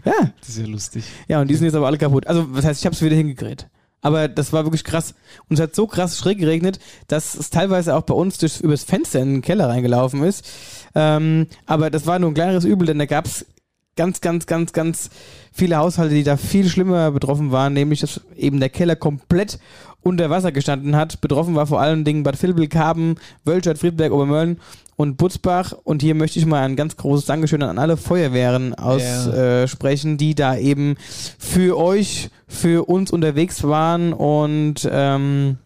Ja. 0.06 0.32
Das 0.40 0.50
ist 0.50 0.60
ja 0.60 0.66
lustig. 0.66 1.04
Ja, 1.28 1.42
und 1.42 1.48
die 1.50 1.56
sind 1.56 1.66
jetzt 1.66 1.76
aber 1.76 1.88
alle 1.88 1.98
kaputt. 1.98 2.28
Also, 2.28 2.46
was 2.50 2.66
heißt, 2.66 2.80
ich 2.82 2.86
habe 2.86 2.96
es 2.96 3.02
wieder 3.02 3.16
hingekriegt. 3.16 3.68
Aber 4.02 4.28
das 4.28 4.54
war 4.54 4.66
wirklich 4.66 4.84
krass. 4.84 5.16
Und 5.50 5.56
es 5.56 5.60
hat 5.60 5.74
so 5.74 5.88
krass 5.88 6.20
schräg 6.20 6.38
geregnet, 6.38 6.78
dass 7.08 7.34
es 7.34 7.50
teilweise 7.50 7.96
auch 7.96 8.04
bei 8.04 8.14
uns 8.14 8.38
durch, 8.38 8.62
übers 8.62 8.84
Fenster 8.84 9.20
in 9.20 9.34
den 9.34 9.42
Keller 9.42 9.68
reingelaufen 9.68 10.22
ist. 10.24 10.46
Ähm, 10.94 11.48
aber 11.66 11.90
das 11.90 12.06
war 12.06 12.20
nur 12.20 12.30
ein 12.30 12.36
kleineres 12.36 12.66
Übel, 12.66 12.86
denn 12.86 13.00
da 13.00 13.08
gab 13.08 13.26
es 13.26 13.48
ganz, 13.96 14.22
ganz, 14.22 14.46
ganz, 14.46 14.74
ganz 14.74 15.10
viele 15.52 15.78
Haushalte, 15.78 16.14
die 16.14 16.24
da 16.24 16.38
viel 16.38 16.70
schlimmer 16.70 17.12
betroffen 17.12 17.52
waren, 17.52 17.74
nämlich 17.74 18.02
dass 18.02 18.22
eben 18.36 18.60
der 18.60 18.70
Keller 18.70 18.96
komplett 18.96 19.58
unter 20.06 20.30
Wasser 20.30 20.52
gestanden 20.52 20.96
hat. 20.96 21.20
Betroffen 21.20 21.56
war 21.56 21.66
vor 21.66 21.82
allen 21.82 22.06
Dingen 22.06 22.22
Bad 22.22 22.42
Vilbel, 22.42 22.68
Karben, 22.68 23.16
Wölstadt, 23.44 23.80
Friedberg, 23.80 24.14
Obermölln 24.14 24.60
und 24.96 25.18
Butzbach. 25.18 25.74
Und 25.84 26.04
hier 26.04 26.14
möchte 26.14 26.38
ich 26.38 26.46
mal 26.46 26.62
ein 26.62 26.76
ganz 26.76 26.96
großes 26.96 27.26
Dankeschön 27.26 27.64
an 27.64 27.80
alle 27.80 27.98
Feuerwehren 27.98 28.76
aussprechen, 28.76 30.18
die 30.18 30.36
da 30.36 30.58
eben 30.58 30.96
für 31.40 31.76
euch, 31.78 32.30
für 32.48 32.88
uns 32.88 33.10
unterwegs 33.10 33.64
waren 33.64 34.14
und 34.14 34.88
ähm, 34.92 35.58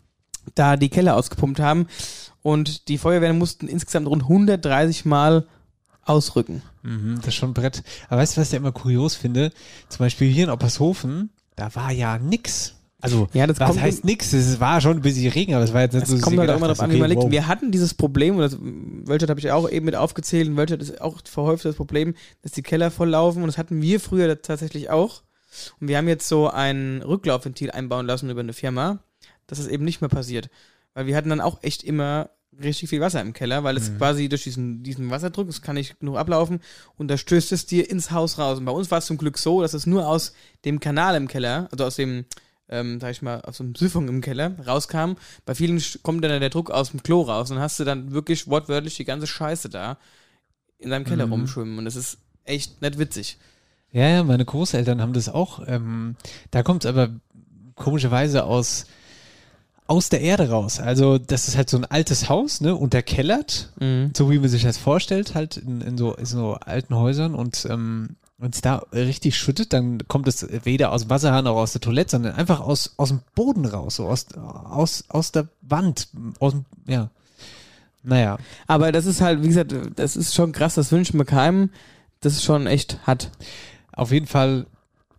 da 0.55 0.77
die 0.77 0.89
Keller 0.89 1.17
ausgepumpt 1.17 1.59
haben. 1.59 1.87
Und 2.41 2.87
die 2.87 2.97
Feuerwehren 2.97 3.37
mussten 3.37 3.67
insgesamt 3.67 4.07
rund 4.07 4.23
130 4.23 5.03
Mal 5.03 5.47
ausrücken. 6.05 6.61
Mhm, 6.83 7.17
das 7.17 7.27
ist 7.27 7.35
schon 7.35 7.49
ein 7.49 7.53
Brett. 7.53 7.83
Aber 8.07 8.21
weißt 8.21 8.37
du, 8.37 8.41
was 8.41 8.47
ich 8.47 8.53
ja 8.53 8.59
immer 8.59 8.71
kurios 8.71 9.15
finde? 9.15 9.51
Zum 9.89 9.99
Beispiel 9.99 10.31
hier 10.31 10.45
in 10.45 10.49
Oppershofen, 10.49 11.29
da 11.57 11.75
war 11.75 11.91
ja 11.91 12.17
nix. 12.17 12.78
Also, 13.01 13.27
Ja, 13.33 13.47
das 13.47 13.57
kommt- 13.59 13.79
heißt 13.81 14.03
nix? 14.03 14.33
Es 14.33 14.59
war 14.59 14.81
schon 14.81 14.97
ein 14.97 15.01
bisschen 15.01 15.31
Regen, 15.31 15.53
aber 15.53 15.63
es 15.63 15.73
war 15.73 15.81
jetzt 15.81 15.93
nicht 15.93 16.03
Es 16.03 16.09
so, 16.09 16.15
dass 16.15 16.23
kommt 16.23 16.37
halt 16.39 16.49
immer 16.49 16.59
darauf 16.67 16.79
an, 16.81 16.91
wie 16.91 16.97
man 16.97 17.09
liegt. 17.09 17.21
wow. 17.23 17.31
Wir 17.31 17.47
hatten 17.47 17.71
dieses 17.71 17.93
Problem, 17.93 18.35
und 18.35 18.41
das 18.41 18.57
Wölstadt 18.59 19.29
habe 19.29 19.39
ich 19.39 19.51
auch 19.51 19.69
eben 19.69 19.85
mit 19.85 19.95
aufgezählt, 19.95 20.49
und 20.49 20.57
Wölstadt 20.57 20.81
ist 20.81 20.99
auch 20.99 21.19
verhäuft 21.23 21.63
das 21.65 21.75
Problem, 21.75 22.13
dass 22.41 22.51
die 22.51 22.61
Keller 22.61 22.91
volllaufen 22.91 23.41
und 23.41 23.47
das 23.47 23.57
hatten 23.57 23.81
wir 23.81 23.99
früher 23.99 24.41
tatsächlich 24.41 24.89
auch. 24.89 25.23
Und 25.79 25.87
wir 25.87 25.97
haben 25.97 26.07
jetzt 26.07 26.27
so 26.27 26.49
ein 26.49 27.01
Rücklaufventil 27.01 27.71
einbauen 27.71 28.05
lassen 28.05 28.29
über 28.29 28.41
eine 28.41 28.53
Firma, 28.53 28.99
dass 29.47 29.59
es 29.59 29.67
eben 29.67 29.85
nicht 29.85 30.01
mehr 30.01 30.09
passiert. 30.09 30.49
Weil 30.93 31.05
wir 31.07 31.15
hatten 31.15 31.29
dann 31.29 31.41
auch 31.41 31.59
echt 31.63 31.83
immer 31.83 32.29
richtig 32.61 32.89
viel 32.89 32.99
Wasser 32.99 33.21
im 33.21 33.31
Keller, 33.31 33.63
weil 33.63 33.77
es 33.77 33.89
Mhm. 33.91 33.97
quasi 33.97 34.27
durch 34.27 34.43
diesen, 34.43 34.83
diesen 34.83 35.09
Wasserdruck, 35.09 35.47
es 35.47 35.61
kann 35.61 35.75
nicht 35.75 35.99
genug 36.01 36.17
ablaufen 36.17 36.59
und 36.97 37.07
da 37.07 37.15
stößt 37.17 37.53
es 37.53 37.65
dir 37.65 37.89
ins 37.89 38.11
Haus 38.11 38.37
raus. 38.37 38.59
Und 38.59 38.65
bei 38.65 38.71
uns 38.73 38.91
war 38.91 38.97
es 38.97 39.05
zum 39.05 39.17
Glück 39.17 39.37
so, 39.37 39.61
dass 39.61 39.73
es 39.73 39.85
nur 39.87 40.05
aus 40.07 40.33
dem 40.65 40.79
Kanal 40.81 41.15
im 41.15 41.27
Keller, 41.29 41.69
also 41.71 41.85
aus 41.85 41.95
dem, 41.95 42.25
ähm, 42.69 42.99
sag 42.99 43.11
ich 43.11 43.21
mal, 43.21 43.41
aus 43.41 43.57
dem 43.57 43.75
Siphon 43.75 44.07
im 44.07 44.21
Keller 44.21 44.51
rauskam. 44.65 45.13
Bei 45.45 45.55
vielen 45.55 45.81
kommt 46.03 46.23
dann 46.23 46.39
der 46.39 46.49
Druck 46.49 46.71
aus 46.71 46.91
dem 46.91 47.03
Klo 47.03 47.21
raus 47.21 47.51
und 47.51 47.59
hast 47.59 47.79
du 47.79 47.83
dann 47.83 48.11
wirklich 48.11 48.47
wortwörtlich 48.47 48.95
die 48.95 49.05
ganze 49.05 49.27
Scheiße 49.27 49.69
da 49.69 49.97
in 50.77 50.89
deinem 50.91 51.05
Keller 51.05 51.25
Mhm. 51.27 51.33
rumschwimmen 51.33 51.77
und 51.77 51.85
das 51.85 51.95
ist 51.95 52.17
echt 52.45 52.81
nicht 52.81 52.97
witzig. 52.99 53.37
Ja, 53.91 54.07
ja, 54.07 54.23
meine 54.23 54.45
Großeltern 54.45 55.01
haben 55.01 55.13
das 55.13 55.29
auch. 55.29 55.61
Ähm, 55.67 56.15
da 56.51 56.61
kommt 56.63 56.85
es 56.85 56.89
aber 56.89 57.09
komischerweise 57.75 58.43
aus, 58.43 58.85
aus 59.87 60.09
der 60.09 60.21
Erde 60.21 60.49
raus. 60.51 60.79
Also, 60.79 61.17
das 61.17 61.47
ist 61.47 61.57
halt 61.57 61.69
so 61.69 61.77
ein 61.77 61.85
altes 61.85 62.29
Haus, 62.29 62.61
ne, 62.61 62.75
unterkellert, 62.75 63.71
Mhm. 63.79 64.11
so 64.15 64.29
wie 64.29 64.37
man 64.37 64.47
sich 64.49 64.61
das 64.63 64.77
vorstellt, 64.77 65.33
halt 65.33 65.57
in, 65.57 65.81
in, 65.81 65.97
so, 65.97 66.13
in 66.13 66.25
so 66.25 66.53
alten 66.53 66.95
Häusern 66.95 67.33
und 67.33 67.65
ähm, 67.69 68.15
wenn 68.39 68.51
es 68.51 68.61
da 68.61 68.83
richtig 68.93 69.37
schüttet, 69.37 69.73
dann 69.73 69.99
kommt 70.07 70.27
es 70.27 70.47
weder 70.63 70.93
aus 70.93 71.01
dem 71.01 71.09
Wasserhahn 71.09 71.43
noch 71.43 71.57
aus 71.57 71.73
der 71.73 71.81
Toilette, 71.81 72.11
sondern 72.11 72.35
einfach 72.35 72.61
aus, 72.61 72.93
aus 72.95 73.09
dem 73.09 73.19
Boden 73.35 73.65
raus, 73.65 73.97
so 73.97 74.07
aus, 74.07 74.27
aus, 74.35 75.03
aus 75.09 75.33
der 75.33 75.49
Wand, 75.61 76.07
aus 76.39 76.53
dem, 76.53 76.65
ja. 76.87 77.09
Naja. 78.01 78.37
Aber 78.65 78.93
das 78.93 79.05
ist 79.05 79.19
halt, 79.19 79.43
wie 79.43 79.49
gesagt, 79.49 79.75
das 79.97 80.15
ist 80.15 80.33
schon 80.33 80.53
krass, 80.53 80.75
das 80.75 80.91
wünschen 80.91 81.17
wir 81.19 81.25
keinem. 81.25 81.69
Das 82.21 82.33
ist 82.33 82.43
schon 82.43 82.65
echt 82.65 83.05
hart. 83.05 83.29
Auf 83.91 84.11
jeden 84.11 84.27
Fall 84.27 84.65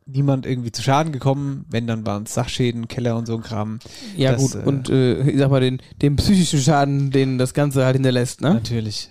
niemand 0.07 0.47
irgendwie 0.47 0.73
zu 0.73 0.83
Schaden 0.83 1.13
gekommen. 1.13 1.67
Wenn, 1.69 1.87
dann 1.87 2.07
waren 2.07 2.23
es 2.23 2.33
Sachschäden, 2.33 2.89
Keller 2.89 3.17
und 3.17 3.27
so 3.27 3.37
ein 3.37 3.43
Kram. 3.43 3.81
Ja 4.17 4.33
Das, 4.33 4.41
gut, 4.41 4.55
äh, 4.55 4.67
und 4.67 4.89
äh, 4.89 5.31
ich 5.31 5.39
sag 5.39 5.51
mal, 5.51 5.61
den, 5.61 5.83
den 6.01 6.17
psychischen 6.17 6.61
Schaden, 6.61 7.11
den 7.11 7.37
das 7.37 7.53
Ganze 7.53 7.85
halt 7.85 7.97
hinterlässt, 7.97 8.41
ne? 8.41 8.55
Natürlich. 8.55 9.11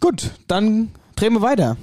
Gut, 0.00 0.32
dann 0.48 0.90
drehen 1.14 1.34
wir 1.34 1.42
weiter. 1.42 1.76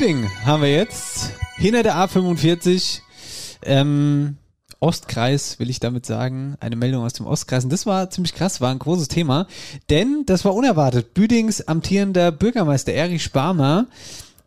Büding 0.00 0.30
haben 0.46 0.62
wir 0.62 0.72
jetzt. 0.72 1.34
Hinter 1.56 1.82
der 1.82 1.94
A45. 1.94 3.00
Ähm, 3.62 4.38
Ostkreis, 4.78 5.58
will 5.58 5.68
ich 5.68 5.78
damit 5.78 6.06
sagen. 6.06 6.56
Eine 6.58 6.76
Meldung 6.76 7.04
aus 7.04 7.12
dem 7.12 7.26
Ostkreis. 7.26 7.64
Und 7.64 7.70
das 7.70 7.84
war 7.84 8.08
ziemlich 8.08 8.34
krass, 8.34 8.62
war 8.62 8.70
ein 8.70 8.78
großes 8.78 9.08
Thema. 9.08 9.46
Denn 9.90 10.22
das 10.24 10.46
war 10.46 10.54
unerwartet. 10.54 11.12
Büdings 11.12 11.60
amtierender 11.68 12.32
Bürgermeister 12.32 12.94
Erich 12.94 13.22
Sparmer 13.22 13.88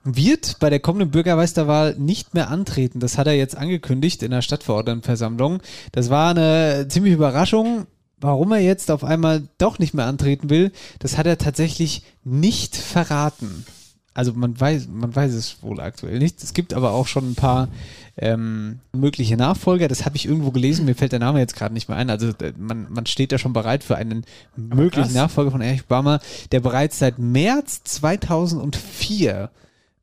wird 0.04 0.58
bei 0.60 0.72
der 0.72 0.80
kommenden 0.80 1.12
Bürgermeisterwahl 1.12 1.98
nicht 2.00 2.34
mehr 2.34 2.50
antreten. 2.50 3.00
Das 3.00 3.20
hat 3.20 3.28
er 3.28 3.34
jetzt 3.34 3.56
angekündigt 3.56 4.24
in 4.24 4.32
der 4.32 4.42
Stadtverordnetenversammlung. 4.42 5.62
Das 5.92 6.10
war 6.10 6.32
eine 6.32 6.88
ziemliche 6.88 7.18
Überraschung. 7.18 7.86
Warum 8.20 8.54
er 8.54 8.60
jetzt 8.60 8.90
auf 8.90 9.04
einmal 9.04 9.44
doch 9.60 9.78
nicht 9.78 9.94
mehr 9.94 10.08
antreten 10.08 10.50
will, 10.50 10.72
das 10.98 11.20
hat 11.20 11.28
er 11.28 11.38
tatsächlich 11.38 12.02
nicht 12.24 12.76
verraten. 12.76 13.66
Also 14.14 14.34
man 14.34 14.60
weiß, 14.60 14.88
man 14.92 15.16
weiß 15.16 15.34
es 15.34 15.64
wohl 15.64 15.80
aktuell 15.80 16.20
nicht. 16.20 16.44
Es 16.44 16.54
gibt 16.54 16.74
aber 16.74 16.92
auch 16.92 17.08
schon 17.08 17.32
ein 17.32 17.36
paar 17.36 17.68
ähm, 18.16 18.80
mögliche 18.92 19.38
Nachfolger. 19.38 19.88
Das 19.88 20.06
habe 20.06 20.16
ich 20.16 20.28
irgendwo 20.28 20.52
gelesen. 20.52 20.86
Mir 20.86 20.96
fällt 20.96 21.14
der 21.14 21.20
Name 21.20 21.40
jetzt 21.40 21.56
gerade 21.56 21.74
nicht 21.74 21.90
mehr 21.90 21.98
ein. 21.98 22.10
Also 22.10 22.30
äh, 22.30 22.54
man, 22.58 22.88
man 22.92 23.06
steht 23.08 23.32
da 23.32 23.38
schon 23.38 23.54
bereit 23.54 23.84
für 23.84 23.96
einen 23.96 24.24
möglichen 24.56 25.06
krass. 25.06 25.14
Nachfolger 25.14 25.52
von 25.52 25.62
Erich 25.62 25.86
Barmer, 25.86 26.20
der 26.52 26.60
bereits 26.60 27.00
seit 27.00 27.18
März 27.18 27.84
2004 27.86 29.50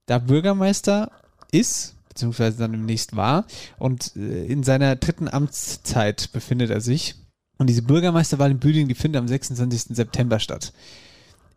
da 0.06 0.18
Bürgermeister 0.18 1.12
ist, 1.52 1.94
beziehungsweise 2.08 2.58
dann 2.58 2.72
demnächst 2.72 3.14
war 3.14 3.44
und 3.78 4.16
äh, 4.16 4.44
in 4.46 4.64
seiner 4.64 4.96
dritten 4.96 5.28
Amtszeit 5.28 6.32
befindet 6.32 6.70
er 6.70 6.80
sich. 6.80 7.14
Und 7.58 7.68
diese 7.68 7.82
Bürgermeisterwahl 7.82 8.50
in 8.50 8.58
Büdingen, 8.58 8.88
die 8.88 8.94
findet 8.94 9.20
am 9.20 9.28
26. 9.28 9.94
September 9.94 10.40
statt. 10.40 10.72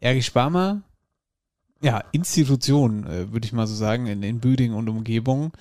Erich 0.01 0.25
Sparmer, 0.25 0.81
ja, 1.83 2.03
Institution, 2.11 3.05
äh, 3.05 3.31
würde 3.31 3.45
ich 3.45 3.53
mal 3.53 3.67
so 3.67 3.75
sagen, 3.75 4.07
in, 4.07 4.23
in 4.23 4.39
Büdingen 4.39 4.75
und 4.75 4.89
Umgebung, 4.89 5.51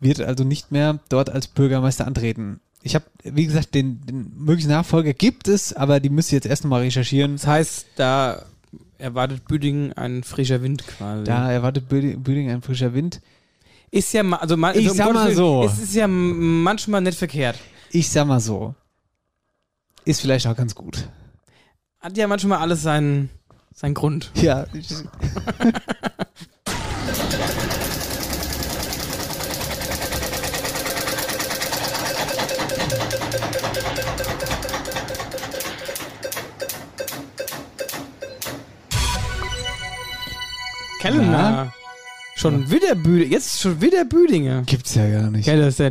wird 0.00 0.20
also 0.20 0.42
nicht 0.42 0.72
mehr 0.72 0.98
dort 1.08 1.30
als 1.30 1.46
Bürgermeister 1.46 2.06
antreten. 2.06 2.60
Ich 2.82 2.94
habe, 2.94 3.04
wie 3.22 3.46
gesagt, 3.46 3.74
den, 3.74 4.00
den 4.06 4.32
möglichen 4.36 4.70
Nachfolger 4.70 5.12
gibt 5.12 5.46
es, 5.48 5.72
aber 5.72 6.00
die 6.00 6.10
müsst 6.10 6.32
ihr 6.32 6.36
jetzt 6.36 6.46
erst 6.46 6.64
nochmal 6.64 6.82
recherchieren. 6.82 7.32
Das 7.32 7.46
heißt, 7.46 7.86
da 7.96 8.42
erwartet 8.98 9.46
Büdingen 9.46 9.92
ein 9.92 10.22
frischer 10.24 10.62
Wind 10.62 10.86
quasi. 10.86 11.24
Da 11.24 11.50
erwartet 11.50 11.88
Büdingen, 11.88 12.56
ein 12.56 12.62
frischer 12.62 12.94
Wind. 12.94 13.20
Ist 13.90 14.12
ja, 14.12 14.22
also, 14.22 14.56
ma- 14.56 14.72
Ich 14.74 14.86
also 14.86 14.94
sag 14.94 15.12
mal 15.12 15.34
so. 15.34 15.64
Es 15.64 15.78
ist 15.78 15.94
ja 15.94 16.06
manchmal 16.08 17.00
nicht 17.00 17.18
verkehrt. 17.18 17.58
Ich 17.90 18.08
sag 18.10 18.26
mal 18.26 18.40
so. 18.40 18.74
Ist 20.04 20.20
vielleicht 20.20 20.46
auch 20.46 20.56
ganz 20.56 20.74
gut. 20.74 21.08
Hat 22.00 22.16
ja 22.16 22.26
manchmal 22.28 22.58
alles 22.58 22.82
seinen, 22.82 23.28
seinen 23.78 23.94
Grund. 23.94 24.32
Ja. 24.34 24.66
Kellner. 41.00 41.72
Schon 42.34 42.68
wieder 42.70 42.96
Büdingen. 42.96 43.30
Jetzt 43.30 43.60
schon 43.60 43.80
wieder 43.80 44.04
Büdingen. 44.04 44.66
Gibt's 44.66 44.96
ja 44.96 45.08
gar 45.08 45.30
nicht. 45.30 45.46
Ja, 45.46 45.56
das 45.56 45.68
ist 45.68 45.78
der 45.78 45.90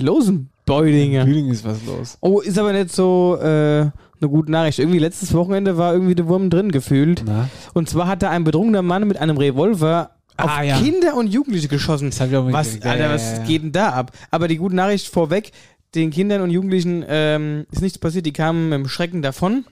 Losenbeudinger. 0.67 1.25
Büdingen 1.25 1.51
ist 1.51 1.65
was 1.65 1.83
los. 1.85 2.17
Oh, 2.21 2.39
ist 2.39 2.57
aber 2.59 2.73
nicht 2.73 2.93
so 2.93 3.37
äh, 3.41 3.45
eine 3.45 3.91
gute 4.29 4.51
Nachricht. 4.51 4.79
Irgendwie 4.79 4.99
letztes 4.99 5.33
Wochenende 5.33 5.77
war 5.77 5.93
irgendwie 5.93 6.15
der 6.15 6.27
Wurm 6.27 6.49
drin 6.49 6.71
gefühlt. 6.71 7.23
Na? 7.25 7.49
Und 7.73 7.89
zwar 7.89 8.07
hat 8.07 8.21
da 8.23 8.29
ein 8.29 8.43
betrunkener 8.43 8.81
Mann 8.81 9.07
mit 9.07 9.17
einem 9.17 9.37
Revolver 9.37 10.11
auf 10.37 10.49
Ah, 10.49 10.61
ja. 10.63 10.77
Kinder 10.77 11.15
und 11.15 11.27
Jugendliche 11.27 11.67
geschossen. 11.67 12.09
Das 12.11 12.19
hab 12.21 12.29
ich 12.29 12.35
auch 12.37 12.51
Was. 12.51 12.75
Ja, 12.79 12.91
Alter, 12.91 13.09
was 13.13 13.43
geht 13.47 13.63
denn 13.63 13.71
da 13.71 13.89
ab? 13.89 14.11
Aber 14.29 14.47
die 14.47 14.57
gute 14.57 14.75
Nachricht 14.75 15.07
vorweg, 15.07 15.51
den 15.95 16.11
Kindern 16.11 16.41
und 16.41 16.51
Jugendlichen 16.51 17.03
ähm, 17.07 17.65
ist 17.71 17.81
nichts 17.81 17.97
passiert, 17.97 18.25
die 18.25 18.33
kamen 18.33 18.69
dem 18.71 18.87
Schrecken 18.87 19.21
davon. 19.21 19.65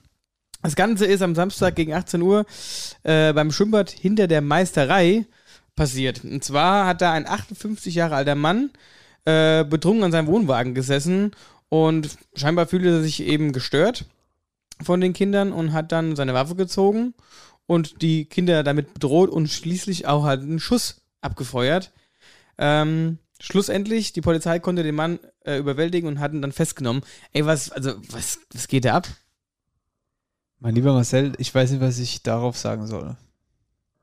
Das 0.64 0.76
Ganze 0.76 1.06
ist 1.06 1.22
am 1.22 1.36
Samstag 1.36 1.76
gegen 1.76 1.94
18 1.94 2.22
Uhr 2.24 2.46
äh, 3.04 3.32
beim 3.34 3.52
Schwimmbad 3.52 3.92
hinter 3.92 4.26
der 4.28 4.42
Meisterei 4.42 5.26
passiert. 5.76 6.24
Und 6.24 6.44
zwar 6.44 6.88
hat 6.88 7.02
da 7.02 7.12
ein 7.12 7.28
58 7.28 7.94
Jahre 7.94 8.16
alter 8.16 8.34
Mann 8.34 8.72
äh, 9.26 9.64
betrunken 9.64 10.04
an 10.04 10.12
seinem 10.12 10.28
Wohnwagen 10.28 10.74
gesessen 10.74 11.32
und 11.70 12.18
scheinbar 12.36 12.68
fühlte 12.68 12.90
er 12.90 13.02
sich 13.02 13.24
eben 13.24 13.52
gestört 13.52 14.06
von 14.82 15.02
den 15.02 15.14
Kindern 15.14 15.52
und 15.52 15.74
hat 15.74 15.92
dann 15.92 16.16
seine 16.16 16.34
Waffe 16.34 16.56
gezogen 16.56 17.14
und 17.66 18.02
die 18.02 18.26
Kinder 18.26 18.64
damit 18.64 18.94
bedroht 18.94 19.30
und 19.30 19.50
schließlich 19.50 20.08
auch 20.08 20.24
halt 20.24 20.42
einen 20.42 20.60
Schuss 20.60 21.02
abgefeuert. 21.22 21.92
Ähm, 22.58 23.18
schlussendlich, 23.40 24.14
die 24.14 24.22
Polizei 24.22 24.60
konnte 24.60 24.84
den 24.84 24.96
Mann 24.96 25.20
äh, 25.44 25.58
überwältigen 25.58 26.08
und 26.08 26.20
hat 26.20 26.34
ihn 26.34 26.42
dann 26.42 26.52
festgenommen. 26.52 27.04
Ey, 27.34 27.46
was, 27.46 27.72
also, 27.72 27.96
was, 28.10 28.40
was 28.54 28.68
geht 28.68 28.86
da 28.86 28.96
ab? 28.96 29.08
Mein 30.60 30.76
lieber 30.76 30.94
Marcel, 30.94 31.34
ich 31.38 31.54
weiß 31.54 31.72
nicht, 31.72 31.82
was 31.82 32.00
ich 32.00 32.24
darauf 32.24 32.58
sagen 32.58 32.88
soll. 32.88 33.18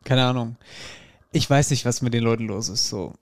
Keine 0.04 0.24
Ahnung. 0.24 0.56
Ich 1.32 1.48
weiß 1.48 1.70
nicht, 1.70 1.84
was 1.84 2.02
mit 2.02 2.12
den 2.12 2.24
Leuten 2.24 2.46
los 2.46 2.68
ist. 2.68 2.88
So. 2.88 3.14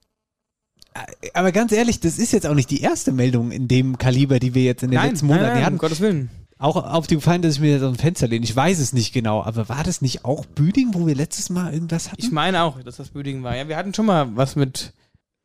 Aber 1.34 1.52
ganz 1.52 1.72
ehrlich, 1.72 2.00
das 2.00 2.18
ist 2.18 2.32
jetzt 2.32 2.46
auch 2.46 2.54
nicht 2.54 2.70
die 2.70 2.80
erste 2.80 3.12
Meldung 3.12 3.52
in 3.52 3.68
dem 3.68 3.98
Kaliber, 3.98 4.38
die 4.38 4.54
wir 4.54 4.64
jetzt 4.64 4.82
in 4.82 4.90
den 4.90 4.98
Nein, 5.00 5.10
letzten 5.10 5.26
nein, 5.28 5.36
Monaten 5.36 5.54
nein, 5.54 5.64
hatten. 5.64 5.74
um 5.74 5.78
Gottes 5.78 6.00
Willen. 6.00 6.30
Auch 6.58 6.76
auf 6.76 7.06
die 7.06 7.14
Gefallen, 7.14 7.40
dass 7.40 7.54
ich 7.54 7.60
mir 7.60 7.70
jetzt 7.72 7.82
aus 7.82 7.96
dem 7.96 7.98
Fenster 7.98 8.28
lehne. 8.28 8.44
Ich 8.44 8.54
weiß 8.54 8.80
es 8.80 8.92
nicht 8.92 9.12
genau, 9.12 9.42
aber 9.42 9.68
war 9.70 9.82
das 9.82 10.02
nicht 10.02 10.24
auch 10.26 10.44
Büding, 10.44 10.92
wo 10.92 11.06
wir 11.06 11.14
letztes 11.14 11.48
Mal 11.48 11.72
irgendwas 11.72 12.08
hatten? 12.12 12.20
Ich 12.20 12.30
meine 12.30 12.62
auch, 12.62 12.82
dass 12.82 12.96
das 12.96 13.08
Büdingen 13.10 13.42
war. 13.42 13.56
Ja, 13.56 13.66
wir 13.68 13.76
hatten 13.76 13.94
schon 13.94 14.06
mal 14.06 14.36
was 14.36 14.56
mit 14.56 14.92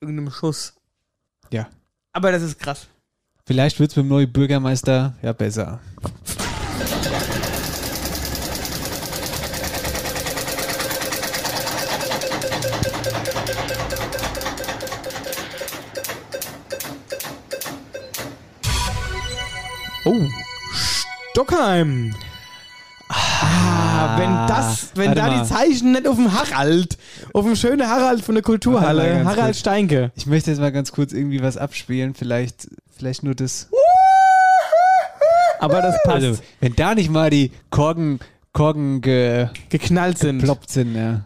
irgendeinem 0.01 0.31
Schuss. 0.31 0.73
Ja. 1.51 1.67
Aber 2.11 2.31
das 2.31 2.41
ist 2.41 2.59
krass. 2.59 2.87
Vielleicht 3.45 3.79
wird 3.79 3.91
es 3.91 3.95
mit 3.95 4.05
dem 4.05 4.09
neuen 4.09 4.31
Bürgermeister 4.31 5.15
ja 5.21 5.31
besser. 5.31 5.79
Oh, 20.05 20.21
Stockheim. 21.31 22.13
Ah, 23.09 24.17
wenn 24.19 24.47
das, 24.47 24.91
wenn 24.93 25.07
warte 25.07 25.19
da 25.19 25.27
mal. 25.27 25.41
die 25.41 25.49
Zeichen 25.49 25.91
nicht 25.93 26.07
auf 26.07 26.15
dem 26.15 26.31
Harald, 26.31 26.97
auf 27.33 27.43
dem 27.43 27.55
schönen 27.55 27.87
Harald 27.87 28.21
von 28.21 28.35
der 28.35 28.43
Kulturhalle, 28.43 29.25
Harald 29.25 29.47
kurz. 29.47 29.59
Steinke. 29.59 30.11
Ich 30.15 30.27
möchte 30.27 30.51
jetzt 30.51 30.59
mal 30.59 30.71
ganz 30.71 30.91
kurz 30.91 31.11
irgendwie 31.11 31.41
was 31.41 31.57
abspielen. 31.57 32.13
Vielleicht, 32.13 32.67
vielleicht 32.95 33.23
nur 33.23 33.33
das. 33.33 33.69
Aber 35.59 35.81
das 35.81 35.95
passt. 36.03 36.23
Also, 36.23 36.41
wenn 36.59 36.75
da 36.75 36.93
nicht 36.93 37.09
mal 37.09 37.31
die 37.31 37.51
Korken, 37.71 38.19
Korken 38.53 39.01
ge, 39.01 39.47
geknallt 39.69 40.19
sind. 40.19 40.39
geploppt 40.39 40.69
sind, 40.69 40.95
ja. 40.95 41.21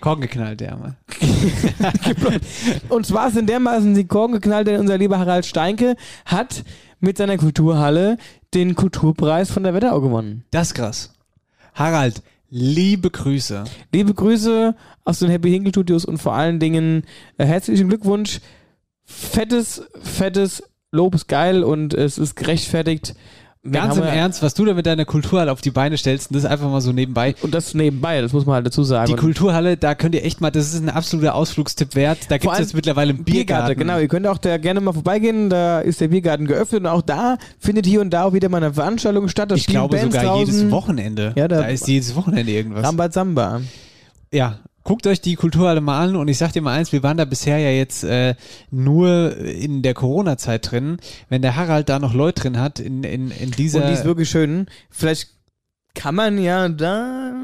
Korken 0.00 0.22
geknallt, 0.22 0.60
ja, 0.60 0.76
mal. 0.76 0.96
Und 2.88 3.06
zwar 3.06 3.30
sind 3.30 3.48
dermaßen 3.48 3.94
die 3.94 4.06
Korken 4.06 4.34
geknallt, 4.34 4.68
denn 4.68 4.80
unser 4.80 4.98
lieber 4.98 5.18
Harald 5.18 5.46
Steinke 5.46 5.96
hat 6.24 6.62
mit 7.00 7.18
seiner 7.18 7.36
Kulturhalle 7.36 8.18
den 8.54 8.74
Kulturpreis 8.74 9.50
von 9.50 9.62
der 9.62 9.74
Wetterau 9.74 10.00
gewonnen. 10.00 10.44
Das 10.50 10.68
ist 10.68 10.74
krass. 10.74 11.12
Harald, 11.74 12.22
liebe 12.50 13.10
Grüße. 13.10 13.64
Liebe 13.92 14.14
Grüße 14.14 14.74
aus 15.04 15.18
den 15.18 15.30
Happy 15.30 15.50
Hinkle 15.50 15.70
Studios 15.70 16.04
und 16.04 16.18
vor 16.18 16.34
allen 16.34 16.58
Dingen 16.58 17.04
äh, 17.36 17.44
herzlichen 17.44 17.88
Glückwunsch. 17.88 18.40
Fettes, 19.04 19.82
fettes 20.02 20.62
Lob 20.90 21.14
ist 21.14 21.28
geil 21.28 21.64
und 21.64 21.94
es 21.94 22.18
ist 22.18 22.34
gerechtfertigt. 22.34 23.14
Ganz 23.70 23.96
im 23.96 24.04
Ernst, 24.04 24.42
was 24.42 24.54
du 24.54 24.64
da 24.64 24.72
mit 24.72 24.86
deiner 24.86 25.04
Kulturhalle 25.04 25.50
auf 25.52 25.60
die 25.60 25.70
Beine 25.70 25.98
stellst, 25.98 26.30
und 26.30 26.34
das 26.36 26.44
ist 26.44 26.50
einfach 26.50 26.70
mal 26.70 26.80
so 26.80 26.92
nebenbei. 26.92 27.34
Und 27.42 27.54
das 27.54 27.74
nebenbei, 27.74 28.20
das 28.20 28.32
muss 28.32 28.46
man 28.46 28.54
halt 28.54 28.66
dazu 28.66 28.82
sagen. 28.84 29.08
Die 29.10 29.16
Kulturhalle, 29.16 29.76
da 29.76 29.94
könnt 29.94 30.14
ihr 30.14 30.24
echt 30.24 30.40
mal, 30.40 30.50
das 30.50 30.72
ist 30.72 30.80
ein 30.82 30.88
absoluter 30.88 31.34
Ausflugstipp 31.34 31.94
wert. 31.94 32.18
Da 32.28 32.38
gibt 32.38 32.52
es 32.52 32.58
jetzt 32.60 32.74
mittlerweile 32.74 33.12
einen 33.12 33.24
Biergarten. 33.24 33.76
Genau, 33.78 33.98
ihr 33.98 34.08
könnt 34.08 34.26
auch 34.26 34.38
da 34.38 34.56
gerne 34.58 34.80
mal 34.80 34.92
vorbeigehen. 34.92 35.50
Da 35.50 35.80
ist 35.80 36.00
der 36.00 36.08
Biergarten 36.08 36.46
geöffnet 36.46 36.82
und 36.82 36.86
auch 36.86 37.02
da 37.02 37.36
findet 37.58 37.84
hier 37.84 38.00
und 38.00 38.10
da 38.10 38.24
auch 38.24 38.32
wieder 38.32 38.48
mal 38.48 38.58
eine 38.58 38.72
Veranstaltung 38.72 39.28
statt. 39.28 39.50
Da 39.50 39.56
Ich 39.56 39.66
glaube 39.66 39.96
Bands 39.96 40.14
sogar 40.14 40.34
draußen. 40.36 40.54
jedes 40.54 40.70
Wochenende. 40.70 41.32
Ja, 41.36 41.48
da- 41.48 41.62
da 41.62 41.66
ist 41.68 41.88
jedes 41.88 42.14
Wochenende 42.14 42.52
irgendwas. 42.52 42.84
Rambazamba. 42.86 43.60
ja, 44.32 44.58
guckt 44.88 45.06
euch 45.06 45.20
die 45.20 45.34
Kulturhalle 45.34 45.82
mal 45.82 46.02
an 46.02 46.16
und 46.16 46.28
ich 46.28 46.38
sag 46.38 46.54
dir 46.54 46.62
mal 46.62 46.72
eins, 46.72 46.92
wir 46.92 47.02
waren 47.02 47.18
da 47.18 47.26
bisher 47.26 47.58
ja 47.58 47.68
jetzt 47.68 48.04
äh, 48.04 48.34
nur 48.70 49.36
in 49.36 49.82
der 49.82 49.92
Corona-Zeit 49.92 50.70
drin. 50.70 50.96
Wenn 51.28 51.42
der 51.42 51.56
Harald 51.56 51.90
da 51.90 51.98
noch 51.98 52.14
Leute 52.14 52.40
drin 52.40 52.58
hat, 52.58 52.80
in, 52.80 53.04
in, 53.04 53.30
in 53.30 53.50
dieser... 53.50 53.82
Und 53.82 53.88
die 53.88 53.92
ist 53.92 54.06
wirklich 54.06 54.30
schön. 54.30 54.64
Vielleicht 54.88 55.28
kann 55.94 56.14
man 56.14 56.38
ja 56.38 56.70
da 56.70 57.34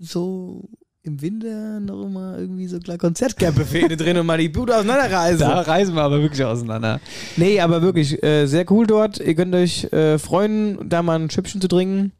so 0.00 0.68
im 1.04 1.22
Winter 1.22 1.78
noch 1.78 2.08
mal 2.08 2.40
irgendwie 2.40 2.66
so 2.66 2.80
klar 2.80 2.98
Konzertbuffet 2.98 3.96
drin 3.96 4.16
und 4.16 4.26
mal 4.26 4.38
die 4.38 4.48
Bude 4.48 4.74
auseinanderreißen. 4.74 5.38
da 5.48 5.60
reisen 5.60 5.94
wir 5.94 6.02
aber 6.02 6.20
wirklich 6.20 6.44
auseinander. 6.44 6.98
Nee, 7.36 7.60
aber 7.60 7.82
wirklich 7.82 8.20
äh, 8.24 8.46
sehr 8.46 8.68
cool 8.72 8.88
dort. 8.88 9.20
Ihr 9.20 9.36
könnt 9.36 9.54
euch 9.54 9.84
äh, 9.92 10.18
freuen, 10.18 10.88
da 10.88 11.04
mal 11.04 11.20
ein 11.20 11.30
Schüppchen 11.30 11.60
zu 11.60 11.68
trinken. 11.68 12.10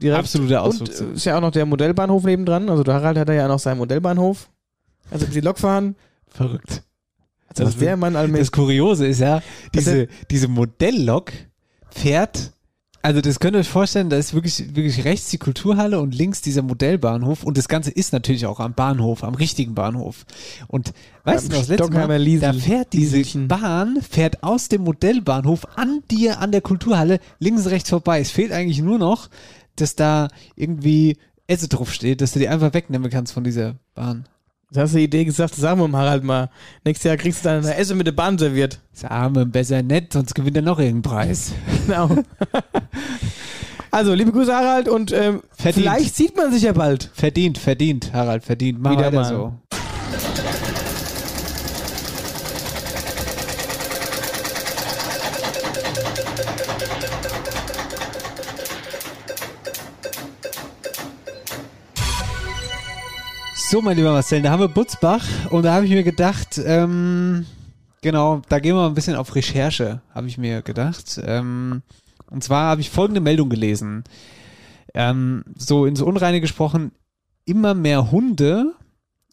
Direkt. 0.00 0.18
Absoluter 0.20 0.62
Und 0.64 0.68
Ausflug. 0.82 1.10
äh, 1.10 1.14
ist 1.14 1.24
ja 1.24 1.36
auch 1.36 1.40
noch 1.40 1.50
der 1.50 1.66
Modellbahnhof 1.66 2.24
nebendran. 2.24 2.68
Also 2.70 2.82
der 2.82 2.94
Harald 2.94 3.18
hat 3.18 3.28
ja 3.28 3.48
noch 3.48 3.58
seinen 3.58 3.78
Modellbahnhof. 3.78 4.48
Also 5.10 5.26
die 5.26 5.40
Lok 5.40 5.58
fahren. 5.58 5.96
Verrückt. 6.28 6.82
Also 7.48 7.64
was 7.66 7.76
der 7.76 7.96
Mann 7.96 8.14
allmählich- 8.16 8.46
Das 8.48 8.52
Kuriose 8.52 9.06
ist 9.06 9.18
ja, 9.20 9.42
diese, 9.74 10.06
diese 10.30 10.46
Modelllok 10.48 11.32
fährt, 11.90 12.52
also 13.02 13.20
das 13.20 13.40
könnt 13.40 13.56
ihr 13.56 13.60
euch 13.60 13.68
vorstellen, 13.68 14.10
da 14.10 14.16
ist 14.18 14.34
wirklich, 14.34 14.76
wirklich 14.76 15.04
rechts 15.04 15.30
die 15.30 15.38
Kulturhalle 15.38 15.98
und 16.00 16.14
links 16.14 16.42
dieser 16.42 16.62
Modellbahnhof 16.62 17.42
und 17.42 17.58
das 17.58 17.66
Ganze 17.66 17.90
ist 17.90 18.12
natürlich 18.12 18.46
auch 18.46 18.60
am 18.60 18.74
Bahnhof, 18.74 19.24
am 19.24 19.34
richtigen 19.34 19.74
Bahnhof. 19.74 20.24
Und 20.68 20.92
weißt 21.24 21.44
Am 21.46 21.48
du 21.48 21.54
noch, 21.54 21.60
das 21.62 21.68
letzte 21.70 21.84
Stockheimer 21.86 22.06
Mal, 22.08 22.22
Liesel- 22.22 22.40
da 22.40 22.52
fährt 22.52 22.92
diese 22.92 23.38
Bahn, 23.48 23.98
fährt 24.08 24.42
aus 24.44 24.68
dem 24.68 24.82
Modellbahnhof 24.84 25.66
an 25.76 26.02
dir, 26.10 26.38
an 26.40 26.52
der 26.52 26.60
Kulturhalle, 26.60 27.18
links 27.40 27.62
und 27.64 27.72
rechts 27.72 27.90
vorbei. 27.90 28.20
Es 28.20 28.30
fehlt 28.30 28.52
eigentlich 28.52 28.80
nur 28.82 28.98
noch, 28.98 29.28
dass 29.80 29.96
da 29.96 30.28
irgendwie 30.56 31.16
Esse 31.46 31.68
drauf 31.68 31.92
steht, 31.92 32.20
dass 32.20 32.32
du 32.32 32.38
die 32.38 32.48
einfach 32.48 32.74
wegnehmen 32.74 33.10
kannst 33.10 33.32
von 33.32 33.44
dieser 33.44 33.76
Bahn. 33.94 34.26
Das 34.70 34.84
hast 34.84 34.94
du 34.94 34.98
die 34.98 35.04
Idee 35.04 35.24
gesagt, 35.24 35.56
sagen 35.56 35.80
wir 35.80 35.86
dem 35.86 35.96
Harald 35.96 36.22
mal. 36.22 36.48
Nächstes 36.84 37.08
Jahr 37.08 37.16
kriegst 37.16 37.44
du 37.44 37.48
dann 37.48 37.64
eine 37.64 37.74
Essen 37.74 37.98
mit 37.98 38.06
der 38.06 38.12
Bahn 38.12 38.38
serviert. 38.38 38.78
Wir 39.00 39.44
besser 39.46 39.82
nicht, 39.82 40.12
sonst 40.12 40.34
gewinnt 40.34 40.56
er 40.56 40.62
noch 40.62 40.78
irgendeinen 40.78 41.02
Preis. 41.02 41.52
Genau. 41.86 42.08
also, 43.90 44.14
liebe 44.14 44.30
Grüße, 44.30 44.54
Harald, 44.54 44.88
und 44.88 45.10
ähm, 45.10 45.42
vielleicht 45.56 46.14
sieht 46.14 46.36
man 46.36 46.52
sich 46.52 46.62
ja 46.62 46.72
bald. 46.72 47.10
Verdient, 47.14 47.58
verdient, 47.58 48.12
Harald, 48.12 48.44
verdient. 48.44 48.80
Mach 48.80 48.92
Wieder 48.92 49.06
weiter 49.06 49.16
mal. 49.16 49.24
so. 49.24 49.52
So, 63.70 63.80
mein 63.80 63.96
lieber 63.96 64.10
Marcel, 64.10 64.42
da 64.42 64.50
haben 64.50 64.58
wir 64.58 64.66
Butzbach 64.66 65.24
und 65.50 65.62
da 65.62 65.72
habe 65.72 65.86
ich 65.86 65.92
mir 65.92 66.02
gedacht, 66.02 66.60
ähm, 66.64 67.46
genau, 68.02 68.42
da 68.48 68.58
gehen 68.58 68.74
wir 68.74 68.80
mal 68.80 68.88
ein 68.88 68.94
bisschen 68.94 69.14
auf 69.14 69.36
Recherche, 69.36 70.02
habe 70.12 70.26
ich 70.26 70.38
mir 70.38 70.62
gedacht. 70.62 71.20
Ähm, 71.24 71.82
und 72.28 72.42
zwar 72.42 72.64
habe 72.64 72.80
ich 72.80 72.90
folgende 72.90 73.20
Meldung 73.20 73.48
gelesen. 73.48 74.02
Ähm, 74.92 75.44
so 75.56 75.86
ins 75.86 76.02
Unreine 76.02 76.40
gesprochen, 76.40 76.90
immer 77.44 77.74
mehr 77.74 78.10
Hunde 78.10 78.74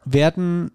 werden 0.05 0.69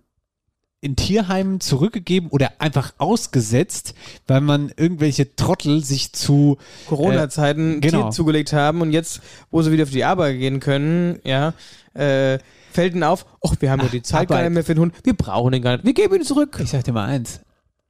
in 0.80 0.96
Tierheimen 0.96 1.60
zurückgegeben 1.60 2.30
oder 2.30 2.54
einfach 2.58 2.94
ausgesetzt, 2.98 3.94
weil 4.26 4.40
man 4.40 4.72
irgendwelche 4.76 5.36
Trottel 5.36 5.84
sich 5.84 6.12
zu 6.12 6.58
Corona-Zeiten 6.88 7.76
äh, 7.76 7.80
genau. 7.80 8.10
Zugelegt 8.10 8.52
haben 8.52 8.80
und 8.80 8.90
jetzt, 8.90 9.20
wo 9.52 9.62
sie 9.62 9.70
wieder 9.70 9.84
auf 9.84 9.90
die 9.90 10.02
Arbeit 10.02 10.40
gehen 10.40 10.58
können, 10.58 11.20
ja, 11.22 11.54
äh, 11.94 12.40
fällt 12.72 12.94
ihnen 12.94 13.04
auf, 13.04 13.26
ach, 13.46 13.54
wir 13.60 13.70
haben 13.70 13.80
ja 13.82 13.88
die 13.88 14.02
Zeit 14.02 14.28
gar 14.28 14.38
Arbeit. 14.38 14.50
nicht 14.50 14.54
mehr 14.54 14.64
für 14.64 14.74
den 14.74 14.80
Hund, 14.80 14.94
wir 15.04 15.14
brauchen 15.14 15.52
den 15.52 15.62
gar 15.62 15.72
nicht, 15.72 15.84
wir 15.84 15.94
geben 15.94 16.16
ihn 16.16 16.24
zurück. 16.24 16.58
Ich 16.62 16.70
sag 16.70 16.84
dir 16.84 16.92
mal 16.92 17.06
eins, 17.06 17.40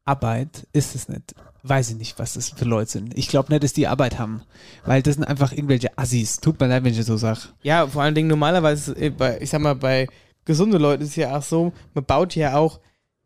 Arbeit 0.04 0.66
ist 0.72 0.94
es 0.94 1.08
nicht. 1.08 1.34
Weiß 1.64 1.90
ich 1.90 1.96
nicht, 1.96 2.18
was 2.18 2.34
das 2.34 2.50
für 2.50 2.64
Leute 2.64 2.90
sind. 2.90 3.16
Ich 3.16 3.28
glaube 3.28 3.52
nicht, 3.52 3.62
dass 3.62 3.72
die 3.72 3.86
Arbeit 3.86 4.18
haben, 4.18 4.42
weil 4.84 5.00
das 5.00 5.14
sind 5.14 5.24
einfach 5.24 5.52
irgendwelche 5.52 5.96
Assis. 5.96 6.40
Tut 6.40 6.58
mir 6.58 6.66
leid, 6.66 6.82
wenn 6.82 6.90
ich 6.90 6.98
das 6.98 7.06
so 7.06 7.16
sag. 7.16 7.52
Ja, 7.62 7.86
vor 7.86 8.02
allen 8.02 8.16
Dingen 8.16 8.26
normalerweise, 8.28 8.96
äh, 8.96 9.38
ich 9.38 9.50
sag 9.50 9.60
mal, 9.60 9.76
bei 9.76 10.08
gesunden 10.44 10.80
Leuten 10.80 11.04
ist 11.04 11.10
es 11.10 11.16
ja 11.16 11.36
auch 11.36 11.42
so, 11.42 11.72
man 11.94 12.04
baut 12.04 12.34
ja 12.34 12.56
auch 12.56 12.80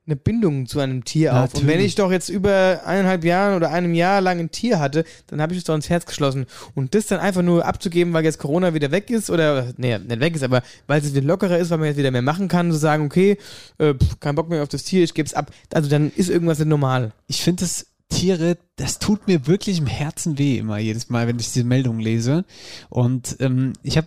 eine 0.06 0.16
Bindung 0.16 0.66
zu 0.66 0.78
einem 0.78 1.04
Tier 1.04 1.34
auf. 1.34 1.54
Und 1.54 1.62
wenn 1.62 1.66
Natürlich. 1.66 1.86
ich 1.86 1.94
doch 1.96 2.12
jetzt 2.12 2.28
über 2.28 2.82
eineinhalb 2.84 3.24
Jahren 3.24 3.56
oder 3.56 3.70
einem 3.70 3.92
Jahr 3.92 4.20
lang 4.20 4.38
ein 4.38 4.50
Tier 4.50 4.78
hatte, 4.78 5.04
dann 5.26 5.40
habe 5.40 5.52
ich 5.52 5.58
es 5.58 5.64
doch 5.64 5.74
ins 5.74 5.90
Herz 5.90 6.06
geschlossen. 6.06 6.46
Und 6.74 6.94
das 6.94 7.06
dann 7.06 7.18
einfach 7.18 7.42
nur 7.42 7.64
abzugeben, 7.64 8.12
weil 8.12 8.24
jetzt 8.24 8.38
Corona 8.38 8.72
wieder 8.72 8.92
weg 8.92 9.10
ist 9.10 9.30
oder, 9.30 9.72
nee, 9.76 9.98
nicht 9.98 10.20
weg 10.20 10.36
ist, 10.36 10.44
aber 10.44 10.62
weil 10.86 11.00
es 11.00 11.12
wieder 11.12 11.26
lockerer 11.26 11.58
ist, 11.58 11.70
weil 11.70 11.78
man 11.78 11.88
jetzt 11.88 11.96
wieder 11.96 12.12
mehr 12.12 12.22
machen 12.22 12.46
kann, 12.48 12.70
zu 12.70 12.78
sagen, 12.78 13.04
okay, 13.06 13.36
äh, 13.78 13.94
pff, 13.94 14.20
kein 14.20 14.36
Bock 14.36 14.48
mehr 14.48 14.62
auf 14.62 14.68
das 14.68 14.84
Tier, 14.84 15.02
ich 15.02 15.14
gebe 15.14 15.26
es 15.26 15.34
ab. 15.34 15.50
Also 15.72 15.90
dann 15.90 16.12
ist 16.14 16.30
irgendwas 16.30 16.58
nicht 16.58 16.68
normal. 16.68 17.12
Ich 17.26 17.42
finde 17.42 17.64
das 17.64 17.86
Tiere, 18.08 18.56
das 18.76 19.00
tut 19.00 19.26
mir 19.26 19.48
wirklich 19.48 19.78
im 19.78 19.86
Herzen 19.86 20.38
weh 20.38 20.58
immer 20.58 20.78
jedes 20.78 21.10
Mal, 21.10 21.26
wenn 21.26 21.40
ich 21.40 21.50
diese 21.52 21.64
Meldung 21.64 21.98
lese. 21.98 22.44
Und 22.88 23.36
ähm, 23.40 23.72
ich 23.82 23.96
habe 23.96 24.06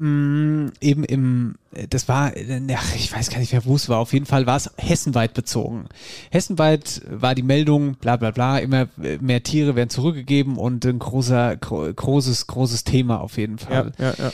eben 0.00 1.04
im, 1.04 1.56
das 1.90 2.08
war, 2.08 2.34
äh, 2.34 2.60
ach, 2.74 2.94
ich 2.94 3.12
weiß 3.12 3.28
gar 3.28 3.38
nicht 3.38 3.52
mehr, 3.52 3.66
wo 3.66 3.76
es 3.76 3.88
war. 3.90 3.98
Auf 3.98 4.14
jeden 4.14 4.24
Fall 4.24 4.46
war 4.46 4.56
es 4.56 4.70
hessenweit 4.78 5.34
bezogen. 5.34 5.86
Hessenweit 6.30 7.02
war 7.10 7.34
die 7.34 7.42
Meldung, 7.42 7.96
bla 7.96 8.16
bla 8.16 8.30
bla, 8.30 8.58
immer 8.58 8.88
mehr 8.96 9.42
Tiere 9.42 9.76
werden 9.76 9.90
zurückgegeben 9.90 10.56
und 10.56 10.86
ein 10.86 10.98
großer, 10.98 11.56
gro 11.56 11.92
großes, 11.92 12.46
großes 12.46 12.84
Thema 12.84 13.20
auf 13.20 13.36
jeden 13.36 13.58
Fall. 13.58 13.92
Ja, 13.98 14.06
ja, 14.06 14.14
ja. 14.18 14.32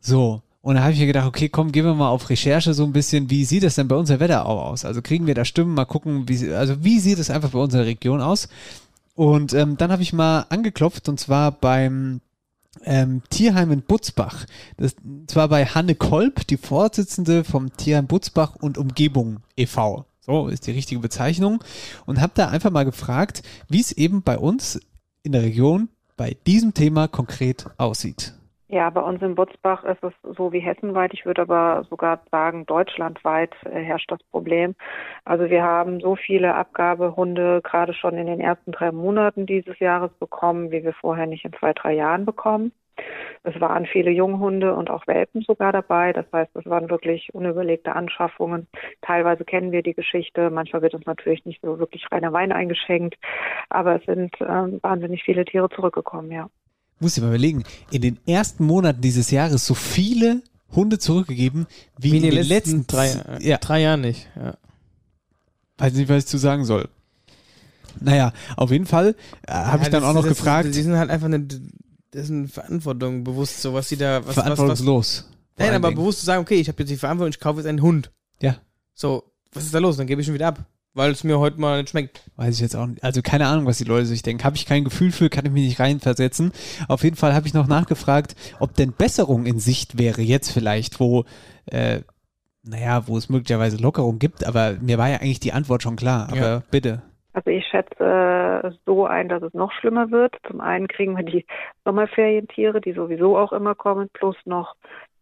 So. 0.00 0.42
Und 0.62 0.76
da 0.76 0.82
habe 0.82 0.92
ich 0.92 1.00
mir 1.00 1.06
gedacht, 1.06 1.26
okay, 1.26 1.48
komm, 1.48 1.72
gehen 1.72 1.84
wir 1.84 1.94
mal 1.94 2.08
auf 2.08 2.30
Recherche 2.30 2.72
so 2.72 2.84
ein 2.84 2.92
bisschen, 2.92 3.28
wie 3.28 3.44
sieht 3.44 3.64
es 3.64 3.74
denn 3.74 3.88
bei 3.88 3.96
unserer 3.96 4.20
Wetterau 4.20 4.62
aus? 4.62 4.84
Also 4.84 5.02
kriegen 5.02 5.26
wir 5.26 5.34
da 5.34 5.44
Stimmen, 5.44 5.74
mal 5.74 5.84
gucken, 5.84 6.28
wie, 6.28 6.52
also 6.52 6.84
wie 6.84 7.00
sieht 7.00 7.18
es 7.18 7.30
einfach 7.30 7.50
bei 7.50 7.58
unserer 7.58 7.84
Region 7.84 8.20
aus? 8.20 8.48
Und 9.14 9.52
ähm, 9.52 9.76
dann 9.76 9.90
habe 9.90 10.02
ich 10.02 10.12
mal 10.12 10.46
angeklopft 10.48 11.08
und 11.08 11.18
zwar 11.18 11.50
beim 11.50 12.20
ähm, 12.84 13.22
Tierheim 13.30 13.70
in 13.72 13.82
Butzbach. 13.82 14.46
Das, 14.76 14.96
zwar 15.26 15.48
bei 15.48 15.66
Hanne 15.66 15.94
Kolb, 15.94 16.46
die 16.46 16.56
Vorsitzende 16.56 17.44
vom 17.44 17.76
Tierheim 17.76 18.06
Butzbach 18.06 18.56
und 18.56 18.78
Umgebung 18.78 19.40
e.V. 19.56 20.06
So 20.20 20.48
ist 20.48 20.66
die 20.66 20.72
richtige 20.72 21.00
Bezeichnung. 21.00 21.62
Und 22.06 22.20
habe 22.20 22.32
da 22.34 22.48
einfach 22.48 22.70
mal 22.70 22.84
gefragt, 22.84 23.42
wie 23.68 23.80
es 23.80 23.92
eben 23.92 24.22
bei 24.22 24.38
uns 24.38 24.80
in 25.22 25.32
der 25.32 25.42
Region 25.42 25.88
bei 26.16 26.36
diesem 26.46 26.74
Thema 26.74 27.08
konkret 27.08 27.66
aussieht. 27.78 28.34
Ja, 28.72 28.88
bei 28.88 29.02
uns 29.02 29.20
in 29.20 29.34
Butzbach 29.34 29.84
ist 29.84 30.02
es 30.02 30.14
so 30.22 30.50
wie 30.50 30.60
hessenweit. 30.60 31.12
Ich 31.12 31.26
würde 31.26 31.42
aber 31.42 31.84
sogar 31.90 32.22
sagen, 32.30 32.64
deutschlandweit 32.64 33.54
äh, 33.66 33.82
herrscht 33.82 34.10
das 34.10 34.22
Problem. 34.30 34.74
Also 35.26 35.50
wir 35.50 35.62
haben 35.62 36.00
so 36.00 36.16
viele 36.16 36.54
Abgabehunde 36.54 37.60
gerade 37.62 37.92
schon 37.92 38.16
in 38.16 38.26
den 38.26 38.40
ersten 38.40 38.72
drei 38.72 38.90
Monaten 38.90 39.44
dieses 39.44 39.78
Jahres 39.78 40.10
bekommen, 40.18 40.70
wie 40.70 40.84
wir 40.84 40.94
vorher 40.94 41.26
nicht 41.26 41.44
in 41.44 41.52
zwei, 41.52 41.74
drei 41.74 41.92
Jahren 41.92 42.24
bekommen. 42.24 42.72
Es 43.42 43.60
waren 43.60 43.84
viele 43.84 44.10
Junghunde 44.10 44.74
und 44.74 44.88
auch 44.88 45.06
Welpen 45.06 45.42
sogar 45.42 45.72
dabei. 45.72 46.14
Das 46.14 46.24
heißt, 46.32 46.56
es 46.56 46.64
waren 46.64 46.88
wirklich 46.88 47.28
unüberlegte 47.34 47.94
Anschaffungen. 47.94 48.68
Teilweise 49.02 49.44
kennen 49.44 49.72
wir 49.72 49.82
die 49.82 49.94
Geschichte. 49.94 50.48
Manchmal 50.48 50.80
wird 50.80 50.94
uns 50.94 51.04
natürlich 51.04 51.44
nicht 51.44 51.60
so 51.60 51.78
wirklich 51.78 52.06
reiner 52.10 52.32
Wein 52.32 52.52
eingeschenkt. 52.52 53.18
Aber 53.68 53.96
es 53.96 54.04
sind 54.06 54.34
ähm, 54.40 54.78
wahnsinnig 54.82 55.24
viele 55.24 55.44
Tiere 55.44 55.68
zurückgekommen, 55.68 56.32
ja. 56.32 56.48
Muss 57.02 57.16
ich 57.16 57.22
mal 57.22 57.28
überlegen, 57.28 57.64
in 57.90 58.00
den 58.00 58.18
ersten 58.26 58.64
Monaten 58.64 59.00
dieses 59.02 59.30
Jahres 59.30 59.66
so 59.66 59.74
viele 59.74 60.42
Hunde 60.74 60.98
zurückgegeben 60.98 61.66
wie, 61.98 62.12
Wie 62.12 62.16
in, 62.16 62.22
den 62.22 62.46
letzten, 62.46 62.86
drei, 62.86 63.38
ja. 63.40 63.58
drei 63.58 63.82
Jahren 63.82 64.00
nicht. 64.00 64.26
Ja. 64.36 64.56
Weiß 65.78 65.92
nicht, 65.92 66.08
was 66.08 66.24
ich 66.24 66.26
zu 66.26 66.38
sagen 66.38 66.64
soll. 66.64 66.88
Naja, 68.00 68.32
auf 68.56 68.70
jeden 68.70 68.86
Fall 68.86 69.14
äh, 69.46 69.52
habe 69.52 69.78
Ja, 69.78 69.82
ich 69.84 69.88
dann 69.90 70.04
auch 70.04 70.14
noch 70.14 70.22
das- 70.22 70.30
gefragt, 70.38 70.74
Die 70.74 70.82
sind 70.82 70.96
halt 70.96 71.10
einfach 71.10 71.28
nicht, 71.28 71.60
das 72.12 72.30
ist 72.30 72.52
Verantwortung 72.52 73.24
bewusst, 73.24 73.60
so 73.60 73.74
was 73.74 73.88
sie 73.88 73.96
da, 73.96 74.26
was, 74.26 74.34
verantwortungslos. 74.34 75.24
Was, 75.24 75.24
was, 75.58 75.66
nein, 75.66 75.74
aber 75.74 75.92
bewusst 75.92 76.20
zu 76.20 76.26
sagen, 76.26 76.40
okay, 76.40 76.54
ich 76.54 76.68
habe 76.68 76.82
jetzt 76.82 76.88
die 76.90 76.96
Verantwortung, 76.96 77.30
ich 77.30 77.40
kaufe 77.40 77.58
jetzt 77.60 77.66
einen 77.68 77.82
Hund. 77.82 78.10
Ja. 78.40 78.56
So, 78.94 79.24
was 79.52 79.64
ist 79.64 79.74
da 79.74 79.78
los? 79.78 79.96
Dann 79.98 80.06
gebe 80.06 80.22
ich 80.22 80.28
ihn 80.28 80.34
wieder 80.34 80.48
ab, 80.48 80.64
weil 80.94 81.10
es 81.10 81.24
mir 81.24 81.38
heute 81.38 81.60
mal 81.60 81.78
nicht 81.80 81.90
schmeckt. 81.90 82.22
Weiß 82.36 82.54
ich 82.56 82.60
jetzt 82.60 82.76
auch 82.76 82.86
nicht. 82.86 83.02
Also 83.02 83.22
keine 83.22 83.46
Ahnung, 83.46 83.66
was 83.66 83.78
die 83.78 83.84
Leute 83.84 84.06
sich 84.06 84.22
denken. 84.22 84.44
Habe 84.44 84.56
ich 84.56 84.66
kein 84.66 84.84
Gefühl 84.84 85.12
für, 85.12 85.30
kann 85.30 85.46
ich 85.46 85.52
mich 85.52 85.64
nicht 85.64 85.80
reinversetzen. 85.80 86.52
Auf 86.88 87.04
jeden 87.04 87.16
Fall 87.16 87.34
habe 87.34 87.46
ich 87.46 87.54
noch 87.54 87.66
nachgefragt, 87.66 88.34
ob 88.60 88.74
denn 88.74 88.92
Besserung 88.92 89.46
in 89.46 89.58
Sicht 89.58 89.98
wäre, 89.98 90.22
jetzt 90.22 90.50
vielleicht, 90.50 91.00
wo, 91.00 91.24
äh, 91.66 92.00
naja, 92.62 93.06
wo 93.08 93.16
es 93.16 93.28
möglicherweise 93.28 93.82
Lockerung 93.82 94.18
gibt, 94.18 94.46
aber 94.46 94.74
mir 94.80 94.98
war 94.98 95.08
ja 95.08 95.16
eigentlich 95.16 95.40
die 95.40 95.52
Antwort 95.52 95.82
schon 95.82 95.96
klar. 95.96 96.28
Aber 96.30 96.36
Ja. 96.36 96.62
bitte. 96.70 97.02
Also 97.34 97.48
ich 97.50 97.64
schätze 97.66 97.96
äh, 97.98 98.66
es 98.66 98.74
so 98.84 99.06
ein, 99.06 99.28
dass 99.30 99.42
es 99.42 99.54
noch 99.54 99.72
schlimmer 99.72 100.10
wird. 100.10 100.36
Zum 100.46 100.60
einen 100.60 100.86
kriegen 100.86 101.16
wir 101.16 101.24
die 101.24 101.46
Sommerferientiere, 101.84 102.82
die 102.82 102.92
sowieso 102.92 103.38
auch 103.38 103.52
immer 103.52 103.74
kommen, 103.74 104.10
plus 104.12 104.36
noch 104.44 104.74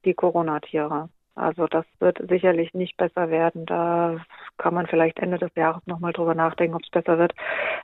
die 0.04 0.14
Corona-Tiere. 0.14 1.08
Also 1.34 1.66
das 1.66 1.84
wird 2.00 2.18
sicherlich 2.28 2.74
nicht 2.74 2.96
besser 2.96 3.30
werden. 3.30 3.66
Da 3.66 4.18
kann 4.58 4.74
man 4.74 4.86
vielleicht 4.86 5.18
Ende 5.18 5.38
des 5.38 5.54
Jahres 5.54 5.86
nochmal 5.86 6.12
drüber 6.12 6.34
nachdenken, 6.34 6.74
ob 6.74 6.82
es 6.82 6.90
besser 6.90 7.18
wird. 7.18 7.32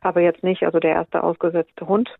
Aber 0.01 0.21
jetzt 0.21 0.43
nicht. 0.43 0.65
Also 0.65 0.79
der 0.79 0.93
erste 0.93 1.23
ausgesetzte 1.23 1.87
Hund 1.87 2.11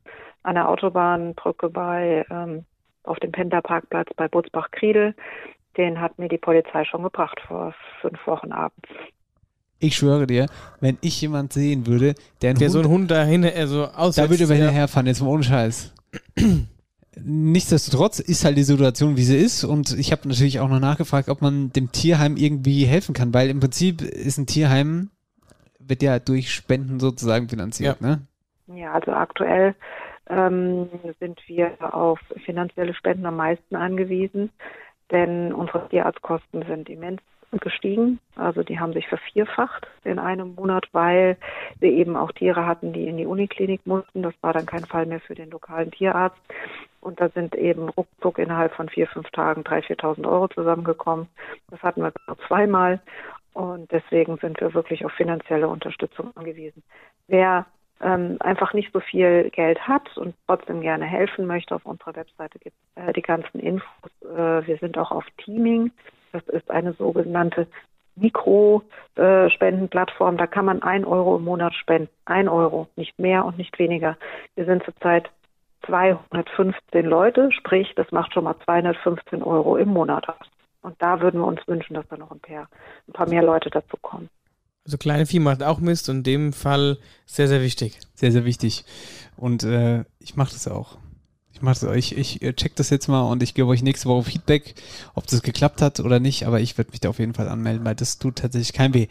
an 0.43 0.55
der 0.55 0.69
Autobahnbrücke 0.69 1.69
bei 1.69 2.25
ähm, 2.31 2.65
auf 3.03 3.19
dem 3.19 3.33
Pendlerparkplatz 3.33 4.09
bei 4.17 4.29
Butzbach-Kriedel, 4.29 5.15
den 5.77 6.01
hat 6.01 6.19
mir 6.19 6.29
die 6.29 6.39
Polizei 6.39 6.85
schon 6.85 7.03
gebracht 7.03 7.41
vor 7.47 7.75
fünf 8.01 8.27
Wochen 8.27 8.53
abends. 8.53 8.89
Ich 9.79 9.97
schwöre 9.97 10.27
dir, 10.27 10.47
wenn 10.81 10.97
ich 11.03 11.21
jemand 11.21 11.53
sehen 11.53 11.87
würde, 11.87 12.15
der 12.41 12.51
einen 12.51 12.59
Der 12.59 12.69
Hund, 12.69 12.73
so 12.73 12.79
einen 12.81 12.89
Hund 12.89 13.11
dahin, 13.11 13.45
also 13.45 13.85
aussetzt. 13.85 14.19
da 14.19 14.31
würde 14.31 14.45
über 14.45 14.55
ja. 14.55 14.65
hinterherfahren, 14.65 15.07
jetzt 15.07 15.21
mal 15.21 15.29
ohne 15.29 15.43
Scheiß. 15.43 15.95
Nichtsdestotrotz 17.23 18.21
ist 18.21 18.45
halt 18.45 18.57
die 18.57 18.63
Situation, 18.63 19.17
wie 19.17 19.23
sie 19.23 19.37
ist. 19.37 19.65
Und 19.65 19.99
ich 19.99 20.13
habe 20.13 20.29
natürlich 20.29 20.61
auch 20.61 20.69
noch 20.69 20.81
nachgefragt, 20.81 21.29
ob 21.29 21.41
man 21.41 21.73
dem 21.73 21.91
Tierheim 21.91 22.37
irgendwie 22.37 22.85
helfen 22.85 23.15
kann, 23.15 23.33
weil 23.33 23.49
im 23.49 23.61
Prinzip 23.61 24.03
ist 24.03 24.39
ein 24.39 24.47
Tierheim, 24.47 25.11
wird 25.79 26.03
ja 26.03 26.19
durch 26.19 26.53
Spenden 26.53 27.01
sozusagen 27.01 27.49
finanziert, 27.49 28.01
ne? 28.01 28.27
Ja, 28.67 28.93
also 28.93 29.13
aktuell 29.13 29.75
ähm, 30.29 30.89
sind 31.21 31.41
wir 31.47 31.95
auf 31.95 32.19
finanzielle 32.45 32.95
Spenden 32.95 33.27
am 33.27 33.37
meisten 33.37 33.77
angewiesen, 33.77 34.51
denn 35.11 35.53
unsere 35.53 35.89
Tierarztkosten 35.89 36.65
sind 36.67 36.89
immens 36.89 37.23
gestiegen. 37.61 38.19
Also 38.37 38.63
die 38.63 38.79
haben 38.79 38.93
sich 38.93 39.09
vervierfacht 39.09 39.87
in 40.05 40.19
einem 40.19 40.55
Monat, 40.55 40.89
weil 40.93 41.37
wir 41.81 41.91
eben 41.91 42.17
auch 42.17 42.33
Tiere 42.33 42.67
hatten, 42.67 42.93
die 42.93 43.07
in 43.07 43.17
die 43.17 43.27
Uniklinik 43.27 43.87
mussten. 43.87 44.23
Das 44.23 44.35
war 44.41 44.53
dann 44.53 44.67
kein 44.67 44.85
Fall 44.85 45.07
mehr 45.07 45.21
für 45.21 45.35
den 45.35 45.51
lokalen 45.51 45.91
Tierarzt. 45.91 46.41
Und 47.01 47.21
da 47.21 47.29
sind 47.29 47.55
eben 47.55 47.89
ruckzuck 47.89 48.39
innerhalb 48.39 48.75
von 48.75 48.89
vier, 48.89 49.07
fünf 49.07 49.31
Tagen 49.31 49.63
3.000, 49.63 50.01
4.000 50.01 50.29
Euro 50.29 50.49
zusammengekommen. 50.49 51.29
Das 51.71 51.83
hatten 51.83 52.03
wir 52.03 52.13
genau 52.13 52.37
zweimal. 52.47 53.01
Und 53.53 53.91
deswegen 53.91 54.37
sind 54.39 54.61
wir 54.61 54.75
wirklich 54.75 55.05
auf 55.05 55.13
finanzielle 55.13 55.69
Unterstützung 55.69 56.37
angewiesen. 56.37 56.83
Wer 57.29 57.67
ähm, 58.01 58.37
einfach 58.41 58.75
nicht 58.75 58.93
so 58.93 59.01
viel 59.01 59.51
Geld 59.51 59.81
hat 59.89 60.17
und 60.19 60.35
trotzdem 60.47 60.81
gerne 60.81 61.07
helfen 61.07 61.47
möchte, 61.47 61.75
auf 61.75 61.87
unserer 61.87 62.17
Webseite 62.17 62.59
gibt 62.59 62.77
äh, 62.97 63.13
die 63.13 63.23
ganzen 63.23 63.59
Infos. 63.61 64.11
Äh, 64.23 64.67
wir 64.67 64.77
sind 64.79 64.99
auch 64.99 65.11
auf 65.11 65.25
Teaming. 65.39 65.91
Das 66.33 66.47
ist 66.49 66.71
eine 66.71 66.95
sogenannte 66.95 67.67
Mikrospendenplattform. 68.17 70.37
Da 70.37 70.47
kann 70.47 70.65
man 70.65 70.83
ein 70.83 71.05
Euro 71.05 71.37
im 71.37 71.45
Monat 71.45 71.75
spenden. 71.75 72.09
Ein 72.25 72.49
Euro, 72.49 72.89
nicht 72.97 73.19
mehr 73.19 73.45
und 73.45 73.59
nicht 73.59 73.79
weniger. 73.79 74.17
Wir 74.55 74.65
sind 74.65 74.83
zurzeit 74.85 75.31
215 75.87 77.05
Leute, 77.05 77.51
sprich, 77.53 77.93
das 77.95 78.11
macht 78.11 78.33
schon 78.33 78.45
mal 78.45 78.57
215 78.65 79.43
Euro 79.43 79.77
im 79.77 79.91
Monat 79.91 80.27
aus. 80.29 80.47
Und 80.83 80.97
da 81.01 81.21
würden 81.21 81.41
wir 81.41 81.47
uns 81.47 81.61
wünschen, 81.67 81.95
dass 81.95 82.07
da 82.09 82.17
noch 82.17 82.31
ein 82.31 82.41
paar, 82.41 82.69
ein 83.09 83.13
paar 83.13 83.29
mehr 83.29 83.43
Leute 83.43 83.71
dazu 83.71 83.97
kommen. 84.01 84.29
Also 84.85 84.99
kleine 84.99 85.27
Vieh 85.27 85.41
macht 85.41 85.65
auch 85.65 85.81
Mist 85.81 86.09
und 86.09 86.19
in 86.19 86.23
dem 86.23 86.53
Fall 86.53 86.99
sehr, 87.27 87.49
sehr 87.49 87.61
wichtig. 87.61 87.99
Sehr, 88.15 88.31
sehr 88.31 88.45
wichtig. 88.45 88.85
Und 89.37 89.65
äh, 89.65 90.05
ich 90.21 90.37
mache 90.37 90.53
das 90.53 90.69
auch. 90.69 90.99
Ich 91.63 91.85
auch. 91.85 91.93
Ich, 91.93 92.17
ich 92.17 92.41
check 92.57 92.77
das 92.77 92.91
jetzt 92.91 93.09
mal 93.09 93.23
und 93.23 93.43
ich 93.43 93.55
gebe 93.55 93.69
euch 93.69 93.83
nächste 93.83 94.09
Woche 94.09 94.31
Feedback, 94.31 94.75
ob 95.15 95.27
das 95.27 95.43
geklappt 95.43 95.83
hat 95.83 96.01
oder 96.01 96.21
nicht. 96.21 96.47
Aber 96.47 96.61
ich 96.61 96.77
werde 96.77 96.91
mich 96.91 97.01
da 97.01 97.09
auf 97.09 97.19
jeden 97.19 97.35
Fall 97.35 97.49
anmelden, 97.49 97.85
weil 97.85 97.95
das 97.95 98.19
tut 98.19 98.37
tatsächlich 98.37 98.73
kein 98.73 98.95
weh. 98.95 99.09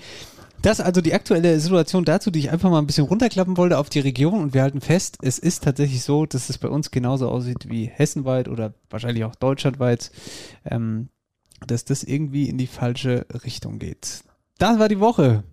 Das 0.61 0.79
ist 0.79 0.85
also 0.85 1.01
die 1.01 1.13
aktuelle 1.13 1.59
Situation 1.59 2.05
dazu, 2.05 2.31
die 2.31 2.39
ich 2.39 2.49
einfach 2.49 2.71
mal 2.71 2.79
ein 2.79 2.87
bisschen 2.87 3.05
runterklappen 3.05 3.57
wollte 3.57 3.77
auf 3.77 3.89
die 3.89 3.99
Region 3.99 4.41
und 4.41 4.53
wir 4.53 4.63
halten 4.63 4.81
fest, 4.81 5.17
es 5.21 5.37
ist 5.37 5.63
tatsächlich 5.63 6.01
so, 6.01 6.25
dass 6.25 6.49
es 6.49 6.57
bei 6.57 6.69
uns 6.69 6.89
genauso 6.89 7.29
aussieht 7.29 7.69
wie 7.69 7.85
hessenweit 7.85 8.47
oder 8.47 8.73
wahrscheinlich 8.89 9.25
auch 9.25 9.35
deutschlandweit, 9.35 10.11
ähm, 10.63 11.09
dass 11.67 11.85
das 11.85 12.03
irgendwie 12.03 12.49
in 12.49 12.57
die 12.57 12.67
falsche 12.67 13.27
Richtung 13.43 13.77
geht. 13.77 14.23
Das 14.57 14.79
war 14.79 14.87
die 14.87 14.99
Woche. 14.99 15.43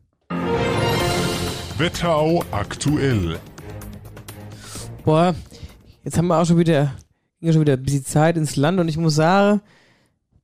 Wetterau 1.76 2.42
aktuell. 2.50 3.38
Boah, 5.04 5.34
jetzt 6.04 6.18
haben 6.18 6.26
wir 6.28 6.38
auch 6.40 6.46
schon 6.46 6.58
wieder, 6.58 6.94
ging 7.40 7.48
ja 7.48 7.52
schon 7.52 7.60
wieder 7.62 7.74
ein 7.74 7.82
bisschen 7.82 8.04
Zeit 8.04 8.36
ins 8.36 8.56
Land 8.56 8.78
und 8.80 8.88
ich 8.88 8.96
muss 8.96 9.14
sagen, 9.14 9.60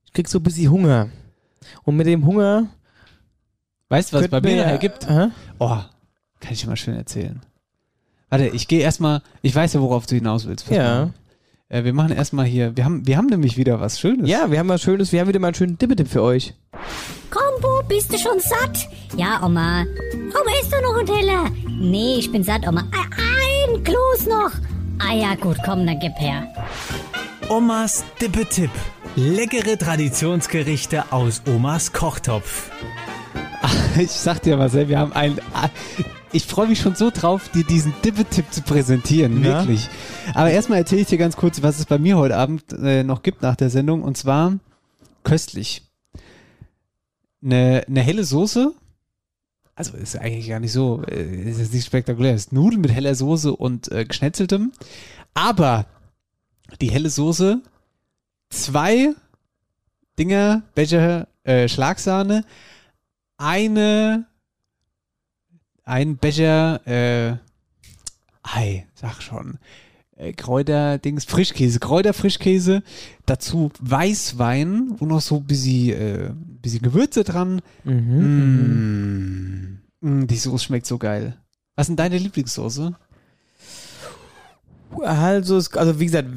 ich 0.05 0.13
krieg 0.13 0.27
so 0.27 0.39
ein 0.39 0.43
bisschen 0.43 0.71
Hunger. 0.71 1.09
Und 1.83 1.95
mit 1.97 2.07
dem 2.07 2.25
Hunger. 2.25 2.67
Weißt 3.89 4.11
du, 4.11 4.17
was 4.17 4.23
es 4.23 4.29
bei 4.29 4.41
mir 4.41 4.49
wir- 4.55 4.63
nachher 4.63 4.77
gibt? 4.77 5.07
Hä? 5.09 5.27
Oh, 5.59 5.77
kann 6.39 6.51
ich 6.53 6.61
dir 6.61 6.67
mal 6.67 6.75
schön 6.77 6.95
erzählen. 6.95 7.41
Warte, 8.29 8.47
ich 8.47 8.67
gehe 8.67 8.81
erstmal, 8.81 9.21
ich 9.41 9.53
weiß 9.55 9.73
ja, 9.73 9.81
worauf 9.81 10.05
du 10.05 10.15
hinaus 10.15 10.47
willst. 10.47 10.69
Ja. 10.69 11.09
Äh, 11.67 11.83
wir 11.83 11.93
machen 11.93 12.11
erstmal 12.11 12.45
hier, 12.45 12.75
wir 12.77 12.85
haben, 12.85 13.05
wir 13.05 13.17
haben 13.17 13.25
nämlich 13.27 13.57
wieder 13.57 13.79
was 13.79 13.99
Schönes. 13.99 14.29
Ja, 14.29 14.49
wir 14.51 14.59
haben 14.59 14.69
was 14.69 14.81
Schönes, 14.81 15.11
wir 15.11 15.19
haben 15.19 15.27
wieder 15.27 15.39
mal 15.39 15.47
einen 15.47 15.55
schönen 15.55 15.77
Dippetipp 15.77 16.07
für 16.07 16.21
euch. 16.21 16.53
Kombo, 17.31 17.81
bist 17.87 18.11
du 18.13 18.17
schon 18.17 18.39
satt? 18.39 18.87
Ja, 19.17 19.43
Oma. 19.45 19.81
Oma, 19.83 20.51
isst 20.61 20.71
du 20.71 20.81
noch 20.81 20.99
ein 20.99 21.05
Teller? 21.05 21.45
Nee, 21.67 22.15
ich 22.19 22.31
bin 22.31 22.43
satt, 22.43 22.67
Oma. 22.67 22.81
Ein 22.91 23.83
Kloß 23.83 24.27
noch. 24.27 24.51
Ah 24.99 25.13
ja, 25.13 25.35
gut, 25.35 25.57
komm, 25.63 25.85
dann 25.85 25.99
gib 25.99 26.13
her. 26.19 26.47
Omas 27.49 28.03
Dippetipp. 28.21 28.71
Leckere 29.15 29.77
Traditionsgerichte 29.77 31.11
aus 31.11 31.41
Omas 31.47 31.93
Kochtopf. 31.93 32.69
Ich 33.99 34.11
sag 34.11 34.43
dir, 34.43 34.55
Marcel, 34.55 34.87
wir 34.87 34.99
haben 34.99 35.13
ein. 35.13 35.39
Ich 36.31 36.45
freue 36.45 36.67
mich 36.67 36.79
schon 36.79 36.93
so 36.95 37.09
drauf, 37.09 37.49
dir 37.49 37.63
diesen 37.65 37.91
Dippetipp 38.05 38.45
zu 38.53 38.61
präsentieren, 38.61 39.43
Ja. 39.43 39.59
wirklich. 39.59 39.89
Aber 40.35 40.51
erstmal 40.51 40.77
erzähle 40.77 41.01
ich 41.01 41.07
dir 41.07 41.17
ganz 41.17 41.35
kurz, 41.35 41.63
was 41.63 41.79
es 41.79 41.85
bei 41.85 41.97
mir 41.97 42.15
heute 42.17 42.37
Abend 42.37 42.71
äh, 42.71 43.03
noch 43.03 43.23
gibt 43.23 43.41
nach 43.41 43.55
der 43.55 43.71
Sendung. 43.71 44.03
Und 44.03 44.15
zwar 44.15 44.53
köstlich. 45.23 45.81
Eine, 47.43 47.83
eine 47.87 48.01
helle 48.01 48.23
Soße. 48.23 48.73
Also 49.79 49.95
ist 49.95 50.17
eigentlich 50.17 50.49
gar 50.49 50.59
nicht 50.59 50.73
so, 50.73 51.03
äh, 51.07 51.49
ist 51.49 51.57
jetzt 51.57 51.73
nicht 51.73 51.85
spektakulär. 51.85 52.33
Es 52.33 52.47
ist 52.47 52.51
Nudeln 52.51 52.81
mit 52.81 52.91
heller 52.91 53.15
Soße 53.15 53.55
und 53.55 53.89
äh, 53.93 54.03
geschnetzeltem. 54.03 54.73
Aber 55.33 55.85
die 56.81 56.91
helle 56.91 57.09
Soße, 57.09 57.61
zwei 58.49 59.13
Dinger, 60.19 60.63
Becher 60.75 61.29
äh, 61.45 61.69
Schlagsahne, 61.69 62.43
eine, 63.37 64.27
ein 65.85 66.17
Becher, 66.17 66.85
äh, 66.85 67.37
Ei, 68.43 68.85
sag 68.95 69.21
schon, 69.21 69.59
äh, 70.19 70.33
Kräuterdings, 70.33 71.25
Frischkäse, 71.25 71.79
Kräuterfrischkäse, 71.79 72.83
dazu 73.25 73.71
Weißwein 73.79 74.91
und 74.99 75.07
noch 75.07 75.21
so 75.21 75.37
ein 75.37 75.45
bisschen, 75.45 75.89
äh, 75.89 76.31
bisschen 76.61 76.81
Gewürze 76.81 77.23
dran. 77.23 77.61
Mhm. 77.85 79.79
Mm. 80.01 80.09
Mm, 80.21 80.27
die 80.27 80.37
Soße 80.37 80.65
schmeckt 80.65 80.85
so 80.85 80.97
geil. 80.97 81.37
Was 81.75 81.85
ist 81.85 81.89
denn 81.89 81.95
deine 81.95 82.17
Lieblingssoße? 82.17 82.95
Also, 85.01 85.55
also 85.55 85.99
wie 85.99 86.05
gesagt, 86.05 86.27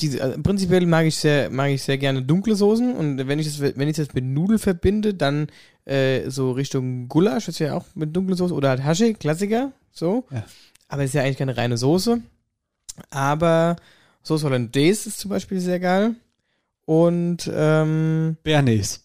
diese, 0.00 0.22
also 0.22 0.42
prinzipiell 0.42 0.84
mag 0.86 1.06
ich 1.06 1.16
sehr, 1.16 1.48
mag 1.50 1.70
ich 1.70 1.82
sehr 1.82 1.98
gerne 1.98 2.22
dunkle 2.22 2.56
Soßen 2.56 2.96
und 2.96 3.28
wenn 3.28 3.38
ich 3.38 3.46
das, 3.46 3.60
wenn 3.60 3.88
ich 3.88 3.96
das 3.96 4.12
mit 4.14 4.24
Nudel 4.24 4.58
verbinde, 4.58 5.14
dann 5.14 5.46
äh, 5.84 6.28
so 6.28 6.52
Richtung 6.52 7.08
Gulasch, 7.08 7.46
das 7.46 7.56
ist 7.56 7.58
ja 7.60 7.74
auch 7.74 7.84
mit 7.94 8.16
dunkler 8.16 8.36
Soße 8.36 8.54
oder 8.54 8.70
halt 8.70 8.82
Hashi, 8.82 9.14
Klassiker, 9.14 9.72
so. 9.92 10.24
Ja. 10.32 10.44
Aber 10.92 11.04
ist 11.04 11.14
ja 11.14 11.22
eigentlich 11.22 11.38
keine 11.38 11.56
reine 11.56 11.78
Soße. 11.78 12.20
Aber 13.08 13.76
Soße 14.22 14.44
Hollandaise 14.44 15.08
ist 15.08 15.20
zum 15.20 15.30
Beispiel 15.30 15.58
sehr 15.58 15.80
geil. 15.80 16.16
Und 16.84 17.50
ähm, 17.50 18.36
Bernays. 18.42 19.02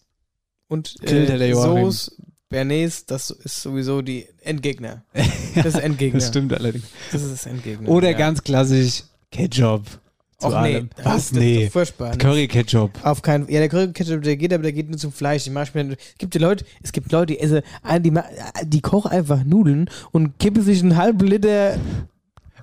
Und 0.68 0.96
äh. 1.02 1.54
Soße 1.54 2.12
Bernays, 2.50 3.06
das 3.06 3.30
ist 3.30 3.62
sowieso 3.62 4.02
die 4.02 4.26
Endgegner. 4.42 5.02
Das 5.54 5.74
ist 5.74 5.80
Endgegner. 5.80 6.20
Das 6.20 6.28
stimmt 6.28 6.52
allerdings. 6.52 6.84
Das 7.10 7.22
ist 7.22 7.32
das 7.32 7.46
Endgegner. 7.46 7.88
Oder 7.88 8.10
ja. 8.10 8.18
ganz 8.18 8.44
klassisch 8.44 9.04
Ketchup. 9.32 9.82
Och, 10.40 10.50
nee, 10.50 10.54
allem. 10.56 10.90
das 10.96 11.04
Was? 11.04 11.32
Nee. 11.32 11.68
furchtbar. 11.68 12.16
Curry-Ketchup. 12.16 12.90
Auf 13.04 13.22
keinen 13.22 13.48
Ja, 13.50 13.58
der 13.58 13.68
Curry-Ketchup, 13.68 14.22
der 14.22 14.36
geht, 14.36 14.52
aber 14.52 14.62
der 14.62 14.72
geht 14.72 14.88
nur 14.88 14.98
zum 14.98 15.10
Fleisch. 15.12 15.42
Die 15.44 15.50
ich 15.50 15.74
mir, 15.74 15.90
es 15.90 15.96
gibt 16.18 16.34
die 16.34 16.38
Leute, 16.38 16.64
es 16.82 16.92
gibt 16.92 17.10
Leute, 17.10 17.32
die 17.34 17.40
essen, 17.40 17.62
ah, 17.82 17.98
die, 17.98 18.12
die 18.64 18.80
kochen 18.80 19.10
einfach 19.10 19.42
Nudeln 19.42 19.90
und 20.12 20.38
kippen 20.38 20.62
sich 20.62 20.80
einen 20.82 20.96
halben 20.96 21.26
Liter 21.26 21.76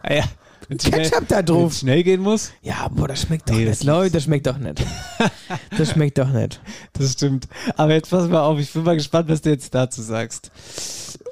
Ah 0.04 0.14
ja, 0.14 0.24
Ketchup 0.70 1.28
da 1.28 1.42
drauf. 1.42 1.64
wenn's 1.64 1.80
schnell 1.80 2.04
gehen 2.04 2.22
muss. 2.22 2.52
Ja, 2.62 2.88
boah, 2.90 3.08
das 3.10 3.22
schmeckt 3.24 3.50
doch 3.50 3.54
Nee, 3.56 3.66
nicht. 3.66 3.72
das- 3.82 3.84
Leute, 3.84 4.12
das 4.14 4.24
schmeckt 4.24 4.48
doch 4.48 4.58
nicht. 4.58 4.84
Das 5.78 5.92
schmeckt 5.92 6.18
doch 6.18 6.30
nicht. 6.30 6.62
Das 6.94 7.12
stimmt. 7.12 7.48
Aber 7.76 7.94
jetzt 7.94 8.10
pass 8.10 8.30
mal 8.30 8.42
auf, 8.42 8.58
ich 8.60 8.72
bin 8.72 8.84
mal 8.84 8.96
gespannt, 8.96 9.28
was 9.30 9.42
du 9.42 9.50
jetzt 9.50 9.76
dazu 9.76 10.02
sagst. 10.02 10.50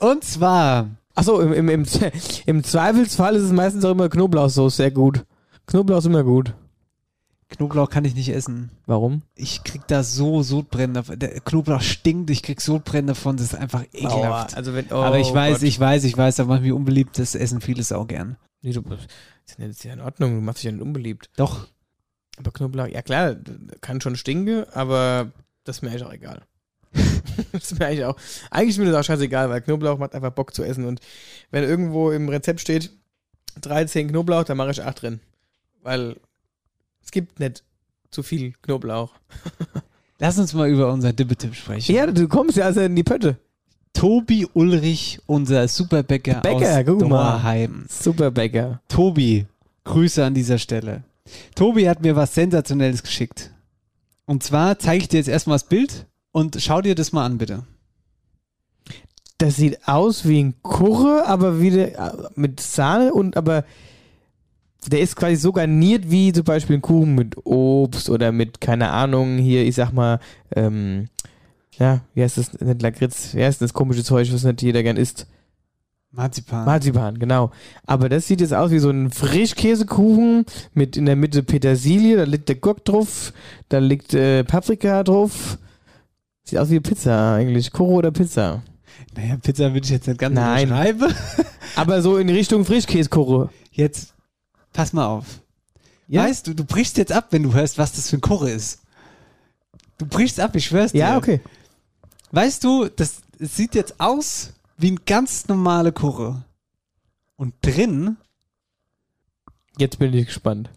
Und 0.02 0.24
zwar. 0.26 0.90
Achso, 1.16 1.40
im, 1.40 1.54
im, 1.54 1.70
im, 1.70 1.86
im 2.46 2.64
Zweifelsfall 2.64 3.36
ist 3.36 3.44
es 3.44 3.52
meistens 3.52 3.86
auch 3.86 3.92
immer 3.92 4.10
Knoblauchsoße 4.10 4.76
sehr 4.78 4.92
gut. 4.92 5.24
Knoblauch 5.68 6.00
ist 6.00 6.06
immer 6.06 6.24
gut. 6.24 6.54
Knoblauch 7.50 7.90
kann 7.90 8.06
ich 8.06 8.16
nicht 8.16 8.30
essen. 8.30 8.72
Warum? 8.88 9.22
Ich 9.36 9.64
krieg 9.64 9.84
da 9.88 10.04
so 10.04 10.42
Sodbrennen 10.42 10.96
davon. 10.96 11.20
Der 11.20 11.40
Knoblauch 11.40 11.82
stinkt, 11.82 12.30
ich 12.32 12.42
krieg 12.42 12.60
Sodbrennen 12.62 13.08
davon. 13.08 13.38
Das 13.38 13.48
ist 13.48 13.56
einfach 13.56 13.84
ekelhaft. 13.94 14.54
Aua, 14.54 14.58
also 14.58 14.74
wenn- 14.74 14.92
Aber 14.92 15.20
ich 15.20 15.28
oh 15.28 15.36
weiß, 15.36 15.60
Gott. 15.60 15.68
ich 15.68 15.80
weiß, 15.80 16.04
ich 16.06 16.18
weiß, 16.18 16.38
da 16.38 16.46
macht 16.46 16.62
mich 16.62 16.72
unbeliebt. 16.72 17.20
Das 17.20 17.36
essen 17.36 17.62
viele 17.62 17.84
auch 17.96 18.08
gern. 18.08 18.38
Nee, 18.62 18.72
du 18.72 18.82
bist 18.82 19.08
das 19.46 19.58
ist 19.60 19.84
ja 19.84 19.94
in 19.94 20.00
Ordnung, 20.00 20.36
du 20.36 20.42
machst 20.42 20.60
dich 20.60 20.66
ja 20.66 20.72
nicht 20.72 20.82
unbeliebt. 20.82 21.30
Doch. 21.36 21.68
Aber 22.38 22.52
Knoblauch, 22.52 22.88
ja 22.88 23.02
klar, 23.02 23.36
kann 23.82 24.02
schon 24.02 24.16
stinken, 24.16 24.66
aber 24.74 25.32
das 25.64 25.78
ist 25.78 25.82
mir 25.82 25.90
eigentlich 25.90 26.06
auch 26.06 26.14
egal. 26.14 26.42
das 27.52 27.72
ist 27.72 27.80
mir 27.80 27.88
eigentlich 27.88 28.06
auch, 28.06 28.16
eigentlich 28.50 28.70
ist 28.70 28.78
mir 28.80 28.92
das 28.92 28.96
auch 28.96 29.04
scheißegal, 29.08 29.50
weil 29.50 29.62
Knoblauch 29.62 29.98
macht 29.98 30.16
einfach 30.16 30.32
Bock 30.32 30.54
zu 30.54 30.64
essen 30.64 30.86
und 30.86 31.02
wenn 31.52 31.64
irgendwo 31.64 32.12
im 32.12 32.30
Rezept 32.30 32.62
steht 32.62 32.92
13 33.62 34.08
Knoblauch, 34.08 34.46
dann 34.46 34.58
mache 34.58 34.72
ich 34.72 34.82
8 34.82 35.02
drin. 35.02 35.20
Weil 35.84 36.16
es 37.04 37.12
gibt 37.12 37.40
nicht 37.40 37.64
zu 38.10 38.24
viel 38.24 38.54
Knoblauch. 38.62 39.14
Lass 40.20 40.40
uns 40.40 40.54
mal 40.54 40.70
über 40.70 40.92
unser 40.92 41.12
Dippetipp 41.12 41.54
sprechen. 41.54 41.94
Ja, 41.94 42.08
du 42.08 42.28
kommst 42.28 42.56
ja 42.56 42.66
also 42.66 42.82
in 42.82 42.96
die 42.96 43.04
Pötte. 43.04 43.38
Tobi 43.92 44.48
Ulrich, 44.54 45.20
unser 45.26 45.68
Superbäcker 45.68 46.42
Bäcker, 46.42 46.92
aus. 46.92 47.00
Dorheim. 47.00 47.86
Superbäcker. 47.90 48.82
Tobi, 48.88 49.46
Grüße 49.84 50.24
an 50.24 50.34
dieser 50.34 50.58
Stelle. 50.58 51.04
Tobi 51.56 51.88
hat 51.88 52.02
mir 52.02 52.16
was 52.16 52.34
Sensationelles 52.34 53.04
geschickt. 53.04 53.52
Und 54.26 54.44
zwar 54.44 54.80
zeige 54.80 55.04
ich 55.04 55.10
dir 55.10 55.18
jetzt 55.18 55.28
erstmal 55.28 55.56
das 55.56 55.66
Bild 55.66 56.08
und 56.32 56.62
schau 56.62 56.82
dir 56.82 56.96
das 56.96 57.12
mal 57.12 57.26
an, 57.26 57.38
bitte. 57.38 57.64
Das 59.38 59.58
sieht 59.58 59.88
aus 59.88 60.28
wie 60.28 60.42
ein 60.42 60.56
Kurre, 60.62 61.26
aber 61.28 61.60
wieder 61.60 62.14
äh, 62.14 62.30
mit 62.36 62.62
Sahne 62.62 63.14
und 63.14 63.36
aber 63.36 63.66
der 64.92 65.02
ist 65.02 65.16
quasi 65.16 65.36
so 65.36 65.52
garniert 65.52 66.10
wie 66.10 66.32
zum 66.34 66.44
Beispiel 66.44 66.78
ein 66.78 66.82
Kuchen 66.82 67.16
mit 67.16 67.46
Obst 67.46 68.10
oder 68.10 68.32
mit, 68.32 68.62
keine 68.62 68.90
Ahnung, 68.90 69.38
hier, 69.38 69.64
ich 69.64 69.76
sag 69.76 69.92
mal, 69.92 70.20
ähm, 70.56 71.10
ja, 71.78 72.02
wie 72.14 72.24
heißt 72.24 72.38
das, 72.38 72.60
nicht 72.60 72.82
Lakritz, 72.82 73.34
wie 73.34 73.44
heißt 73.44 73.62
das 73.62 73.74
komische 73.74 74.04
Zeug, 74.04 74.32
was 74.32 74.44
nicht 74.44 74.62
jeder 74.62 74.84
gern 74.84 74.98
isst? 74.98 75.28
Marzipan. 76.12 76.66
Marzipan, 76.66 77.18
genau. 77.18 77.50
Aber 77.88 78.08
das 78.08 78.28
sieht 78.28 78.40
jetzt 78.40 78.54
aus 78.54 78.70
wie 78.70 78.78
so 78.78 78.92
ein 78.92 79.10
Frischkäsekuchen 79.10 80.46
mit 80.74 80.96
in 80.96 81.08
der 81.08 81.16
Mitte 81.16 81.42
Petersilie, 81.42 82.18
da 82.18 82.24
liegt 82.24 82.50
der 82.50 82.56
Gurk 82.56 82.86
drauf, 82.86 83.34
da 83.70 83.80
liegt 83.80 84.14
äh, 84.14 84.44
Paprika 84.44 85.04
drauf. 85.04 85.58
Sieht 86.44 86.60
aus 86.60 86.70
wie 86.70 86.80
Pizza 86.80 87.36
eigentlich. 87.36 87.72
Koro 87.72 87.96
oder 87.96 88.12
Pizza? 88.12 88.62
Naja, 89.16 89.38
Pizza 89.38 89.74
würde 89.74 89.86
ich 89.86 89.92
jetzt 89.92 90.08
nicht 90.08 90.20
ganz 90.20 90.36
Nein. 90.36 90.72
Aber 91.76 92.02
so 92.02 92.18
in 92.18 92.30
Richtung 92.30 92.66
Frischkäsekoro. 92.66 93.50
Jetzt, 93.72 94.13
pass 94.74 94.94
mal 94.94 95.06
auf. 95.06 95.26
Weißt 96.08 96.48
du, 96.48 96.54
du 96.54 96.66
brichst 96.66 96.98
jetzt 96.98 97.12
ab, 97.12 97.28
wenn 97.32 97.44
du 97.44 97.54
hörst, 97.54 97.78
was 97.78 97.94
das 97.94 98.10
für 98.10 98.18
ein 98.18 98.22
Kurre 98.22 98.52
ist. 98.52 98.82
Du 99.98 100.06
brichst 100.06 100.40
ab, 100.40 100.56
ich 100.56 100.66
schwör's 100.66 100.92
dir. 100.92 101.00
Ja, 101.00 101.18
okay. 101.18 101.42
Weißt 102.32 102.64
du, 102.64 102.90
das, 102.90 103.22
sieht 103.40 103.76
jetzt 103.76 104.00
aus 104.00 104.54
wie 104.78 104.92
ein 104.92 105.00
ganz 105.06 105.48
normale 105.48 105.92
Kurre. 105.92 106.44
Und 107.36 107.54
drin, 107.62 108.18
Jetzt 109.78 110.00
bin 110.00 110.14
ich 110.14 110.28
gespannt. 110.28 110.70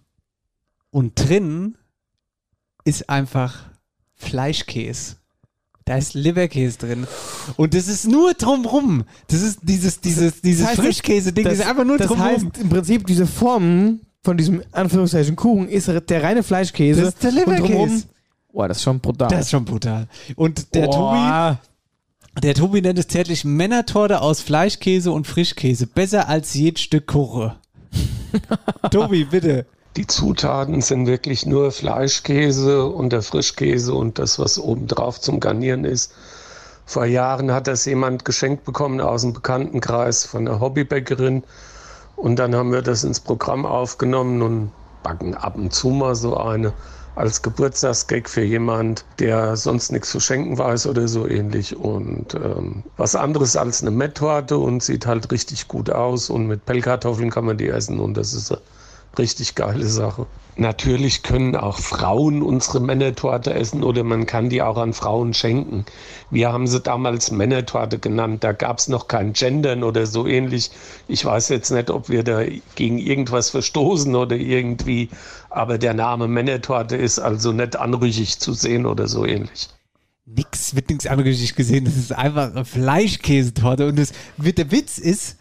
und 0.91 1.15
drin 1.15 1.77
ist 2.85 3.11
einfach 3.11 3.67
Fleischkäse. 4.15 5.17
Da 5.87 5.97
ist 5.97 6.15
Leberkäse 6.15 6.79
drin. 6.79 7.07
Und 7.57 7.73
das 7.73 7.87
ist 7.87 8.09
nur 8.09 8.35
drumrum. 8.35 9.05
Das 9.29 9.41
ist 9.41 9.61
dieses, 9.63 10.01
dieses, 10.01 10.41
dieses 10.41 10.63
Das 10.63 10.71
heißt, 10.71 10.81
Frischkäse-Ding, 10.81 11.45
das, 11.45 11.61
ist 11.61 11.67
einfach 11.67 11.85
nur 11.85 11.97
Das 11.97 12.09
drumrum. 12.09 12.27
heißt 12.27 12.45
im 12.61 12.69
Prinzip, 12.69 13.07
diese 13.07 13.25
Form 13.25 14.01
von 14.25 14.37
diesem 14.37 14.65
Anführungszeichen 14.73 15.37
Kuchen 15.37 15.69
ist 15.69 15.87
der 15.87 16.23
reine 16.25 16.43
Fleischkäse. 16.43 17.03
Das 17.03 17.15
ist 17.15 17.23
der 17.23 17.31
Leberkäse. 17.31 18.03
Boah, 18.53 18.67
das 18.67 18.79
ist 18.79 18.83
schon 18.83 18.99
brutal. 18.99 19.29
Das 19.29 19.43
ist 19.43 19.51
schon 19.51 19.65
brutal. 19.65 20.09
Und 20.35 20.75
der 20.75 20.87
Boah. 20.87 21.61
Tobi, 22.35 22.43
der 22.43 22.55
Tobi 22.55 22.83
nennt 22.83 22.99
es 22.99 23.07
zärtlich 23.07 23.45
Männertorte 23.45 24.23
aus 24.23 24.41
Fleischkäse 24.41 25.13
und 25.13 25.29
Frischkäse. 25.29 25.87
Besser 25.87 26.29
als 26.29 26.53
jedes 26.55 26.83
Stück 26.83 27.07
Kurre. 27.07 27.61
Tobi, 28.91 29.23
bitte. 29.25 29.67
Die 29.97 30.07
Zutaten 30.07 30.83
sind 30.83 31.07
wirklich 31.07 31.47
nur 31.47 31.73
Fleischkäse 31.73 32.85
und 32.85 33.15
der 33.15 33.23
Frischkäse 33.23 33.95
und 33.95 34.19
das, 34.19 34.39
was 34.39 34.59
obendrauf 34.59 35.19
zum 35.23 35.41
Garnieren 35.41 35.87
ist. 35.87 36.13
Vor 36.85 37.07
Jahren 37.07 37.51
hat 37.51 37.67
das 37.67 37.87
jemand 37.87 38.27
geschenkt 38.27 38.65
bekommen 38.67 39.01
aus 39.01 39.23
dem 39.23 39.33
Bekanntenkreis 39.33 40.27
von 40.27 40.47
einer 40.47 40.61
Hobbybäckerin. 40.61 41.45
Und 42.15 42.39
dann 42.39 42.55
haben 42.55 42.73
wir 42.73 42.83
das 42.83 43.05
ins 43.05 43.21
Programm 43.21 43.65
aufgenommen 43.65 44.43
und 44.43 44.71
backen 45.03 45.35
ab 45.35 45.57
und 45.57 45.73
zu 45.73 45.89
mal 45.89 46.15
so 46.15 46.37
eine 46.37 46.75
als 47.15 47.41
Geburtstagsgag 47.41 48.29
für 48.29 48.45
jemand, 48.45 49.07
der 49.19 49.57
sonst 49.57 49.91
nichts 49.91 50.11
zu 50.11 50.21
schenken 50.21 50.59
weiß 50.59 50.89
oder 50.89 51.09
so 51.09 51.27
ähnlich. 51.27 51.75
Und 51.75 52.35
ähm, 52.35 52.83
was 52.99 53.17
anderes 53.17 53.57
als 53.57 53.81
eine 53.81 53.93
Metttorte 53.93 54.59
und 54.59 54.83
sieht 54.83 55.07
halt 55.07 55.33
richtig 55.33 55.69
gut 55.69 55.89
aus. 55.89 56.29
Und 56.29 56.49
mit 56.49 56.67
Pellkartoffeln 56.67 57.31
kann 57.31 57.47
man 57.47 57.57
die 57.57 57.69
essen 57.69 57.99
und 57.99 58.19
das 58.19 58.35
ist 58.35 58.53
eine 58.53 58.61
richtig 59.19 59.55
geile 59.55 59.87
Sache. 59.87 60.27
Natürlich 60.59 61.23
können 61.23 61.55
auch 61.55 61.79
Frauen 61.79 62.41
unsere 62.41 62.81
Männertorte 62.81 63.53
essen 63.53 63.85
oder 63.85 64.05
man 64.05 64.25
kann 64.25 64.49
die 64.49 64.63
auch 64.63 64.79
an 64.79 64.95
Frauen 64.95 65.35
schenken. 65.35 65.85
Wir 66.31 66.51
haben 66.51 66.67
sie 66.67 66.81
damals 66.81 67.31
Männertorte 67.31 67.99
genannt. 67.99 68.43
Da 68.43 68.53
gab 68.53 68.79
es 68.79 68.89
noch 68.89 69.07
kein 69.07 69.35
Gendern 69.35 69.83
oder 69.83 70.07
so 70.07 70.27
ähnlich. 70.27 70.71
Ich 71.09 71.23
weiß 71.23 71.51
jetzt 71.51 71.71
nicht, 71.71 71.91
ob 71.91 72.09
wir 72.09 72.25
da 72.25 72.43
gegen 72.75 72.97
irgendwas 72.97 73.51
verstoßen 73.51 74.15
oder 74.15 74.37
irgendwie. 74.37 75.11
Aber 75.51 75.77
der 75.77 75.93
Name 75.93 76.27
Männertorte 76.27 76.97
ist 76.97 77.19
also 77.19 77.53
nicht 77.53 77.77
anrüchig 77.77 78.39
zu 78.39 78.55
sehen 78.55 78.87
oder 78.87 79.09
so 79.09 79.27
ähnlich. 79.27 79.69
Nix, 80.25 80.75
wird 80.75 80.89
nichts 80.89 81.07
anderes 81.07 81.55
gesehen. 81.55 81.85
Das 81.85 81.97
ist 81.97 82.13
einfach 82.13 82.51
eine 82.51 82.65
Fleischkäsetorte. 82.65 83.87
Und 83.89 83.99
das, 83.99 84.13
der 84.39 84.71
Witz 84.71 84.97
ist, 84.97 85.37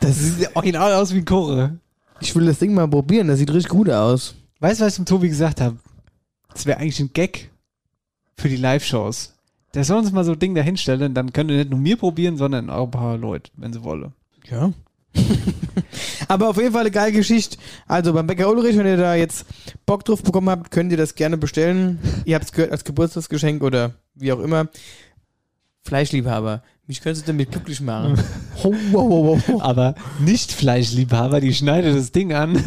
das 0.00 0.18
sieht 0.18 0.56
original 0.56 0.94
aus 0.94 1.14
wie 1.14 1.18
ein 1.18 1.24
Kurre. 1.24 1.78
Ich 2.22 2.36
will 2.36 2.46
das 2.46 2.60
Ding 2.60 2.72
mal 2.72 2.86
probieren, 2.86 3.26
das 3.26 3.40
sieht 3.40 3.52
richtig 3.52 3.70
gut 3.70 3.90
aus. 3.90 4.36
Weißt 4.60 4.80
du, 4.80 4.84
was 4.84 4.92
ich 4.92 4.96
zum 4.96 5.06
Tobi 5.06 5.28
gesagt 5.28 5.60
habe? 5.60 5.76
Das 6.52 6.66
wäre 6.66 6.78
eigentlich 6.78 7.00
ein 7.00 7.12
Gag 7.12 7.50
für 8.36 8.48
die 8.48 8.56
Live-Shows. 8.56 9.34
Der 9.74 9.82
soll 9.82 9.98
uns 9.98 10.12
mal 10.12 10.22
so 10.22 10.32
ein 10.32 10.38
Ding 10.38 10.54
dahinstellen, 10.54 11.14
dann 11.14 11.32
könnt 11.32 11.50
ihr 11.50 11.56
nicht 11.56 11.70
nur 11.70 11.80
mir 11.80 11.96
probieren, 11.96 12.36
sondern 12.36 12.70
auch 12.70 12.84
ein 12.84 12.90
paar 12.92 13.18
Leute, 13.18 13.50
wenn 13.56 13.72
sie 13.72 13.82
wollen. 13.82 14.12
Ja. 14.48 14.72
Aber 16.28 16.48
auf 16.48 16.58
jeden 16.58 16.72
Fall 16.72 16.82
eine 16.82 16.92
geile 16.92 17.10
Geschichte. 17.10 17.58
Also 17.88 18.12
beim 18.12 18.28
Bäcker 18.28 18.48
Ulrich, 18.48 18.76
wenn 18.76 18.86
ihr 18.86 18.96
da 18.96 19.16
jetzt 19.16 19.44
Bock 19.84 20.04
drauf 20.04 20.22
bekommen 20.22 20.48
habt, 20.48 20.70
könnt 20.70 20.92
ihr 20.92 20.98
das 20.98 21.16
gerne 21.16 21.36
bestellen. 21.36 21.98
Ihr 22.24 22.36
habt 22.36 22.44
es 22.44 22.52
gehört 22.52 22.70
als 22.70 22.84
Geburtstagsgeschenk 22.84 23.64
oder 23.64 23.94
wie 24.14 24.32
auch 24.32 24.40
immer. 24.40 24.68
Fleischliebhaber. 25.82 26.62
Mich 26.88 27.00
könntest 27.00 27.28
du 27.28 27.32
damit 27.32 27.52
glücklich 27.52 27.80
machen. 27.80 28.20
Ho, 28.64 28.74
ho, 28.92 29.40
ho. 29.46 29.60
Aber 29.60 29.94
nicht 30.18 30.50
Fleischliebhaber, 30.50 31.40
die 31.40 31.54
schneiden 31.54 31.94
das 31.94 32.10
Ding 32.10 32.32
an. 32.32 32.62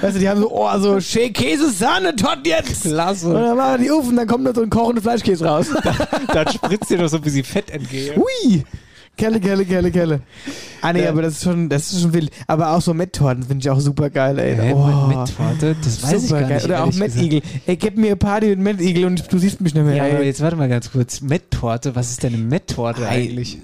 Weißt 0.00 0.16
du, 0.16 0.20
die 0.20 0.28
haben 0.28 0.40
so, 0.40 0.50
oh, 0.50 0.78
so 0.78 1.00
schön 1.00 1.32
Käse, 1.34 1.70
Sahne, 1.70 2.16
Tott 2.16 2.46
jetzt. 2.46 2.82
Klasse. 2.82 3.28
Und 3.28 3.34
dann 3.34 3.56
machen 3.56 3.82
die 3.82 3.90
und 3.90 4.16
dann 4.16 4.26
kommt 4.26 4.46
da 4.46 4.54
so 4.54 4.62
ein 4.62 4.70
kochender 4.70 5.02
Fleischkäse 5.02 5.44
raus. 5.44 5.66
Dann 6.28 6.48
spritzt 6.48 6.90
dir 6.90 6.98
doch 6.98 7.08
so 7.08 7.18
ein 7.18 7.22
bisschen 7.22 7.44
Fett 7.44 7.70
entgegen. 7.70 8.16
Hui! 8.16 8.64
Kelle, 9.16 9.40
Kelle, 9.40 9.64
Kelle, 9.64 9.90
Kelle. 9.90 10.20
Ah 10.80 10.92
nee, 10.92 11.02
Ja. 11.04 11.10
aber 11.10 11.22
das 11.22 11.34
ist 11.34 11.44
schon, 11.44 11.68
das 11.68 11.92
ist 11.92 12.00
schon 12.02 12.12
wild. 12.14 12.30
Aber 12.46 12.70
auch 12.72 12.80
so 12.80 12.94
Metttorten 12.94 13.42
finde 13.44 13.60
ich 13.62 13.70
auch 13.70 13.78
super 13.78 14.10
geil, 14.10 14.38
ey. 14.38 14.56
Hä, 14.56 14.72
oh, 14.74 15.06
Metttorte? 15.06 15.76
Das 15.84 16.02
weiß 16.02 16.22
ich 16.22 16.28
super 16.28 16.40
gar 16.40 16.48
geil. 16.48 16.56
nicht, 16.56 16.64
Oder 16.66 16.84
auch 16.84 16.92
Mettigel. 16.94 17.42
Ey, 17.66 17.76
gib 17.76 17.96
mir 17.98 18.06
eine 18.08 18.16
Party 18.16 18.48
mit 18.48 18.58
Mettigel 18.58 19.04
und 19.04 19.30
du 19.32 19.38
siehst 19.38 19.60
mich 19.60 19.74
nicht 19.74 19.84
mehr. 19.84 19.94
Ja, 19.94 20.04
ey. 20.06 20.14
aber 20.16 20.24
jetzt 20.24 20.40
warte 20.40 20.56
mal 20.56 20.68
ganz 20.68 20.90
kurz. 20.90 21.20
Metttorte, 21.20 21.94
was 21.94 22.10
ist 22.10 22.22
denn 22.22 22.34
eine 22.34 22.42
Metttorte 22.42 23.02
Ei, 23.06 23.16
eigentlich? 23.26 23.58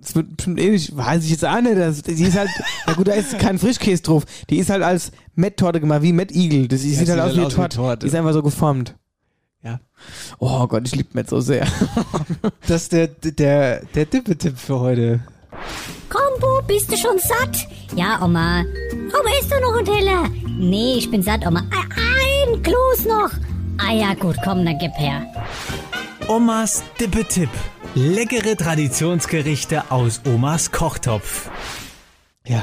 Das 0.00 0.14
wird 0.14 0.36
bestimmt 0.38 0.58
ähnlich, 0.60 0.96
weiß 0.96 1.22
ich 1.24 1.30
jetzt 1.32 1.44
auch 1.44 1.60
nicht. 1.60 1.76
Das, 1.76 2.02
die 2.02 2.12
ist 2.22 2.38
halt, 2.38 2.48
na 2.86 2.94
gut, 2.94 3.08
da 3.08 3.12
ist 3.12 3.38
kein 3.38 3.58
Frischkäse 3.58 4.02
drauf. 4.02 4.24
Die 4.48 4.56
ist 4.56 4.70
halt 4.70 4.82
als 4.82 5.10
Metttorte 5.34 5.80
gemacht, 5.80 6.00
wie 6.02 6.14
Mettigel. 6.14 6.66
Das 6.68 6.80
die 6.80 6.92
Ja, 6.92 6.98
sieht 7.00 7.08
halt 7.10 7.18
sieht 7.18 7.18
aus 7.20 7.24
halt 7.26 7.34
wie 7.34 7.38
eine 7.40 7.46
aus 7.48 7.52
wie 7.52 7.56
Torte. 7.56 7.76
Torte. 7.76 7.98
Die 7.98 8.06
ist 8.06 8.14
einfach 8.14 8.32
so 8.32 8.42
geformt. 8.42 8.94
Ja. 9.62 9.80
Oh 10.38 10.66
Gott, 10.66 10.86
ich 10.86 10.94
liebe 10.94 11.10
Met 11.12 11.28
so 11.28 11.40
sehr. 11.40 11.66
Das 12.66 12.82
ist 12.82 12.92
der, 12.92 13.08
der, 13.08 13.84
der 13.94 14.06
Dippetipp 14.06 14.58
für 14.58 14.78
heute. 14.78 15.20
Komm, 16.08 16.40
Bub, 16.40 16.66
bist 16.66 16.90
du 16.92 16.96
schon 16.96 17.18
satt? 17.18 17.66
Ja, 17.96 18.22
Oma. 18.22 18.60
Oma, 18.62 19.30
isst 19.40 19.50
du 19.50 19.60
noch 19.60 19.76
einen 19.76 19.84
Teller? 19.84 20.28
Nee, 20.46 20.94
ich 20.98 21.10
bin 21.10 21.22
satt, 21.22 21.46
Oma. 21.46 21.60
Ein, 21.70 22.54
ein 22.54 22.62
Kloß 22.62 23.06
noch. 23.06 23.30
Ah 23.78 23.92
ja, 23.92 24.14
gut, 24.14 24.36
komm, 24.44 24.64
dann 24.64 24.78
gib 24.78 24.92
her. 24.96 25.26
Omas 26.28 26.84
Dippetipp. 27.00 27.50
Leckere 27.94 28.56
Traditionsgerichte 28.56 29.90
aus 29.90 30.20
Omas 30.26 30.70
Kochtopf. 30.70 31.50
Ja. 32.46 32.62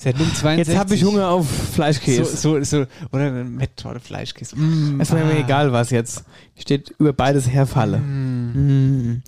Sendung 0.00 0.32
62. 0.32 0.68
Jetzt 0.68 0.78
habe 0.78 0.94
ich 0.94 1.02
Hunger 1.02 1.28
auf 1.28 1.48
Fleischkäse. 1.48 2.24
So, 2.24 2.62
so, 2.62 2.62
so, 2.62 2.86
oder 3.10 3.24
eine 3.26 3.42
Metttorte 3.42 3.98
Fleischkäse. 3.98 4.56
Mm, 4.56 5.00
Es 5.00 5.10
war 5.10 5.18
mir 5.24 5.32
ah. 5.32 5.40
egal, 5.40 5.72
was 5.72 5.90
jetzt. 5.90 6.22
Steht 6.56 6.94
über 6.98 7.12
beides 7.12 7.50
Herfalle. 7.50 7.98
Mm. 7.98 9.22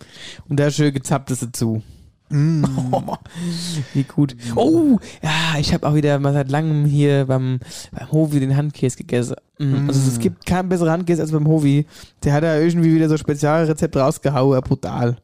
Und 0.48 0.60
da 0.60 0.70
schön 0.70 0.94
gezapptes 0.94 1.40
dazu. 1.40 1.82
Mm. 2.28 2.64
Wie 3.94 4.04
gut. 4.04 4.36
Oh, 4.54 5.00
ja, 5.24 5.58
ich 5.58 5.74
habe 5.74 5.88
auch 5.88 5.94
wieder 5.94 6.20
mal 6.20 6.34
seit 6.34 6.52
langem 6.52 6.84
hier 6.84 7.24
beim, 7.24 7.58
beim 7.90 8.12
Hovi 8.12 8.38
den 8.38 8.56
Handkäse 8.56 8.96
gegessen. 8.96 9.34
Mm. 9.58 9.88
Also 9.88 10.08
es 10.08 10.20
gibt 10.20 10.46
keinen 10.46 10.68
besseren 10.68 10.92
Handkäse 10.92 11.20
als 11.20 11.32
beim 11.32 11.48
Hovi. 11.48 11.84
Der 12.22 12.32
hat 12.32 12.44
da 12.44 12.56
irgendwie 12.56 12.94
wieder 12.94 13.08
so 13.08 13.16
Spezialrezept 13.16 13.96
rausgehauen, 13.96 14.60
brutal. 14.60 15.16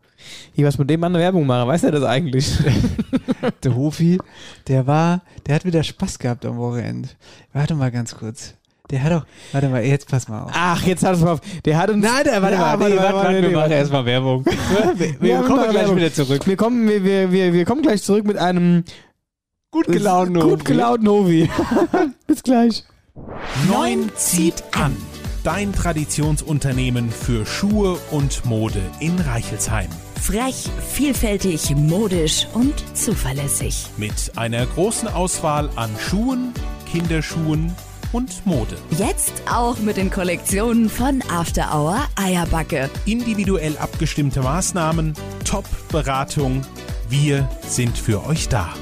Hier, 0.55 0.67
was 0.67 0.79
mit 0.79 0.89
dem 0.91 1.03
an 1.05 1.13
der 1.13 1.23
Werbung 1.23 1.47
machen, 1.47 1.69
weiß 1.69 1.85
er 1.85 1.93
das 1.93 2.03
eigentlich? 2.05 2.53
Der 3.63 3.77
Hofi, 3.77 4.19
der 4.67 4.87
war, 4.87 5.23
der 5.47 5.55
hat 5.57 5.65
wieder 5.65 5.83
Spaß 5.83 6.19
gehabt 6.19 6.45
am 6.47 6.57
Wochenende. 6.57 7.09
Warte 7.53 7.75
mal 7.75 7.91
ganz 7.91 8.17
kurz. 8.17 8.55
Der 8.91 9.03
hat 9.03 9.13
doch, 9.13 9.27
warte 9.53 9.69
mal, 9.69 9.85
jetzt 9.85 10.09
pass 10.09 10.27
mal 10.29 10.43
auf. 10.45 10.51
Ach, 10.55 10.83
jetzt 10.85 11.05
hat 11.05 11.15
es 11.15 11.21
mal 11.21 11.33
auf. 11.33 11.41
Der 11.65 11.77
hat 11.79 11.91
uns. 11.91 12.03
Nein, 12.05 12.25
der, 12.25 12.41
warte 12.43 12.55
Ja, 12.57 12.77
mal, 12.77 12.91
nee, 12.91 12.97
warte, 12.97 13.15
warte, 13.15 13.43
wir 13.43 13.51
machen 13.51 13.71
erstmal 13.73 14.05
Werbung. 14.07 14.45
Wir, 14.97 15.21
wir 15.21 15.29
Ja, 15.29 15.43
kommen 15.43 15.63
gleich 15.65 15.75
Werbung. 15.75 15.97
wieder 15.97 16.13
zurück. 16.13 16.47
Wir 16.47 16.57
kommen, 16.57 16.89
wir, 16.89 17.05
wir, 17.05 17.31
wir, 17.31 17.53
wir 17.53 17.65
kommen 17.65 17.83
gleich 17.83 18.03
zurück 18.03 18.25
mit 18.25 18.39
einem 18.39 18.85
gut 19.71 19.87
gelaunten 19.87 20.37
Hovi. 20.39 20.51
Gut 20.51 20.65
gelaunten 20.65 21.09
Hovi. 21.09 21.51
Bis 22.27 22.43
gleich. 22.43 22.85
Neun 23.69 24.11
zieht 24.17 24.63
an. 24.73 24.97
Dein 25.45 25.73
Traditionsunternehmen 25.73 27.11
für 27.11 27.45
Schuhe 27.47 27.99
und 28.11 28.45
Mode 28.45 28.81
in 28.99 29.19
Reichelsheim. 29.19 29.89
Frech, 30.21 30.69
vielfältig, 30.93 31.75
modisch 31.77 32.47
und 32.55 32.75
zuverlässig. 32.97 33.87
Mit 33.97 34.33
einer 34.37 34.67
großen 34.67 35.09
Auswahl 35.09 35.71
an 35.77 35.91
Schuhen, 35.99 36.53
Kinderschuhen 36.91 37.73
und 38.13 38.45
Mode. 38.47 38.77
Jetzt 38.99 39.43
auch 39.51 39.79
mit 39.79 39.97
den 39.97 40.11
Kollektionen 40.11 40.89
von 40.89 41.23
After 41.31 41.73
Hour 41.75 42.01
Eierbacke. 42.17 42.91
Individuell 43.05 43.77
abgestimmte 43.79 44.41
Maßnahmen, 44.41 45.15
Top-Beratung. 45.45 46.63
Wir 47.09 47.49
sind 47.69 47.97
für 47.97 48.25
euch 48.27 48.49
da. 48.49 48.75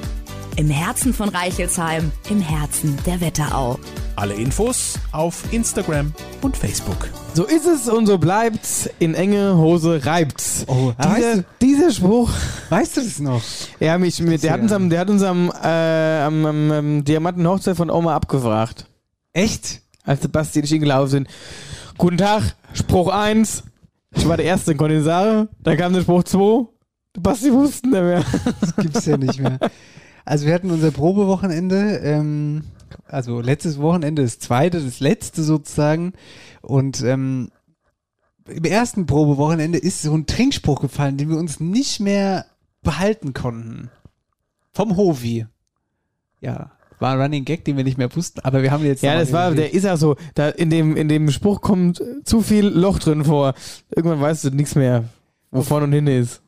Im 0.56 0.70
Herzen 0.70 1.12
von 1.12 1.30
Reichelsheim, 1.30 2.12
im 2.30 2.40
Herzen 2.40 2.96
der 3.04 3.20
Wetterau. 3.20 3.76
Alle 4.14 4.34
Infos 4.34 5.00
auf 5.10 5.42
Instagram 5.52 6.14
und 6.42 6.56
Facebook. 6.56 7.10
So 7.34 7.44
ist 7.44 7.66
es 7.66 7.88
und 7.88 8.06
so 8.06 8.18
bleibt's. 8.18 8.88
In 9.00 9.14
enge 9.14 9.56
Hose 9.56 10.06
reibt's. 10.06 10.64
Oh, 10.68 10.92
dieser, 10.96 11.10
weißt 11.10 11.44
dieser 11.60 11.90
Spruch. 11.90 12.30
Weißt 12.68 12.96
du 12.96 13.00
das 13.00 13.18
noch? 13.18 13.42
Ja, 13.80 13.98
mich, 13.98 14.20
mit, 14.20 14.44
der, 14.44 14.52
hat 14.52 14.60
uns 14.60 14.70
am, 14.70 14.90
der 14.90 15.00
hat 15.00 15.10
uns 15.10 15.24
am, 15.24 15.50
äh, 15.60 16.20
am, 16.22 16.46
am, 16.46 16.70
am 16.70 17.04
Diamantenhochzeit 17.04 17.76
von 17.76 17.90
Oma 17.90 18.14
abgefragt. 18.14 18.86
Echt? 19.32 19.82
Als 20.04 20.22
Sebastian 20.22 20.62
und 20.62 20.66
ich 20.66 20.70
hingelaufen 20.70 21.10
sind. 21.10 21.28
Guten 21.98 22.18
Tag, 22.18 22.54
Spruch 22.74 23.08
1. 23.08 23.64
Ich 24.14 24.28
war 24.28 24.36
der 24.36 24.46
Erste 24.46 24.72
in 24.72 24.78
Kondensare. 24.78 25.48
Da 25.58 25.74
kam 25.74 25.94
der 25.94 26.02
Spruch 26.02 26.22
2. 26.22 26.68
Basti 27.20 27.52
wussten 27.52 27.90
nicht 27.90 28.02
mehr. 28.02 28.24
Das 28.60 28.76
gibt's 28.76 29.06
ja 29.06 29.16
nicht 29.16 29.40
mehr. 29.40 29.58
Also 30.24 30.46
wir 30.46 30.54
hatten 30.54 30.70
unser 30.70 30.90
Probewochenende, 30.90 31.98
ähm, 31.98 32.64
also 33.06 33.40
letztes 33.40 33.78
Wochenende, 33.78 34.22
das 34.22 34.38
zweite, 34.38 34.80
das 34.80 35.00
letzte 35.00 35.42
sozusagen. 35.42 36.12
Und 36.62 37.02
ähm, 37.02 37.50
im 38.46 38.64
ersten 38.64 39.06
Probewochenende 39.06 39.78
ist 39.78 40.02
so 40.02 40.14
ein 40.14 40.26
Trinkspruch 40.26 40.80
gefallen, 40.80 41.16
den 41.16 41.28
wir 41.28 41.36
uns 41.36 41.60
nicht 41.60 42.00
mehr 42.00 42.46
behalten 42.82 43.32
konnten. 43.32 43.90
Vom 44.72 44.96
Hovi. 44.96 45.46
Ja, 46.40 46.72
war 46.98 47.12
ein 47.12 47.20
Running 47.20 47.44
Gag, 47.44 47.64
den 47.64 47.76
wir 47.76 47.84
nicht 47.84 47.98
mehr 47.98 48.14
wussten, 48.14 48.40
aber 48.40 48.62
wir 48.62 48.70
haben 48.70 48.84
jetzt 48.84 49.02
Ja, 49.02 49.18
das 49.18 49.32
war, 49.32 49.52
der 49.52 49.72
ist 49.72 49.86
auch 49.86 49.96
so. 49.96 50.16
Da 50.34 50.48
in 50.48 50.70
dem, 50.70 50.96
in 50.96 51.08
dem 51.08 51.30
Spruch 51.30 51.60
kommt 51.60 52.02
zu 52.24 52.40
viel 52.40 52.66
Loch 52.66 52.98
drin 52.98 53.24
vor. 53.24 53.54
Irgendwann 53.94 54.20
weißt 54.20 54.44
du 54.44 54.50
nichts 54.50 54.74
mehr, 54.74 55.04
wo 55.50 55.62
vorne 55.62 55.86
und 55.86 55.92
hinten 55.92 56.10
ist. 56.10 56.43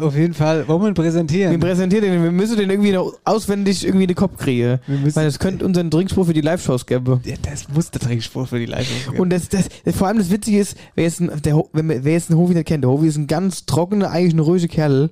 Auf 0.00 0.16
jeden 0.16 0.34
Fall, 0.34 0.66
wollen 0.68 0.82
wir 0.82 0.88
ihn 0.88 0.94
präsentieren? 0.94 1.52
Wir 1.52 1.58
präsentieren 1.58 2.04
den, 2.04 2.22
wir 2.22 2.30
müssen 2.30 2.56
den 2.56 2.70
irgendwie 2.70 2.92
noch 2.92 3.12
auswendig 3.24 3.84
irgendwie 3.84 4.04
in 4.04 4.08
den 4.08 4.16
Kopf 4.16 4.36
kriegen. 4.38 4.78
Weil 4.86 5.24
das 5.24 5.38
könnte 5.38 5.64
unseren 5.64 5.90
Trinkspruch 5.90 6.26
für 6.26 6.34
die 6.34 6.40
Live-Shows 6.40 6.86
geben. 6.86 7.20
Ja, 7.24 7.34
das 7.42 7.68
muss 7.68 7.90
der 7.90 8.00
Trinkspruch 8.00 8.48
für 8.48 8.58
die 8.58 8.66
Live-Shows 8.66 9.18
Und 9.18 9.30
das, 9.30 9.48
das, 9.48 9.68
das, 9.84 9.96
vor 9.96 10.08
allem 10.08 10.18
das 10.18 10.30
Witzige 10.30 10.58
ist, 10.58 10.76
wer 10.94 11.04
jetzt, 11.04 11.20
ein, 11.20 11.30
der, 11.42 11.62
wenn, 11.72 11.88
wer 11.88 12.12
jetzt 12.12 12.30
einen 12.30 12.38
Hovi 12.38 12.54
nicht 12.54 12.66
kennt, 12.66 12.84
der 12.84 12.90
Hovi 12.90 13.08
ist 13.08 13.16
ein 13.16 13.26
ganz 13.26 13.66
trockener, 13.66 14.10
eigentlich 14.10 14.34
ein 14.34 14.40
ruhiger 14.40 14.68
Kerl. 14.68 15.10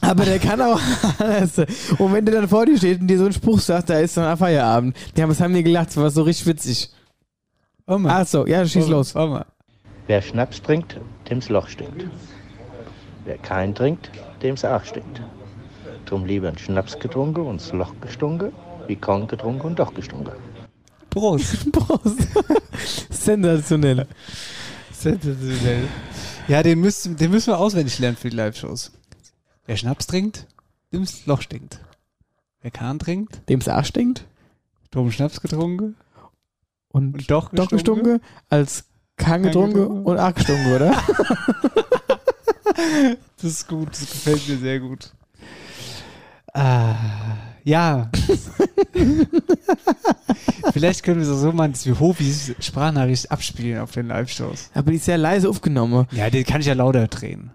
Aber 0.00 0.24
der 0.24 0.38
kann 0.38 0.60
auch 0.60 0.80
alles. 1.18 1.58
Und 1.98 2.12
wenn 2.12 2.24
der 2.24 2.34
dann 2.34 2.48
vor 2.48 2.66
dir 2.66 2.76
steht 2.76 3.00
und 3.00 3.06
dir 3.06 3.18
so 3.18 3.24
einen 3.24 3.32
Spruch 3.32 3.60
sagt, 3.60 3.90
da 3.90 3.98
ist 3.98 4.16
dann 4.16 4.24
ein 4.24 4.36
Feierabend. 4.36 4.96
Ja, 5.16 5.28
was 5.28 5.40
haben 5.40 5.54
wir 5.54 5.62
gelacht? 5.62 5.88
Das 5.88 5.96
war 5.96 6.10
so 6.10 6.22
richtig 6.22 6.46
witzig. 6.46 6.90
Ach 7.86 8.26
so, 8.26 8.46
ja, 8.46 8.66
schieß 8.66 8.88
los. 8.88 9.14
Wer 10.08 10.22
Schnaps 10.22 10.60
trinkt, 10.60 11.00
dem's 11.30 11.48
Loch 11.48 11.68
stinkt. 11.68 12.06
Wer 13.24 13.38
keinen 13.38 13.74
trinkt, 13.74 14.10
dem's 14.42 14.64
Arsch 14.64 14.88
stinkt. 14.88 15.20
Drum 16.06 16.24
lieber 16.24 16.48
ein 16.48 16.58
Schnaps 16.58 16.98
getrunken 16.98 17.46
und 17.46 17.60
das 17.60 17.72
Loch 17.72 17.94
gestunken, 18.00 18.52
wie 18.86 18.96
Korn 18.96 19.28
getrunken 19.28 19.68
und 19.68 19.78
doch 19.78 19.94
gestunken. 19.94 20.32
Prost. 21.10 21.70
Prost. 21.72 22.28
Sensationell. 23.10 24.06
Sensationell. 24.92 25.88
Ja, 26.48 26.62
den 26.62 26.80
müssen, 26.80 27.16
den 27.16 27.30
müssen 27.30 27.52
wir 27.52 27.58
auswendig 27.58 27.98
lernen 27.98 28.16
für 28.16 28.30
die 28.30 28.36
Live-Shows. 28.36 28.92
Wer 29.66 29.76
Schnaps 29.76 30.06
trinkt, 30.06 30.46
dem's 30.92 31.26
Loch 31.26 31.42
stinkt. 31.42 31.80
Wer 32.62 32.72
Kahn 32.72 32.98
trinkt, 32.98 33.48
dem's 33.48 33.68
Arsch 33.68 33.88
stinkt. 33.88 34.26
Drum 34.90 35.12
Schnaps 35.12 35.40
getrunken. 35.40 35.96
Und, 36.88 37.30
doch 37.30 37.50
Doch 37.50 37.68
gestunken, 37.68 38.20
als 38.48 38.84
Kahn 39.16 39.44
getrunken 39.44 40.04
und 40.04 40.18
Arsch 40.18 40.34
gestunken, 40.34 40.72
oder? 40.74 41.02
Das 43.36 43.50
ist 43.50 43.68
gut, 43.68 43.90
das 43.90 44.00
gefällt 44.00 44.48
mir 44.48 44.58
sehr 44.58 44.80
gut. 44.80 45.12
Ah, 46.54 46.94
ja. 47.64 48.10
Vielleicht 50.72 51.02
können 51.02 51.20
wir 51.20 51.28
es 51.28 51.40
so 51.40 51.52
machen, 51.52 51.72
dass 51.72 51.86
wir 51.86 51.98
Hobis 51.98 52.54
Sprachnachricht 52.60 53.30
abspielen 53.30 53.80
auf 53.80 53.92
den 53.92 54.08
Live-Shows. 54.08 54.70
Aber 54.74 54.90
die 54.90 54.96
ist 54.98 55.06
sehr 55.06 55.18
leise 55.18 55.48
aufgenommen. 55.48 56.06
Ja, 56.12 56.28
die 56.30 56.44
kann 56.44 56.60
ich 56.60 56.66
ja 56.66 56.74
lauter 56.74 57.08
drehen. 57.08 57.52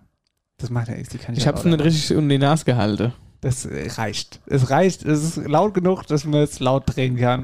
Das 0.57 0.69
macht 0.69 0.87
ja 0.87 0.95
nichts, 0.95 1.09
die 1.09 1.19
kann 1.19 1.33
ich, 1.33 1.39
Ich 1.39 1.45
ja 1.45 1.51
hab's 1.51 1.63
lauter 1.63 1.77
nicht 1.77 1.85
richtig 1.85 2.17
um 2.17 2.27
die 2.27 2.37
Nase 2.37 2.65
gehalten. 2.65 3.13
Das 3.41 3.65
äh, 3.65 3.87
reicht. 3.91 4.41
Es 4.47 4.71
reicht. 4.71 5.05
Es 5.05 5.23
ist 5.23 5.37
laut 5.47 5.73
genug, 5.73 6.07
dass 6.07 6.25
man 6.25 6.41
es 6.41 6.59
laut 6.59 6.83
drehen 6.87 7.17
kann. 7.17 7.43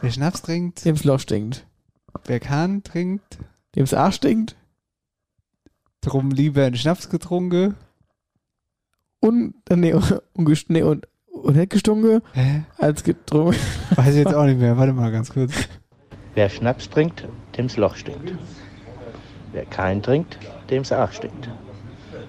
Wer 0.00 0.10
Schnaps 0.10 0.42
trinkt, 0.42 0.84
Dem's 0.84 1.04
Loch 1.04 1.20
stinkt. 1.20 1.64
wer 2.24 2.40
Kahn 2.40 2.82
trinkt, 2.82 3.38
Dem's 3.76 3.94
Arsch 3.94 4.16
stinkt. 4.16 4.56
Drum 6.02 6.30
lieber 6.30 6.64
einen 6.64 6.76
Schnaps 6.76 7.08
getrunken. 7.08 7.74
Und, 9.20 9.54
äh, 9.70 9.76
nee, 9.76 9.94
und, 10.34 10.68
nee, 10.68 10.82
und, 10.82 11.08
und 11.32 11.56
nicht 11.56 11.70
gestunken, 11.70 12.20
Hä? 12.34 12.64
als 12.78 13.02
getrunken. 13.02 13.56
Weiß 13.96 14.10
ich 14.10 14.24
jetzt 14.24 14.34
auch 14.34 14.44
nicht 14.44 14.60
mehr. 14.60 14.76
Warte 14.76 14.92
mal 14.92 15.10
ganz 15.10 15.32
kurz. 15.32 15.52
Wer 16.34 16.48
Schnaps 16.48 16.90
trinkt, 16.90 17.26
dem's 17.56 17.76
Loch 17.76 17.96
stinkt. 17.96 18.34
Wer 19.52 19.64
keinen 19.66 20.02
trinkt, 20.02 20.38
dem's 20.70 20.92
Arsch 20.92 21.16
stinkt. 21.16 21.48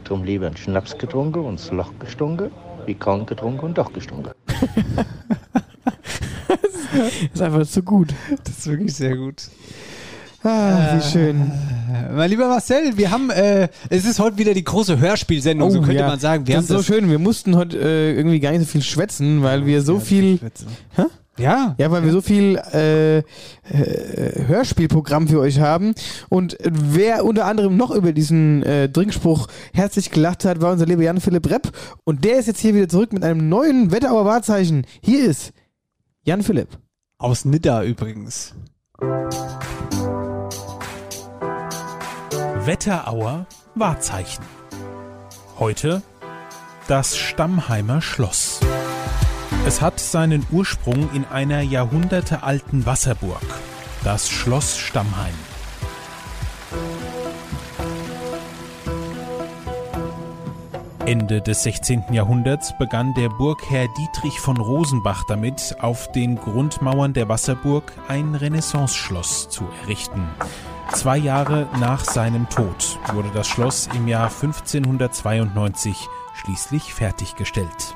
Drum 0.04 0.24
lieber 0.24 0.48
ein 0.48 0.58
Schnaps 0.58 0.98
getrunken 0.98 1.40
und 1.46 1.60
das 1.60 1.72
Loch 1.72 1.92
gestunken, 2.00 2.52
wie 2.86 2.96
Korn 2.96 3.26
getrunken 3.26 3.66
und 3.66 3.78
doch 3.78 3.92
gestunken. 3.92 4.32
Das 6.94 7.34
ist 7.34 7.42
einfach 7.42 7.66
zu 7.66 7.82
gut. 7.82 8.14
Das 8.44 8.60
ist 8.60 8.68
wirklich 8.68 8.94
sehr 8.94 9.18
gut. 9.18 9.50
Ah, 10.44 10.98
wie 10.98 11.02
schön. 11.02 11.42
Äh, 11.42 12.12
Mein 12.16 12.30
lieber 12.30 12.48
Marcel, 12.48 12.98
wir 12.98 13.12
haben, 13.12 13.30
äh, 13.30 13.70
es 13.90 14.06
ist 14.06 14.20
heute 14.20 14.38
wieder 14.38 14.54
die 14.54 14.64
große 14.64 15.00
Hörspielsendung, 15.00 15.72
so 15.72 15.80
könnte 15.80 15.96
Oh, 15.96 16.00
ja. 16.00 16.08
man 16.08 16.20
sagen. 16.20 16.48
Wir 16.48 16.56
das 16.56 16.70
haben 16.70 16.76
ist 16.78 16.86
so 16.86 16.94
schön. 16.94 17.10
Wir 17.10 17.20
mussten 17.20 17.56
heute 17.56 17.78
äh, 17.80 18.14
irgendwie 18.16 18.40
gar 18.40 18.52
nicht 18.52 18.62
so 18.62 18.66
viel 18.66 18.82
schwätzen, 18.82 19.42
weil 19.44 19.66
wir 19.66 19.82
so 19.82 20.00
viel. 20.00 20.40
Hä? 20.96 21.04
Ja. 21.38 21.74
Ja, 21.80 21.90
weil 21.90 22.04
wir 22.04 22.12
so 22.12 22.22
viel 22.22 22.60
äh, 22.74 23.18
äh, 23.20 23.24
Hörspielprogramm 24.48 25.28
für 25.28 25.40
euch 25.40 25.60
haben. 25.60 25.96
Und 26.30 26.58
wer 26.64 27.26
unter 27.26 27.46
anderem 27.46 27.76
noch 27.76 27.90
über 27.90 28.12
diesen 28.12 28.62
äh, 28.64 28.88
Trinkspruch 28.88 29.48
herzlich 29.74 30.12
gelacht 30.12 30.46
hat, 30.46 30.62
war 30.62 30.72
unser 30.72 30.86
lieber 30.86 31.02
Jan 31.02 31.20
Philipp 31.22 31.50
Repp. 31.50 31.72
Und 32.04 32.24
der 32.24 32.38
ist 32.38 32.46
jetzt 32.48 32.60
hier 32.60 32.76
wieder 32.76 32.88
zurück 32.88 33.14
mit 33.14 33.24
einem 33.24 33.50
neuen 33.50 33.92
Wetterauer 33.92 34.26
Wahrzeichen. 34.26 34.86
Hier 35.02 35.26
ist 35.26 35.54
Jan 36.24 36.44
Philipp. 36.44 36.68
Aus 37.18 37.46
Nidda 37.46 37.84
übrigens. 37.84 38.54
Wetterauer 42.66 43.46
Wahrzeichen. 43.76 44.46
Heute 45.60 46.02
das 46.88 47.18
Stammheimer 47.18 48.02
Schloss. 48.02 48.62
Es 49.68 49.82
hat 49.82 50.00
seinen 50.00 50.46
Ursprung 50.50 51.10
in 51.14 51.26
einer 51.26 51.60
jahrhundertealten 51.60 52.86
Wasserburg, 52.86 53.44
das 54.06 54.30
Schloss 54.30 54.78
Stammheim. 54.78 55.34
Ende 61.06 61.42
des 61.42 61.64
16. 61.64 62.14
Jahrhunderts 62.14 62.78
begann 62.78 63.14
der 63.16 63.28
Burgherr 63.28 63.90
Dietrich 63.98 64.40
von 64.40 64.56
Rosenbach 64.56 65.26
damit, 65.28 65.76
auf 65.82 66.10
den 66.14 66.38
Grundmauern 66.38 67.12
der 67.12 67.28
Wasserburg 67.28 67.92
ein 68.08 68.36
Renaissanceschloss 68.36 69.50
zu 69.50 69.66
errichten. 69.82 70.30
Zwei 70.92 71.18
Jahre 71.18 71.68
nach 71.80 72.04
seinem 72.04 72.48
Tod 72.50 73.00
wurde 73.14 73.30
das 73.34 73.48
Schloss 73.48 73.90
im 73.96 74.08
Jahr 74.08 74.30
1592 74.30 76.08
schließlich 76.36 76.94
fertiggestellt. 76.94 77.96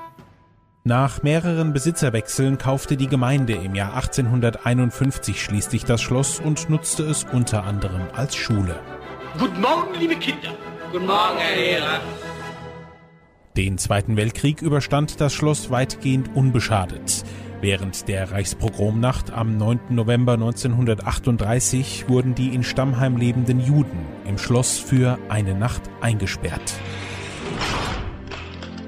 Nach 0.83 1.21
mehreren 1.21 1.73
Besitzerwechseln 1.73 2.57
kaufte 2.57 2.95
die 2.95 3.07
Gemeinde 3.07 3.53
im 3.53 3.75
Jahr 3.75 3.93
1851 3.95 5.41
schließlich 5.41 5.83
das 5.83 6.01
Schloss 6.01 6.39
und 6.39 6.69
nutzte 6.69 7.03
es 7.03 7.25
unter 7.25 7.65
anderem 7.65 8.03
als 8.13 8.35
Schule. 8.35 8.79
Guten 9.37 9.61
Morgen, 9.61 9.93
liebe 9.99 10.15
Kinder. 10.15 10.49
Guten 10.91 11.05
Morgen, 11.05 11.37
Herr 11.37 11.55
Lehrer. 11.55 11.99
Den 13.57 13.77
Zweiten 13.77 14.15
Weltkrieg 14.15 14.61
überstand 14.61 15.19
das 15.19 15.33
Schloss 15.33 15.69
weitgehend 15.71 16.35
unbeschadet. 16.35 17.25
Während 17.59 18.07
der 18.07 18.31
Reichspogromnacht 18.31 19.31
am 19.31 19.57
9. 19.57 19.79
November 19.89 20.33
1938 20.33 22.07
wurden 22.07 22.35
die 22.35 22.53
in 22.53 22.63
Stammheim 22.63 23.17
lebenden 23.17 23.59
Juden 23.59 24.05
im 24.27 24.37
Schloss 24.37 24.77
für 24.77 25.17
eine 25.29 25.55
Nacht 25.55 25.81
eingesperrt. 25.99 26.79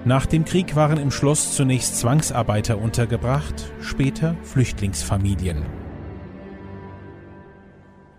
Nach 0.05 0.27
dem 0.27 0.45
Krieg 0.45 0.75
waren 0.75 0.99
im 0.99 1.09
Schloss 1.09 1.55
zunächst 1.55 1.97
Zwangsarbeiter 1.97 2.77
untergebracht, 2.77 3.71
später 3.81 4.35
Flüchtlingsfamilien. 4.43 5.65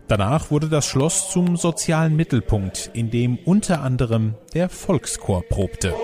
Danach 0.09 0.51
wurde 0.51 0.68
das 0.68 0.86
Schloss 0.86 1.30
zum 1.30 1.57
sozialen 1.57 2.16
Mittelpunkt, 2.16 2.90
in 2.92 3.11
dem 3.11 3.38
unter 3.44 3.82
anderem 3.82 4.34
der 4.53 4.68
Volkschor 4.68 5.44
probte. 5.48 5.94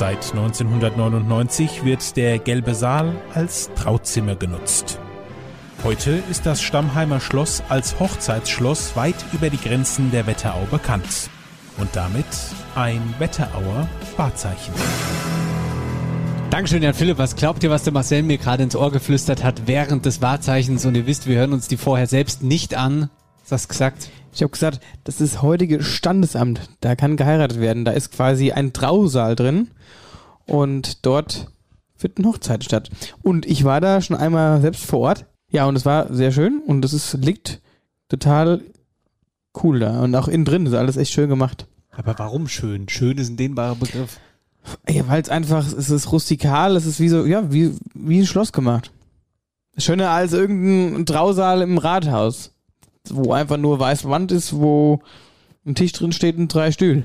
Seit 0.00 0.30
1999 0.30 1.84
wird 1.84 2.16
der 2.16 2.38
Gelbe 2.38 2.74
Saal 2.74 3.14
als 3.34 3.68
Trauzimmer 3.74 4.34
genutzt. 4.34 4.98
Heute 5.84 6.22
ist 6.30 6.46
das 6.46 6.62
Stammheimer 6.62 7.20
Schloss 7.20 7.62
als 7.68 8.00
Hochzeitsschloss 8.00 8.96
weit 8.96 9.16
über 9.34 9.50
die 9.50 9.58
Grenzen 9.58 10.10
der 10.10 10.26
Wetterau 10.26 10.64
bekannt. 10.70 11.28
Und 11.76 11.90
damit 11.92 12.24
ein 12.74 13.14
Wetterauer 13.18 13.88
Wahrzeichen. 14.16 14.72
Dankeschön, 16.48 16.82
Jan 16.82 16.94
Philipp. 16.94 17.18
Was 17.18 17.36
glaubt 17.36 17.62
ihr, 17.62 17.68
was 17.68 17.82
der 17.82 17.92
Marcel 17.92 18.22
mir 18.22 18.38
gerade 18.38 18.62
ins 18.62 18.76
Ohr 18.76 18.90
geflüstert 18.90 19.44
hat 19.44 19.66
während 19.66 20.06
des 20.06 20.22
Wahrzeichens? 20.22 20.86
Und 20.86 20.94
ihr 20.94 21.06
wisst, 21.06 21.26
wir 21.26 21.36
hören 21.36 21.52
uns 21.52 21.68
die 21.68 21.76
vorher 21.76 22.06
selbst 22.06 22.42
nicht 22.42 22.74
an. 22.74 23.10
Was 23.50 23.62
hast 23.62 23.64
du 23.64 23.72
gesagt? 23.72 24.10
Ich 24.32 24.42
habe 24.42 24.50
gesagt, 24.50 24.80
das 25.04 25.20
ist 25.20 25.42
heutige 25.42 25.82
Standesamt. 25.82 26.70
Da 26.80 26.94
kann 26.94 27.16
geheiratet 27.16 27.60
werden. 27.60 27.84
Da 27.84 27.92
ist 27.92 28.12
quasi 28.12 28.52
ein 28.52 28.72
Trausaal 28.72 29.34
drin. 29.34 29.68
Und 30.46 31.04
dort 31.04 31.48
findet 31.96 32.18
eine 32.18 32.28
Hochzeit 32.28 32.64
statt. 32.64 32.90
Und 33.22 33.46
ich 33.46 33.64
war 33.64 33.80
da 33.80 34.00
schon 34.00 34.16
einmal 34.16 34.60
selbst 34.60 34.84
vor 34.84 35.00
Ort. 35.00 35.26
Ja, 35.50 35.66
und 35.66 35.74
es 35.74 35.84
war 35.84 36.12
sehr 36.14 36.30
schön. 36.30 36.62
Und 36.64 36.84
es 36.84 36.92
ist, 36.92 37.14
liegt 37.14 37.60
total 38.08 38.62
cool 39.62 39.80
da. 39.80 40.00
Und 40.00 40.14
auch 40.14 40.28
innen 40.28 40.44
drin 40.44 40.66
ist 40.66 40.74
alles 40.74 40.96
echt 40.96 41.12
schön 41.12 41.28
gemacht. 41.28 41.66
Aber 41.90 42.16
warum 42.18 42.46
schön? 42.46 42.88
Schön 42.88 43.18
ist 43.18 43.30
ein 43.30 43.36
dehnbarer 43.36 43.74
Begriff. 43.74 44.20
Ja, 44.88 45.08
weil 45.08 45.22
es 45.22 45.28
einfach, 45.28 45.66
es 45.66 45.90
ist 45.90 46.12
rustikal, 46.12 46.76
es 46.76 46.86
ist 46.86 47.00
wie 47.00 47.08
so, 47.08 47.24
ja, 47.24 47.50
wie, 47.52 47.74
wie 47.94 48.20
ein 48.20 48.26
Schloss 48.26 48.52
gemacht. 48.52 48.92
Schöner 49.76 50.10
als 50.10 50.32
irgendein 50.32 51.06
Trausaal 51.06 51.62
im 51.62 51.78
Rathaus, 51.78 52.52
wo 53.08 53.32
einfach 53.32 53.56
nur 53.56 53.78
weiß 53.78 54.04
Wand 54.08 54.32
ist, 54.32 54.54
wo 54.54 55.00
ein 55.66 55.74
Tisch 55.74 55.92
drin 55.92 56.12
steht 56.12 56.36
und 56.36 56.52
drei 56.52 56.72
Stühle. 56.72 57.04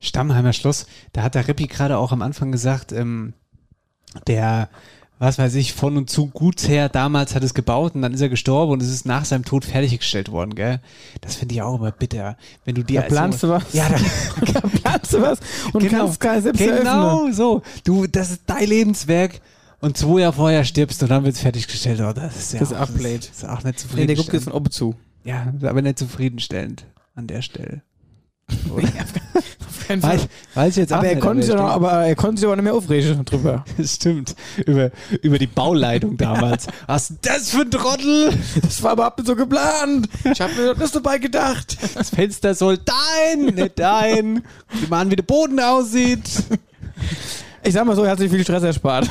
Stammheimer 0.00 0.52
Schloss, 0.52 0.86
da 1.12 1.22
hat 1.22 1.34
der 1.34 1.48
Reppi 1.48 1.66
gerade 1.66 1.98
auch 1.98 2.12
am 2.12 2.22
Anfang 2.22 2.52
gesagt, 2.52 2.92
ähm, 2.92 3.34
der, 4.28 4.68
was 5.18 5.38
weiß 5.38 5.56
ich, 5.56 5.72
von 5.72 5.96
und 5.96 6.08
zu 6.08 6.28
Gutsherr 6.28 6.88
damals 6.88 7.34
hat 7.34 7.42
es 7.42 7.52
gebaut 7.52 7.96
und 7.96 8.02
dann 8.02 8.14
ist 8.14 8.20
er 8.20 8.28
gestorben 8.28 8.72
und 8.72 8.82
es 8.82 8.90
ist 8.90 9.06
nach 9.06 9.24
seinem 9.24 9.44
Tod 9.44 9.64
fertiggestellt 9.64 10.30
worden, 10.30 10.54
gell? 10.54 10.80
Das 11.20 11.34
finde 11.34 11.56
ich 11.56 11.62
auch 11.62 11.74
immer 11.80 11.90
bitter. 11.90 12.36
Wenn 12.64 12.76
du 12.76 12.84
dir 12.84 13.00
Da 13.00 13.06
planst 13.08 13.42
du 13.42 13.48
was. 13.48 13.72
Ja, 13.72 13.88
da, 13.88 13.96
da 14.52 14.60
planst 14.68 15.12
du 15.12 15.20
was 15.20 15.40
und 15.72 15.88
kannst 15.88 16.20
gar 16.20 16.40
selbst 16.40 16.60
Genau, 16.60 17.16
eröffnen. 17.24 17.34
so. 17.34 17.62
Du, 17.84 18.06
das 18.06 18.30
ist 18.30 18.42
dein 18.46 18.68
Lebenswerk 18.68 19.40
und 19.80 19.96
zwei 19.96 20.20
Jahre 20.20 20.34
vorher 20.34 20.64
stirbst 20.64 21.02
und 21.02 21.08
dann 21.10 21.24
wird 21.24 21.34
es 21.34 21.40
fertiggestellt. 21.40 22.00
Oh, 22.00 22.12
das 22.12 22.36
ist 22.36 22.52
ja 22.52 22.60
Das 22.60 22.70
ist 22.70 22.76
auch, 22.76 22.82
abblade. 22.82 23.18
Das 23.18 23.28
ist 23.30 23.44
auch 23.48 23.64
nicht 23.64 23.86
Nee, 23.96 24.06
der 24.06 24.14
guckt 24.14 24.32
jetzt 24.32 24.44
von 24.44 24.52
oben 24.52 24.70
zu. 24.70 24.94
Ja, 25.28 25.52
aber 25.62 25.82
nicht 25.82 25.98
zufriedenstellend 25.98 26.86
an 27.14 27.26
der 27.26 27.42
Stelle. 27.42 27.82
Weiß, 29.88 30.28
weiß 30.54 30.70
ich 30.72 30.76
jetzt 30.76 30.92
aber 30.92 31.06
er 31.06 31.18
konnte 31.18 31.42
sich 31.42 31.54
aber 31.54 31.70
aber, 31.70 31.92
er 32.06 32.14
konnte 32.14 32.40
sich 32.40 32.46
aber 32.46 32.56
nicht 32.56 32.64
mehr 32.64 32.74
aufregen 32.74 33.24
drüber. 33.24 33.64
Das 33.78 33.94
stimmt. 33.94 34.34
Über, 34.66 34.90
über 35.22 35.38
die 35.38 35.46
Bauleitung 35.46 36.16
damals. 36.16 36.66
Was 36.86 37.10
ist 37.10 37.18
das 37.22 37.50
für 37.50 37.62
ein 37.62 37.70
Trottel? 37.70 38.32
Das 38.60 38.82
war 38.82 38.92
überhaupt 38.92 39.18
nicht 39.18 39.26
so 39.26 39.36
geplant. 39.36 40.08
Ich 40.30 40.40
habe 40.40 40.52
mir 40.54 40.74
das 40.74 40.92
dabei 40.92 41.18
gedacht. 41.18 41.78
Das 41.94 42.10
Fenster 42.10 42.54
soll 42.54 42.78
dein, 42.78 43.54
nicht 43.54 43.78
dein. 43.78 44.42
Guck 44.80 44.90
mal 44.90 45.00
an, 45.00 45.10
wie 45.10 45.16
der 45.16 45.22
Boden 45.22 45.58
aussieht. 45.60 46.28
Ich 47.62 47.72
sag 47.72 47.86
mal 47.86 47.96
so, 47.96 48.04
er 48.04 48.10
hat 48.10 48.18
sich 48.18 48.30
viel 48.30 48.42
Stress 48.42 48.62
erspart. 48.62 49.10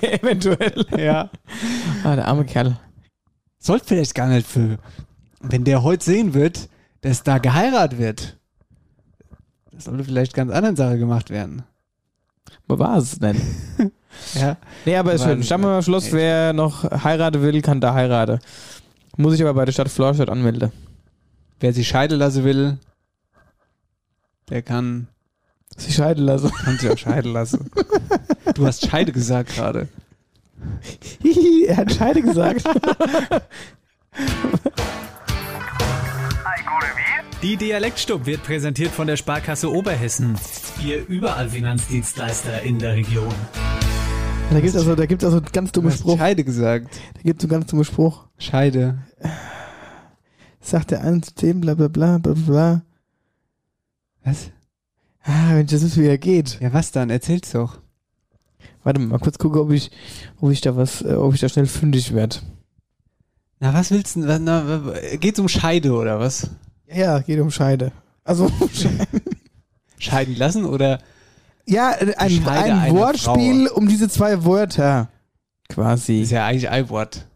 Eventuell. 0.00 0.86
Ja. 0.96 1.30
Ah, 2.02 2.16
der 2.16 2.26
arme 2.26 2.44
Kerl. 2.44 2.76
Sollte 3.58 3.84
vielleicht 3.86 4.14
gar 4.14 4.28
nicht 4.28 4.46
für, 4.46 4.78
wenn 5.40 5.64
der 5.64 5.82
heute 5.82 6.04
sehen 6.04 6.34
wird, 6.34 6.68
dass 7.00 7.22
da 7.22 7.38
geheiratet 7.38 7.98
wird. 7.98 8.36
Das 9.72 9.84
sollte 9.84 10.04
vielleicht 10.04 10.34
ganz 10.34 10.52
anderen 10.52 10.76
Sache 10.76 10.98
gemacht 10.98 11.30
werden. 11.30 11.62
Aber 12.68 12.78
war 12.78 12.98
es 12.98 13.18
denn? 13.18 13.40
Ja. 14.34 14.56
Nee, 14.84 14.96
aber 14.96 15.12
ist 15.14 15.22
schön. 15.22 15.38
nicht 15.38 15.46
Stammer 15.46 15.68
mehr. 15.68 15.82
Schloss, 15.82 16.10
wer 16.12 16.52
noch 16.52 16.82
heiraten 17.04 17.40
will, 17.42 17.62
kann 17.62 17.80
da 17.80 17.94
heiraten. 17.94 18.40
Muss 19.16 19.34
ich 19.34 19.40
aber 19.40 19.54
bei 19.54 19.64
der 19.64 19.72
Stadt 19.72 19.88
Florstadt 19.88 20.28
anmelden. 20.28 20.72
Wer 21.60 21.72
sich 21.72 21.86
scheiden 21.88 22.18
lassen 22.18 22.42
will, 22.44 22.78
der 24.50 24.62
kann, 24.62 25.06
Sich 25.76 25.94
scheiden 25.94 26.24
lassen. 26.24 26.50
kann 26.50 26.76
sich 26.76 26.90
auch 26.90 26.98
scheiden 26.98 27.32
lassen. 27.32 27.70
Du 28.54 28.66
hast 28.66 28.84
Scheide 28.90 29.12
gesagt 29.12 29.54
gerade. 29.54 29.88
Er 31.66 31.76
hat 31.76 31.92
Scheide 31.94 32.20
gesagt. 32.20 32.64
Die 37.42 37.56
Dialektstub 37.56 38.26
wird 38.26 38.42
präsentiert 38.42 38.90
von 38.90 39.06
der 39.06 39.16
Sparkasse 39.16 39.72
Oberhessen. 39.72 40.36
Ihr 40.84 41.06
überall 41.08 41.48
Finanzdienstleister 41.48 42.60
in 42.62 42.78
der 42.78 42.96
Region. 42.96 43.34
Da 44.50 44.56
gibt 44.56 44.68
es 44.68 44.76
also, 44.76 44.94
da 44.94 45.06
gibt's 45.06 45.24
also 45.24 45.38
einen 45.38 45.46
ganz 45.50 45.72
dummen 45.72 45.90
Spruch. 45.90 46.18
Scheide 46.18 46.44
gesagt. 46.44 46.88
Da 47.14 47.22
gibt 47.22 47.40
es 47.40 47.44
einen 47.44 47.58
ganz 47.58 47.70
dummen 47.70 47.86
Spruch. 47.86 48.26
Scheide. 48.36 48.98
Sagt 50.60 50.90
der 50.90 51.02
eins 51.02 51.28
zu 51.28 51.46
dem, 51.46 51.62
bla 51.62 51.72
bla 51.72 51.88
bla 51.88 52.18
bla 52.18 52.34
bla. 52.34 52.82
Was? 54.22 54.50
Ah, 55.22 55.54
wenn 55.54 55.64
ich 55.64 55.70
das 55.70 55.82
wüsste, 55.82 56.02
wie 56.02 56.08
er 56.08 56.18
geht. 56.18 56.60
Ja, 56.60 56.74
was 56.74 56.92
dann? 56.92 57.08
Erzähl's 57.08 57.52
doch. 57.52 57.78
Warte 58.84 59.00
mal, 59.00 59.08
mal 59.08 59.18
kurz 59.18 59.38
gucken, 59.38 59.62
ob 59.62 59.70
ich, 59.70 59.90
ob 60.42 60.50
ich 60.50 60.60
da 60.60 60.76
was, 60.76 61.00
äh, 61.00 61.14
ob 61.14 61.32
ich 61.32 61.40
da 61.40 61.48
schnell 61.48 61.66
fündig 61.66 62.12
werde. 62.12 62.36
Na, 63.60 63.72
was 63.72 63.90
willst 63.90 64.16
du? 64.16 64.26
denn? 64.26 64.44
Na, 64.44 64.92
geht's 65.18 65.38
um 65.40 65.48
Scheide 65.48 65.94
oder 65.94 66.20
was? 66.20 66.50
Ja, 66.92 67.20
geht 67.20 67.40
um 67.40 67.50
Scheide. 67.50 67.92
Also, 68.24 68.50
Scheiden 69.98 70.36
lassen 70.36 70.64
oder? 70.64 71.00
ja, 71.66 71.92
äh, 71.92 72.14
ein, 72.16 72.46
ein 72.46 72.94
Wortspiel 72.94 73.68
um 73.68 73.88
diese 73.88 74.08
zwei 74.08 74.44
Wörter. 74.44 75.08
Quasi. 75.68 76.22
Ist 76.22 76.32
ja 76.32 76.46
eigentlich 76.46 76.68
ein 76.68 76.88
Wort. 76.88 77.26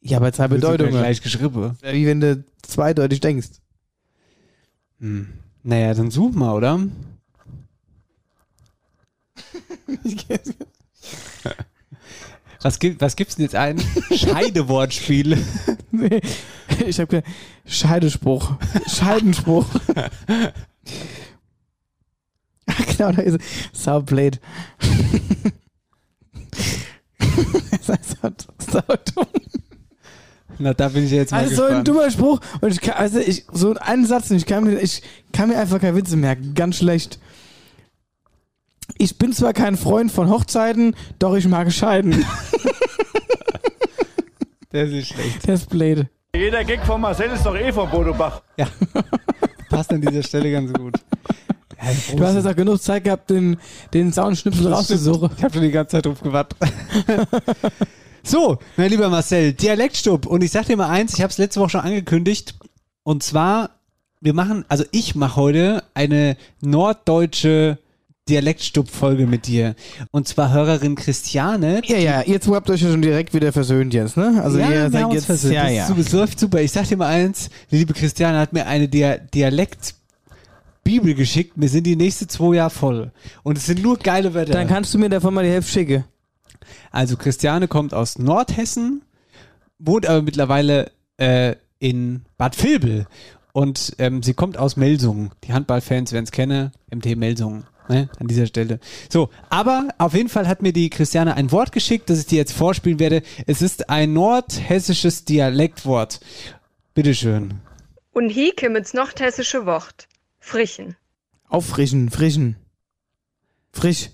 Ja, 0.00 0.16
aber 0.16 0.32
zwei 0.32 0.48
Bedeutungen. 0.48 0.90
gleich 0.92 1.22
geschrieben. 1.22 1.78
Wie 1.80 2.06
wenn 2.06 2.20
du 2.20 2.44
zweideutig 2.62 3.20
denkst. 3.20 3.50
Hm. 4.98 5.28
Naja, 5.62 5.94
dann 5.94 6.10
such 6.10 6.32
mal, 6.32 6.54
oder? 6.54 6.80
Was, 12.62 12.78
gibt, 12.78 13.00
was 13.00 13.16
gibt's 13.16 13.36
denn 13.36 13.44
jetzt 13.44 13.54
ein? 13.56 13.82
Scheidewortspiel. 14.14 15.36
nee, 15.90 16.20
ich 16.86 16.98
habe 17.00 17.08
gesagt, 17.08 17.28
Scheidespruch. 17.66 18.52
Scheidenspruch. 18.86 19.66
Ach, 22.66 22.86
genau, 22.96 23.12
da 23.12 23.22
ist 23.22 23.40
es. 23.40 23.82
Saublade. 23.84 24.38
das 27.70 27.88
heißt, 27.88 28.16
saudumm. 28.58 29.26
Na, 30.58 30.74
da 30.74 30.88
bin 30.88 31.04
ich 31.04 31.10
jetzt 31.10 31.32
mal 31.32 31.38
Also 31.38 31.56
so 31.56 31.62
ein 31.62 31.68
gespannt. 31.68 31.88
dummer 31.88 32.10
Spruch. 32.10 32.40
Und 32.60 32.72
ich 32.72 32.80
kann, 32.80 32.94
also 32.94 33.18
ich, 33.18 33.46
so 33.52 33.74
einen 33.74 34.06
Satz, 34.06 34.30
ich 34.30 34.46
kann, 34.46 34.64
mir, 34.64 34.78
ich 34.78 35.02
kann 35.32 35.48
mir 35.48 35.58
einfach 35.58 35.80
keine 35.80 35.96
Witze 35.96 36.16
merken. 36.16 36.54
Ganz 36.54 36.76
schlecht. 36.76 37.18
Ich 38.98 39.18
bin 39.18 39.32
zwar 39.32 39.52
kein 39.52 39.76
Freund 39.76 40.12
von 40.12 40.30
Hochzeiten, 40.30 40.94
doch 41.18 41.34
ich 41.34 41.46
mag 41.46 41.72
scheiden. 41.72 42.24
Der 44.72 44.84
ist 44.84 44.92
nicht 44.92 45.12
schlecht. 45.12 45.46
Der 45.46 45.54
ist 45.54 45.68
blöd. 45.68 46.06
Jeder 46.34 46.64
Gag 46.64 46.84
von 46.86 47.00
Marcel 47.00 47.30
ist 47.30 47.44
doch 47.44 47.54
eh 47.54 47.70
von 47.72 47.90
Bodo 47.90 48.14
Bach. 48.14 48.42
Ja. 48.56 48.66
Passt 49.68 49.92
an 49.92 50.00
dieser 50.00 50.22
Stelle 50.22 50.50
ganz 50.50 50.72
gut. 50.72 50.94
Du 52.16 52.24
hast 52.24 52.36
jetzt 52.36 52.46
auch 52.46 52.56
genug 52.56 52.80
Zeit 52.80 53.04
gehabt, 53.04 53.28
den, 53.28 53.58
den 53.92 54.12
Soundschnipsel 54.12 54.72
rauszusuchen. 54.72 55.30
Ich 55.36 55.42
habe 55.42 55.52
schon 55.52 55.62
die 55.62 55.70
ganze 55.70 55.96
Zeit 55.96 56.06
drauf 56.06 56.20
gewartet. 56.20 56.58
so, 58.22 58.58
mein 58.76 58.90
lieber 58.90 59.08
Marcel, 59.08 59.52
Dialektstub. 59.52 60.26
Und 60.26 60.42
ich 60.42 60.52
sag 60.52 60.66
dir 60.66 60.76
mal 60.76 60.88
eins, 60.88 61.14
ich 61.14 61.22
habe 61.22 61.30
es 61.30 61.38
letzte 61.38 61.60
Woche 61.60 61.70
schon 61.70 61.80
angekündigt. 61.80 62.54
Und 63.02 63.22
zwar, 63.22 63.70
wir 64.20 64.32
machen, 64.32 64.64
also 64.68 64.84
ich 64.92 65.16
mache 65.16 65.36
heute 65.36 65.82
eine 65.94 66.36
norddeutsche 66.60 67.78
Dialektstub-Folge 68.32 69.26
mit 69.26 69.46
dir. 69.46 69.74
Und 70.10 70.26
zwar 70.26 70.52
Hörerin 70.52 70.94
Christiane. 70.94 71.82
Ja, 71.84 71.98
ja, 71.98 72.22
jetzt 72.22 72.48
habt 72.48 72.70
ihr 72.70 72.72
euch 72.72 72.80
ja 72.80 72.90
schon 72.90 73.02
direkt 73.02 73.34
wieder 73.34 73.52
versöhnt 73.52 73.92
jetzt, 73.92 74.16
ne? 74.16 74.40
Also 74.42 74.58
ja, 74.58 74.70
ihr 74.70 74.90
seid 74.90 75.12
jetzt, 75.12 75.26
versöhnt. 75.26 75.54
ja, 75.54 75.68
ja. 75.68 75.90
Das 75.94 76.12
läuft 76.12 76.40
super. 76.40 76.62
Ich 76.62 76.72
sag 76.72 76.88
dir 76.88 76.96
mal 76.96 77.08
eins, 77.08 77.50
die 77.70 77.76
liebe 77.76 77.92
Christiane 77.92 78.38
hat 78.38 78.54
mir 78.54 78.66
eine 78.66 78.88
Dia 78.88 79.18
Dialekt 79.18 79.96
Bibel 80.82 81.14
geschickt. 81.14 81.52
Wir 81.56 81.68
sind 81.68 81.84
die 81.84 81.94
nächsten 81.94 82.28
zwei 82.28 82.56
Jahre 82.56 82.70
voll. 82.70 83.12
Und 83.42 83.58
es 83.58 83.66
sind 83.66 83.82
nur 83.82 83.98
geile 83.98 84.32
Wörter. 84.32 84.52
Dann 84.52 84.66
kannst 84.66 84.94
du 84.94 84.98
mir 84.98 85.10
davon 85.10 85.34
mal 85.34 85.44
die 85.44 85.50
Hälfte 85.50 85.72
schicken. 85.72 86.04
Also 86.90 87.16
Christiane 87.16 87.68
kommt 87.68 87.92
aus 87.92 88.18
Nordhessen, 88.18 89.02
wohnt 89.78 90.06
aber 90.06 90.22
mittlerweile 90.22 90.90
äh, 91.18 91.54
in 91.78 92.22
Bad 92.38 92.60
Vilbel. 92.62 93.06
Und 93.52 93.94
ähm, 93.98 94.22
sie 94.22 94.32
kommt 94.32 94.56
aus 94.56 94.76
Melsungen. 94.76 95.30
Die 95.44 95.52
Handballfans 95.52 96.12
werden 96.12 96.24
es 96.24 96.32
kennen, 96.32 96.72
MT 96.90 97.16
Melsungen. 97.16 97.64
Ne, 97.88 98.08
an 98.18 98.28
dieser 98.28 98.46
Stelle. 98.46 98.78
So, 99.10 99.30
aber 99.50 99.88
auf 99.98 100.14
jeden 100.14 100.28
Fall 100.28 100.46
hat 100.46 100.62
mir 100.62 100.72
die 100.72 100.88
Christiane 100.88 101.34
ein 101.34 101.50
Wort 101.50 101.72
geschickt, 101.72 102.08
das 102.10 102.20
ich 102.20 102.26
dir 102.26 102.38
jetzt 102.38 102.52
vorspielen 102.52 103.00
werde. 103.00 103.22
Es 103.46 103.60
ist 103.60 103.90
ein 103.90 104.12
nordhessisches 104.12 105.24
Dialektwort. 105.24 106.20
Bitteschön. 106.94 107.54
Und 108.12 108.28
hier 108.28 108.54
kommt 108.54 108.76
das 108.76 108.94
nordhessische 108.94 109.66
Wort. 109.66 110.06
Frichen. 110.38 110.96
Auffrischen, 111.48 112.10
frischen. 112.10 112.56
Frisch. 113.72 114.10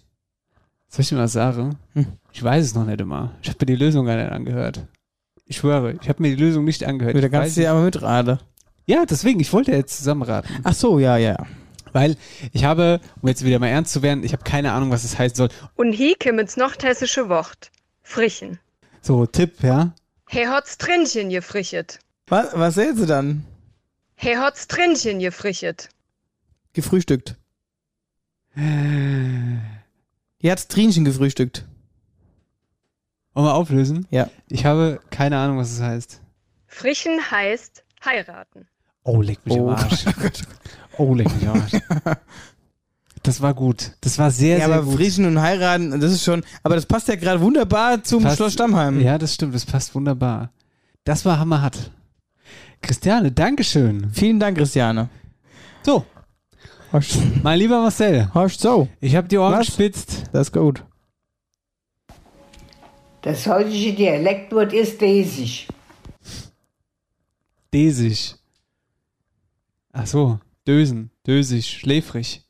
Soll 0.89 1.03
ich 1.03 1.09
dir 1.09 1.17
mal 1.17 1.29
sagen? 1.29 1.77
Hm. 1.95 2.07
Ich 2.33 2.43
weiß 2.43 2.65
es 2.65 2.75
noch 2.75 2.85
nicht 2.85 3.01
immer. 3.01 3.35
Ich 3.43 3.49
habe 3.49 3.59
mir 3.61 3.67
die 3.67 3.85
Lösung 3.85 4.07
gar 4.07 4.17
nicht 4.17 4.31
angehört. 4.31 4.87
Ich 5.45 5.57
schwöre, 5.59 5.95
ich 6.01 6.09
habe 6.09 6.23
mir 6.23 6.35
die 6.35 6.43
Lösung 6.43 6.65
nicht 6.65 6.85
angehört. 6.85 7.15
Da 7.15 7.19
Ich 7.19 7.25
weiß 7.25 7.31
kannst 7.31 7.57
du 7.57 7.63
ja 7.63 7.73
aber 7.73 7.83
mitraten. 7.83 8.39
Ja, 8.87 9.05
deswegen, 9.05 9.41
ich 9.41 9.53
wollte 9.53 9.73
jetzt 9.73 9.99
zusammenraten. 9.99 10.51
Ach 10.65 10.75
so, 10.75 10.99
ja, 10.99 11.17
ja. 11.17 11.37
Weil 11.93 12.17
ich 12.53 12.65
habe, 12.65 13.01
um 13.21 13.29
jetzt 13.29 13.45
wieder 13.45 13.59
mal 13.59 13.69
ernst 13.69 13.93
zu 13.93 14.03
werden, 14.03 14.25
ich 14.25 14.33
habe 14.33 14.45
keine 14.45 14.73
Ahnung, 14.73 14.91
was 14.91 15.05
es 15.05 15.19
heißen 15.19 15.37
soll. 15.37 15.49
Und 15.77 15.93
hier 15.93 16.17
kommt 16.17 16.57
noch 16.57 16.75
hessische 16.83 17.29
Wort. 17.29 17.71
Frichen. 18.03 18.59
So, 19.03 19.27
Tipp, 19.27 19.63
ja? 19.63 19.93
He 20.29 20.47
hat's 20.47 20.79
Tränchen 20.79 21.31
gefrichet. 21.31 21.99
Was, 22.27 22.49
was 22.55 22.77
erzählst 22.77 23.03
du 23.03 23.07
dann? 23.07 23.45
He 24.17 24.37
hat's 24.37 24.67
Tränchen 24.69 25.19
gefrichet. 25.21 25.89
Gefrühstückt. 26.73 27.37
Die 30.43 30.51
hat 30.51 30.69
Trinchen 30.69 31.05
gefrühstückt. 31.05 31.65
Wollen 33.35 33.47
wir 33.47 33.55
auflösen? 33.55 34.07
Ja. 34.11 34.29
Ich 34.49 34.65
habe 34.65 35.01
keine 35.11 35.39
Ahnung, 35.39 35.59
was 35.59 35.71
es 35.71 35.81
heißt. 35.81 36.21
Frichen 36.67 37.31
heißt 37.31 37.85
heiraten. 38.05 38.67
Oh, 39.05 39.23
leck 39.23 39.39
mich 39.47 39.57
Oh. 39.57 39.69
am 39.71 39.77
Arsch. 39.77 40.05
Oh, 40.99 41.15
leck 41.15 41.29
mich 41.35 41.49
Arsch. 41.49 41.73
Das 43.23 43.41
war 43.41 43.53
gut. 43.55 43.93
Das 44.01 44.19
war 44.19 44.31
sehr, 44.31 44.59
ja, 44.59 44.67
sehr 44.67 44.75
aber 44.77 44.85
gut. 44.85 44.95
Frischen 44.97 45.25
und 45.27 45.41
heiraten, 45.41 46.01
das 46.01 46.13
ist 46.13 46.25
schon, 46.25 46.45
aber 46.63 46.77
das 46.77 46.87
passt 46.87 47.09
ja 47.09 47.17
gerade 47.17 47.41
wunderbar 47.41 48.03
zum 48.05 48.23
Passt- 48.23 48.37
Schloss 48.37 48.53
Stammheim. 48.53 49.01
Ja, 49.01 49.19
das 49.19 49.35
stimmt. 49.35 49.55
Das 49.55 49.67
passt 49.67 49.95
wunderbar. 49.95 50.51
Das 51.05 51.25
war 51.25 51.39
hammerhart. 51.39 51.91
Christiane, 52.81 53.33
Dankeschön. 53.33 54.11
Vielen 54.13 54.39
Dank, 54.39 54.57
Christiane. 54.59 55.09
So. 55.83 56.05
Mein 57.43 57.59
lieber 57.59 57.81
Marcel. 57.81 58.33
Horst 58.35 58.61
so. 58.61 58.89
Ich 59.01 59.15
habe 59.17 59.27
die 59.29 59.37
Ohren 59.37 59.53
Was? 59.53 59.67
gespitzt. 59.67 60.25
Das 60.33 60.49
ist 60.49 60.53
gut. 60.53 60.85
Das 63.23 63.47
heutige 63.47 63.95
Dialektwort 63.95 64.73
ist 64.73 65.01
desig. 65.01 65.69
Desig. 67.75 68.37
Ach 69.93 70.07
so. 70.07 70.39
Dösen. 70.69 71.11
Dösig. 71.27 71.67
Schläfrig. 71.81 72.43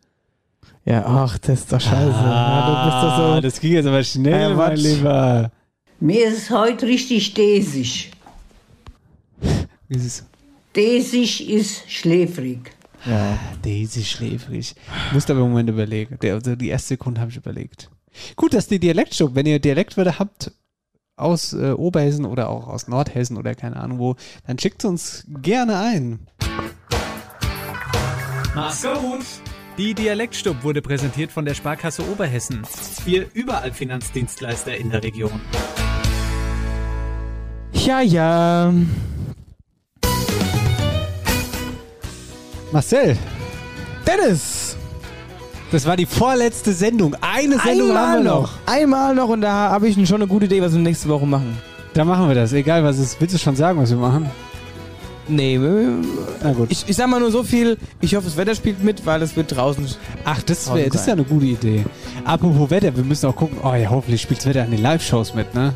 Ja, 0.84 1.04
ach, 1.06 1.38
das 1.38 1.60
ist 1.60 1.72
doch 1.72 1.80
scheiße. 1.80 1.94
ja, 2.10 2.66
du 2.66 2.90
bist 2.90 3.02
doch 3.02 3.16
so. 3.16 3.22
Ah, 3.34 3.40
Das 3.40 3.60
ging 3.60 3.72
jetzt 3.72 3.86
aber 3.86 4.02
schnell, 4.02 4.50
Ja, 4.50 4.56
mein. 4.56 4.76
Lieber. 4.76 5.52
Mir 6.00 6.28
ist 6.28 6.38
es 6.38 6.50
heute 6.50 6.86
richtig 6.86 7.34
desig. 7.34 8.10
Wie 9.88 9.96
ist 9.96 10.04
es? 10.06 10.24
Desig 10.74 11.48
ist 11.48 11.90
schläfrig. 11.90 12.72
Ja. 13.04 13.38
Daisy 13.62 14.02
schläfrig. 14.04 14.74
Musste 15.12 15.32
aber 15.32 15.42
im 15.42 15.50
Moment 15.50 15.70
überlegen. 15.70 16.18
Also 16.22 16.56
die 16.56 16.68
erste 16.68 16.88
Sekunde 16.88 17.20
habe 17.20 17.30
ich 17.30 17.36
überlegt. 17.36 17.90
Gut, 18.36 18.54
dass 18.54 18.66
die 18.66 18.78
Dialektstub, 18.80 19.34
wenn 19.34 19.46
ihr 19.46 19.58
Dialektwörter 19.60 20.18
habt 20.18 20.50
aus 21.16 21.52
äh, 21.52 21.72
Oberhessen 21.72 22.24
oder 22.24 22.48
auch 22.48 22.68
aus 22.68 22.88
Nordhessen 22.88 23.36
oder 23.36 23.54
keine 23.54 23.76
Ahnung 23.76 23.98
wo, 23.98 24.16
dann 24.46 24.58
schickt 24.58 24.84
uns 24.84 25.24
gerne 25.42 25.78
ein. 25.78 26.20
Mach's 28.58 28.82
gut. 28.82 29.24
Die 29.78 29.94
Dialektstub 29.94 30.64
wurde 30.64 30.82
präsentiert 30.82 31.30
von 31.30 31.44
der 31.44 31.54
Sparkasse 31.54 32.02
Oberhessen. 32.10 32.62
Wir 33.04 33.26
überall 33.32 33.72
Finanzdienstleister 33.72 34.76
in 34.76 34.90
der 34.90 35.04
Region. 35.04 35.40
Ja, 37.72 38.00
ja. 38.00 38.74
Marcel. 42.72 43.16
Dennis. 44.04 44.76
Das 45.70 45.86
war 45.86 45.96
die 45.96 46.06
vorletzte 46.06 46.72
Sendung. 46.72 47.14
Eine 47.20 47.60
Sendung 47.60 47.90
Einmal 47.90 48.08
haben 48.08 48.24
wir 48.24 48.30
noch. 48.30 48.42
noch. 48.42 48.58
Einmal 48.66 49.14
noch 49.14 49.28
und 49.28 49.42
da 49.42 49.70
habe 49.70 49.86
ich 49.86 50.08
schon 50.08 50.16
eine 50.16 50.26
gute 50.26 50.46
Idee, 50.46 50.60
was 50.60 50.72
wir 50.72 50.80
nächste 50.80 51.08
Woche 51.08 51.26
machen. 51.26 51.56
Da 51.94 52.04
machen 52.04 52.26
wir 52.26 52.34
das. 52.34 52.52
Egal 52.52 52.82
was 52.82 52.96
es 52.98 53.12
ist. 53.12 53.20
Willst 53.20 53.36
du 53.36 53.38
schon 53.38 53.54
sagen, 53.54 53.80
was 53.80 53.90
wir 53.90 53.98
machen? 53.98 54.28
Nee, 55.28 55.58
Na 56.42 56.52
gut. 56.52 56.70
ich, 56.70 56.84
ich 56.88 56.96
sag 56.96 57.08
mal 57.08 57.20
nur 57.20 57.30
so 57.30 57.42
viel, 57.42 57.76
ich 58.00 58.14
hoffe, 58.14 58.26
das 58.26 58.36
Wetter 58.36 58.54
spielt 58.54 58.82
mit, 58.82 59.04
weil 59.06 59.20
es 59.22 59.36
wird 59.36 59.54
draußen. 59.54 59.86
Ach, 60.24 60.42
das, 60.42 60.64
draußen 60.64 60.80
wär, 60.80 60.90
das 60.90 61.02
ist 61.02 61.06
ja 61.06 61.12
eine 61.12 61.24
gute 61.24 61.46
Idee. 61.46 61.84
Apropos 62.24 62.70
Wetter, 62.70 62.96
wir 62.96 63.04
müssen 63.04 63.26
auch 63.26 63.36
gucken. 63.36 63.58
Oh 63.62 63.74
ja, 63.74 63.90
hoffentlich 63.90 64.22
spielt 64.22 64.40
das 64.40 64.46
Wetter 64.46 64.62
an 64.62 64.70
den 64.70 64.82
Live-Shows 64.82 65.34
mit, 65.34 65.54
ne? 65.54 65.74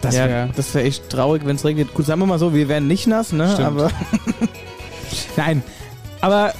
Das 0.00 0.16
ja, 0.16 0.28
wäre. 0.28 0.50
das 0.54 0.74
wäre 0.74 0.84
echt 0.86 1.08
traurig, 1.08 1.42
wenn 1.46 1.56
es 1.56 1.64
regnet. 1.64 1.94
Gut, 1.94 2.06
sagen 2.06 2.20
wir 2.20 2.26
mal 2.26 2.38
so, 2.38 2.54
wir 2.54 2.68
werden 2.68 2.86
nicht 2.86 3.06
nass, 3.06 3.32
ne? 3.32 3.48
Stimmt. 3.52 3.66
Aber 3.66 3.90
Nein. 5.36 5.62
Aber 6.20 6.52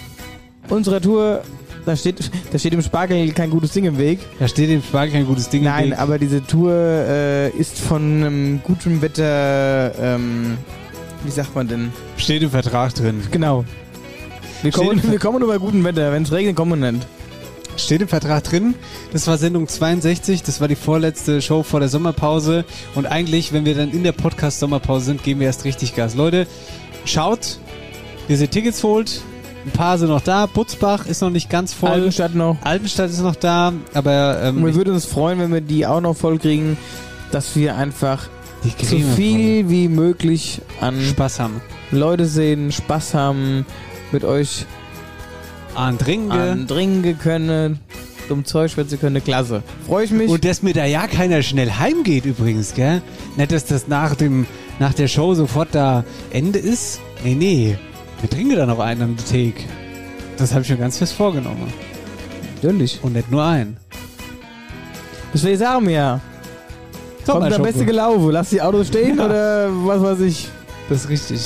unsere 0.68 1.00
Tour, 1.00 1.42
da 1.86 1.96
steht, 1.96 2.30
da 2.52 2.58
steht 2.58 2.72
im 2.72 2.82
Spargel 2.82 3.32
kein 3.32 3.50
gutes 3.50 3.72
Ding 3.72 3.84
im 3.84 3.98
Weg. 3.98 4.20
Da 4.38 4.48
steht 4.48 4.70
dem 4.70 4.82
Spargel 4.82 5.12
kein 5.14 5.26
gutes 5.26 5.48
Ding 5.48 5.64
Nein, 5.64 5.84
im 5.84 5.90
Weg. 5.92 5.98
aber 5.98 6.18
diese 6.18 6.44
Tour 6.44 6.72
äh, 6.72 7.50
ist 7.50 7.78
von 7.78 8.02
einem 8.02 8.62
guten 8.62 9.02
Wetter, 9.02 9.92
ähm, 10.00 10.58
wie 11.24 11.30
sagt 11.30 11.54
man 11.54 11.66
denn? 11.68 11.92
Steht 12.16 12.42
im 12.42 12.50
Vertrag 12.50 12.94
drin. 12.94 13.22
Genau. 13.30 13.64
Wir 14.62 14.72
kommen, 14.72 15.02
wir 15.10 15.18
kommen 15.18 15.40
nur 15.40 15.48
bei 15.48 15.58
gutem 15.58 15.84
Wetter. 15.84 16.12
Wenn 16.12 16.22
es 16.22 16.32
regnet, 16.32 16.56
kommen 16.56 16.80
wir 16.80 16.92
nicht. 16.92 17.06
Steht 17.76 18.02
im 18.02 18.08
Vertrag 18.08 18.44
drin. 18.44 18.74
Das 19.12 19.26
war 19.26 19.36
Sendung 19.36 19.66
62. 19.66 20.42
Das 20.42 20.60
war 20.60 20.68
die 20.68 20.76
vorletzte 20.76 21.42
Show 21.42 21.62
vor 21.62 21.80
der 21.80 21.88
Sommerpause. 21.88 22.64
Und 22.94 23.06
eigentlich, 23.06 23.52
wenn 23.52 23.64
wir 23.64 23.74
dann 23.74 23.90
in 23.90 24.04
der 24.04 24.12
Podcast-Sommerpause 24.12 25.06
sind, 25.06 25.22
geben 25.22 25.40
wir 25.40 25.48
erst 25.48 25.64
richtig 25.64 25.94
Gas. 25.94 26.14
Leute, 26.14 26.46
schaut, 27.04 27.58
dass 28.28 28.40
ihr 28.40 28.50
Tickets 28.50 28.82
holt. 28.82 29.22
Ein 29.66 29.70
paar 29.72 29.98
sind 29.98 30.08
noch 30.08 30.20
da. 30.20 30.46
Butzbach 30.46 31.06
ist 31.06 31.22
noch 31.22 31.30
nicht 31.30 31.50
ganz 31.50 31.72
voll. 31.72 31.90
Altenstadt 31.90 32.34
noch. 32.34 32.58
Altenstadt 32.62 33.10
ist 33.10 33.22
noch 33.22 33.36
da. 33.36 33.72
Aber 33.94 34.42
ähm, 34.42 34.64
wir 34.64 34.74
würden 34.74 34.94
uns 34.94 35.06
freuen, 35.06 35.38
wenn 35.40 35.52
wir 35.52 35.62
die 35.62 35.86
auch 35.86 36.00
noch 36.00 36.16
voll 36.16 36.38
kriegen, 36.38 36.76
dass 37.32 37.56
wir 37.56 37.76
einfach 37.76 38.28
so 38.82 38.98
viel 38.98 39.68
wie 39.68 39.88
möglich 39.88 40.60
an 40.80 41.00
Spaß 41.00 41.40
haben. 41.40 41.60
Leute 41.90 42.26
sehen, 42.26 42.72
Spaß 42.72 43.14
haben, 43.14 43.66
mit 44.12 44.24
euch 44.24 44.66
An 45.74 45.98
Trinke. 45.98 46.34
an 46.34 46.66
trinken 46.66 47.18
können, 47.18 47.80
dumm 48.28 48.44
Zeug 48.44 48.70
schwätzen 48.70 48.98
können, 49.00 49.22
klasse. 49.22 49.62
Freue 49.86 50.04
ich 50.04 50.10
mich. 50.10 50.28
Und 50.30 50.44
dass 50.44 50.62
mir 50.62 50.72
da 50.72 50.84
ja 50.84 51.06
keiner 51.06 51.42
schnell 51.42 51.70
heimgeht 51.70 52.24
übrigens, 52.24 52.74
gell? 52.74 53.02
Nicht, 53.36 53.52
dass 53.52 53.66
das 53.66 53.88
nach 53.88 54.14
dem, 54.14 54.46
nach 54.78 54.94
der 54.94 55.08
Show 55.08 55.34
sofort 55.34 55.68
da 55.72 56.04
Ende 56.30 56.58
ist. 56.58 57.00
Nee, 57.22 57.34
nee. 57.34 57.78
Wir 58.20 58.30
trinken 58.30 58.56
da 58.56 58.66
noch 58.66 58.78
einen 58.78 59.02
an 59.02 59.16
der 59.16 59.24
Theke. 59.26 59.64
Das 60.36 60.52
habe 60.52 60.62
ich 60.62 60.70
mir 60.70 60.76
ganz 60.78 60.98
fest 60.98 61.12
vorgenommen. 61.12 61.72
Natürlich. 62.56 62.98
Und 63.02 63.12
nicht 63.12 63.30
nur 63.30 63.44
einen. 63.44 63.76
Deswegen 65.32 65.58
sagen 65.58 65.86
wir 65.86 65.94
ja. 65.94 66.20
Kommt 67.26 67.36
am 67.36 67.42
Sommerschoppe. 67.42 67.62
besten 67.68 67.86
gelaufen. 67.86 68.30
Lass 68.30 68.50
die 68.50 68.60
Autos 68.62 68.88
stehen 68.88 69.18
Ja. 69.18 69.26
oder 69.26 69.68
was 69.84 70.00
weiß 70.02 70.20
ich. 70.20 70.48
Das 70.88 71.04
ist 71.04 71.08
richtig. 71.10 71.40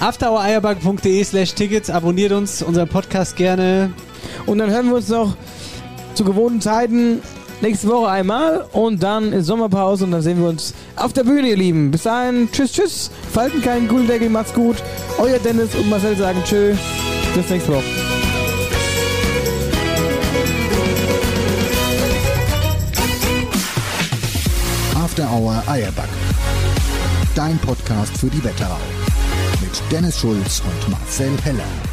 afterhoureierbank.de 0.00 1.24
slash 1.24 1.54
Tickets. 1.54 1.90
Abonniert 1.90 2.32
uns, 2.32 2.62
unseren 2.62 2.88
Podcast 2.88 3.36
gerne. 3.36 3.92
Und 4.46 4.58
dann 4.58 4.70
hören 4.70 4.86
wir 4.88 4.96
uns 4.96 5.08
noch 5.08 5.36
zu 6.14 6.24
gewohnten 6.24 6.60
Zeiten 6.60 7.20
nächste 7.60 7.88
Woche 7.88 8.08
einmal 8.08 8.66
und 8.72 9.02
dann 9.02 9.32
ist 9.32 9.46
Sommerpause 9.46 10.04
und 10.04 10.12
dann 10.12 10.22
sehen 10.22 10.40
wir 10.40 10.48
uns 10.48 10.74
auf 10.96 11.12
der 11.12 11.24
Bühne, 11.24 11.48
ihr 11.48 11.56
Lieben. 11.56 11.90
Bis 11.90 12.04
dahin, 12.04 12.48
tschüss, 12.52 12.72
tschüss. 12.72 13.10
Falten 13.32 13.60
keinen 13.62 13.88
Guldeckel, 13.88 14.28
macht's 14.28 14.54
gut. 14.54 14.76
Euer 15.18 15.38
Dennis 15.38 15.74
und 15.74 15.88
Marcel 15.90 16.16
sagen 16.16 16.40
tschö. 16.44 16.74
Bis 17.34 17.50
nächste 17.50 17.72
Woche. 17.72 18.27
After 25.18 25.68
Eierback. 25.68 26.08
Dein 27.34 27.58
Podcast 27.58 28.16
für 28.16 28.28
die 28.28 28.44
Wetterau. 28.44 28.78
Mit 29.60 29.82
Dennis 29.90 30.20
Schulz 30.20 30.62
und 30.64 30.90
Marcel 30.92 31.36
Heller. 31.42 31.87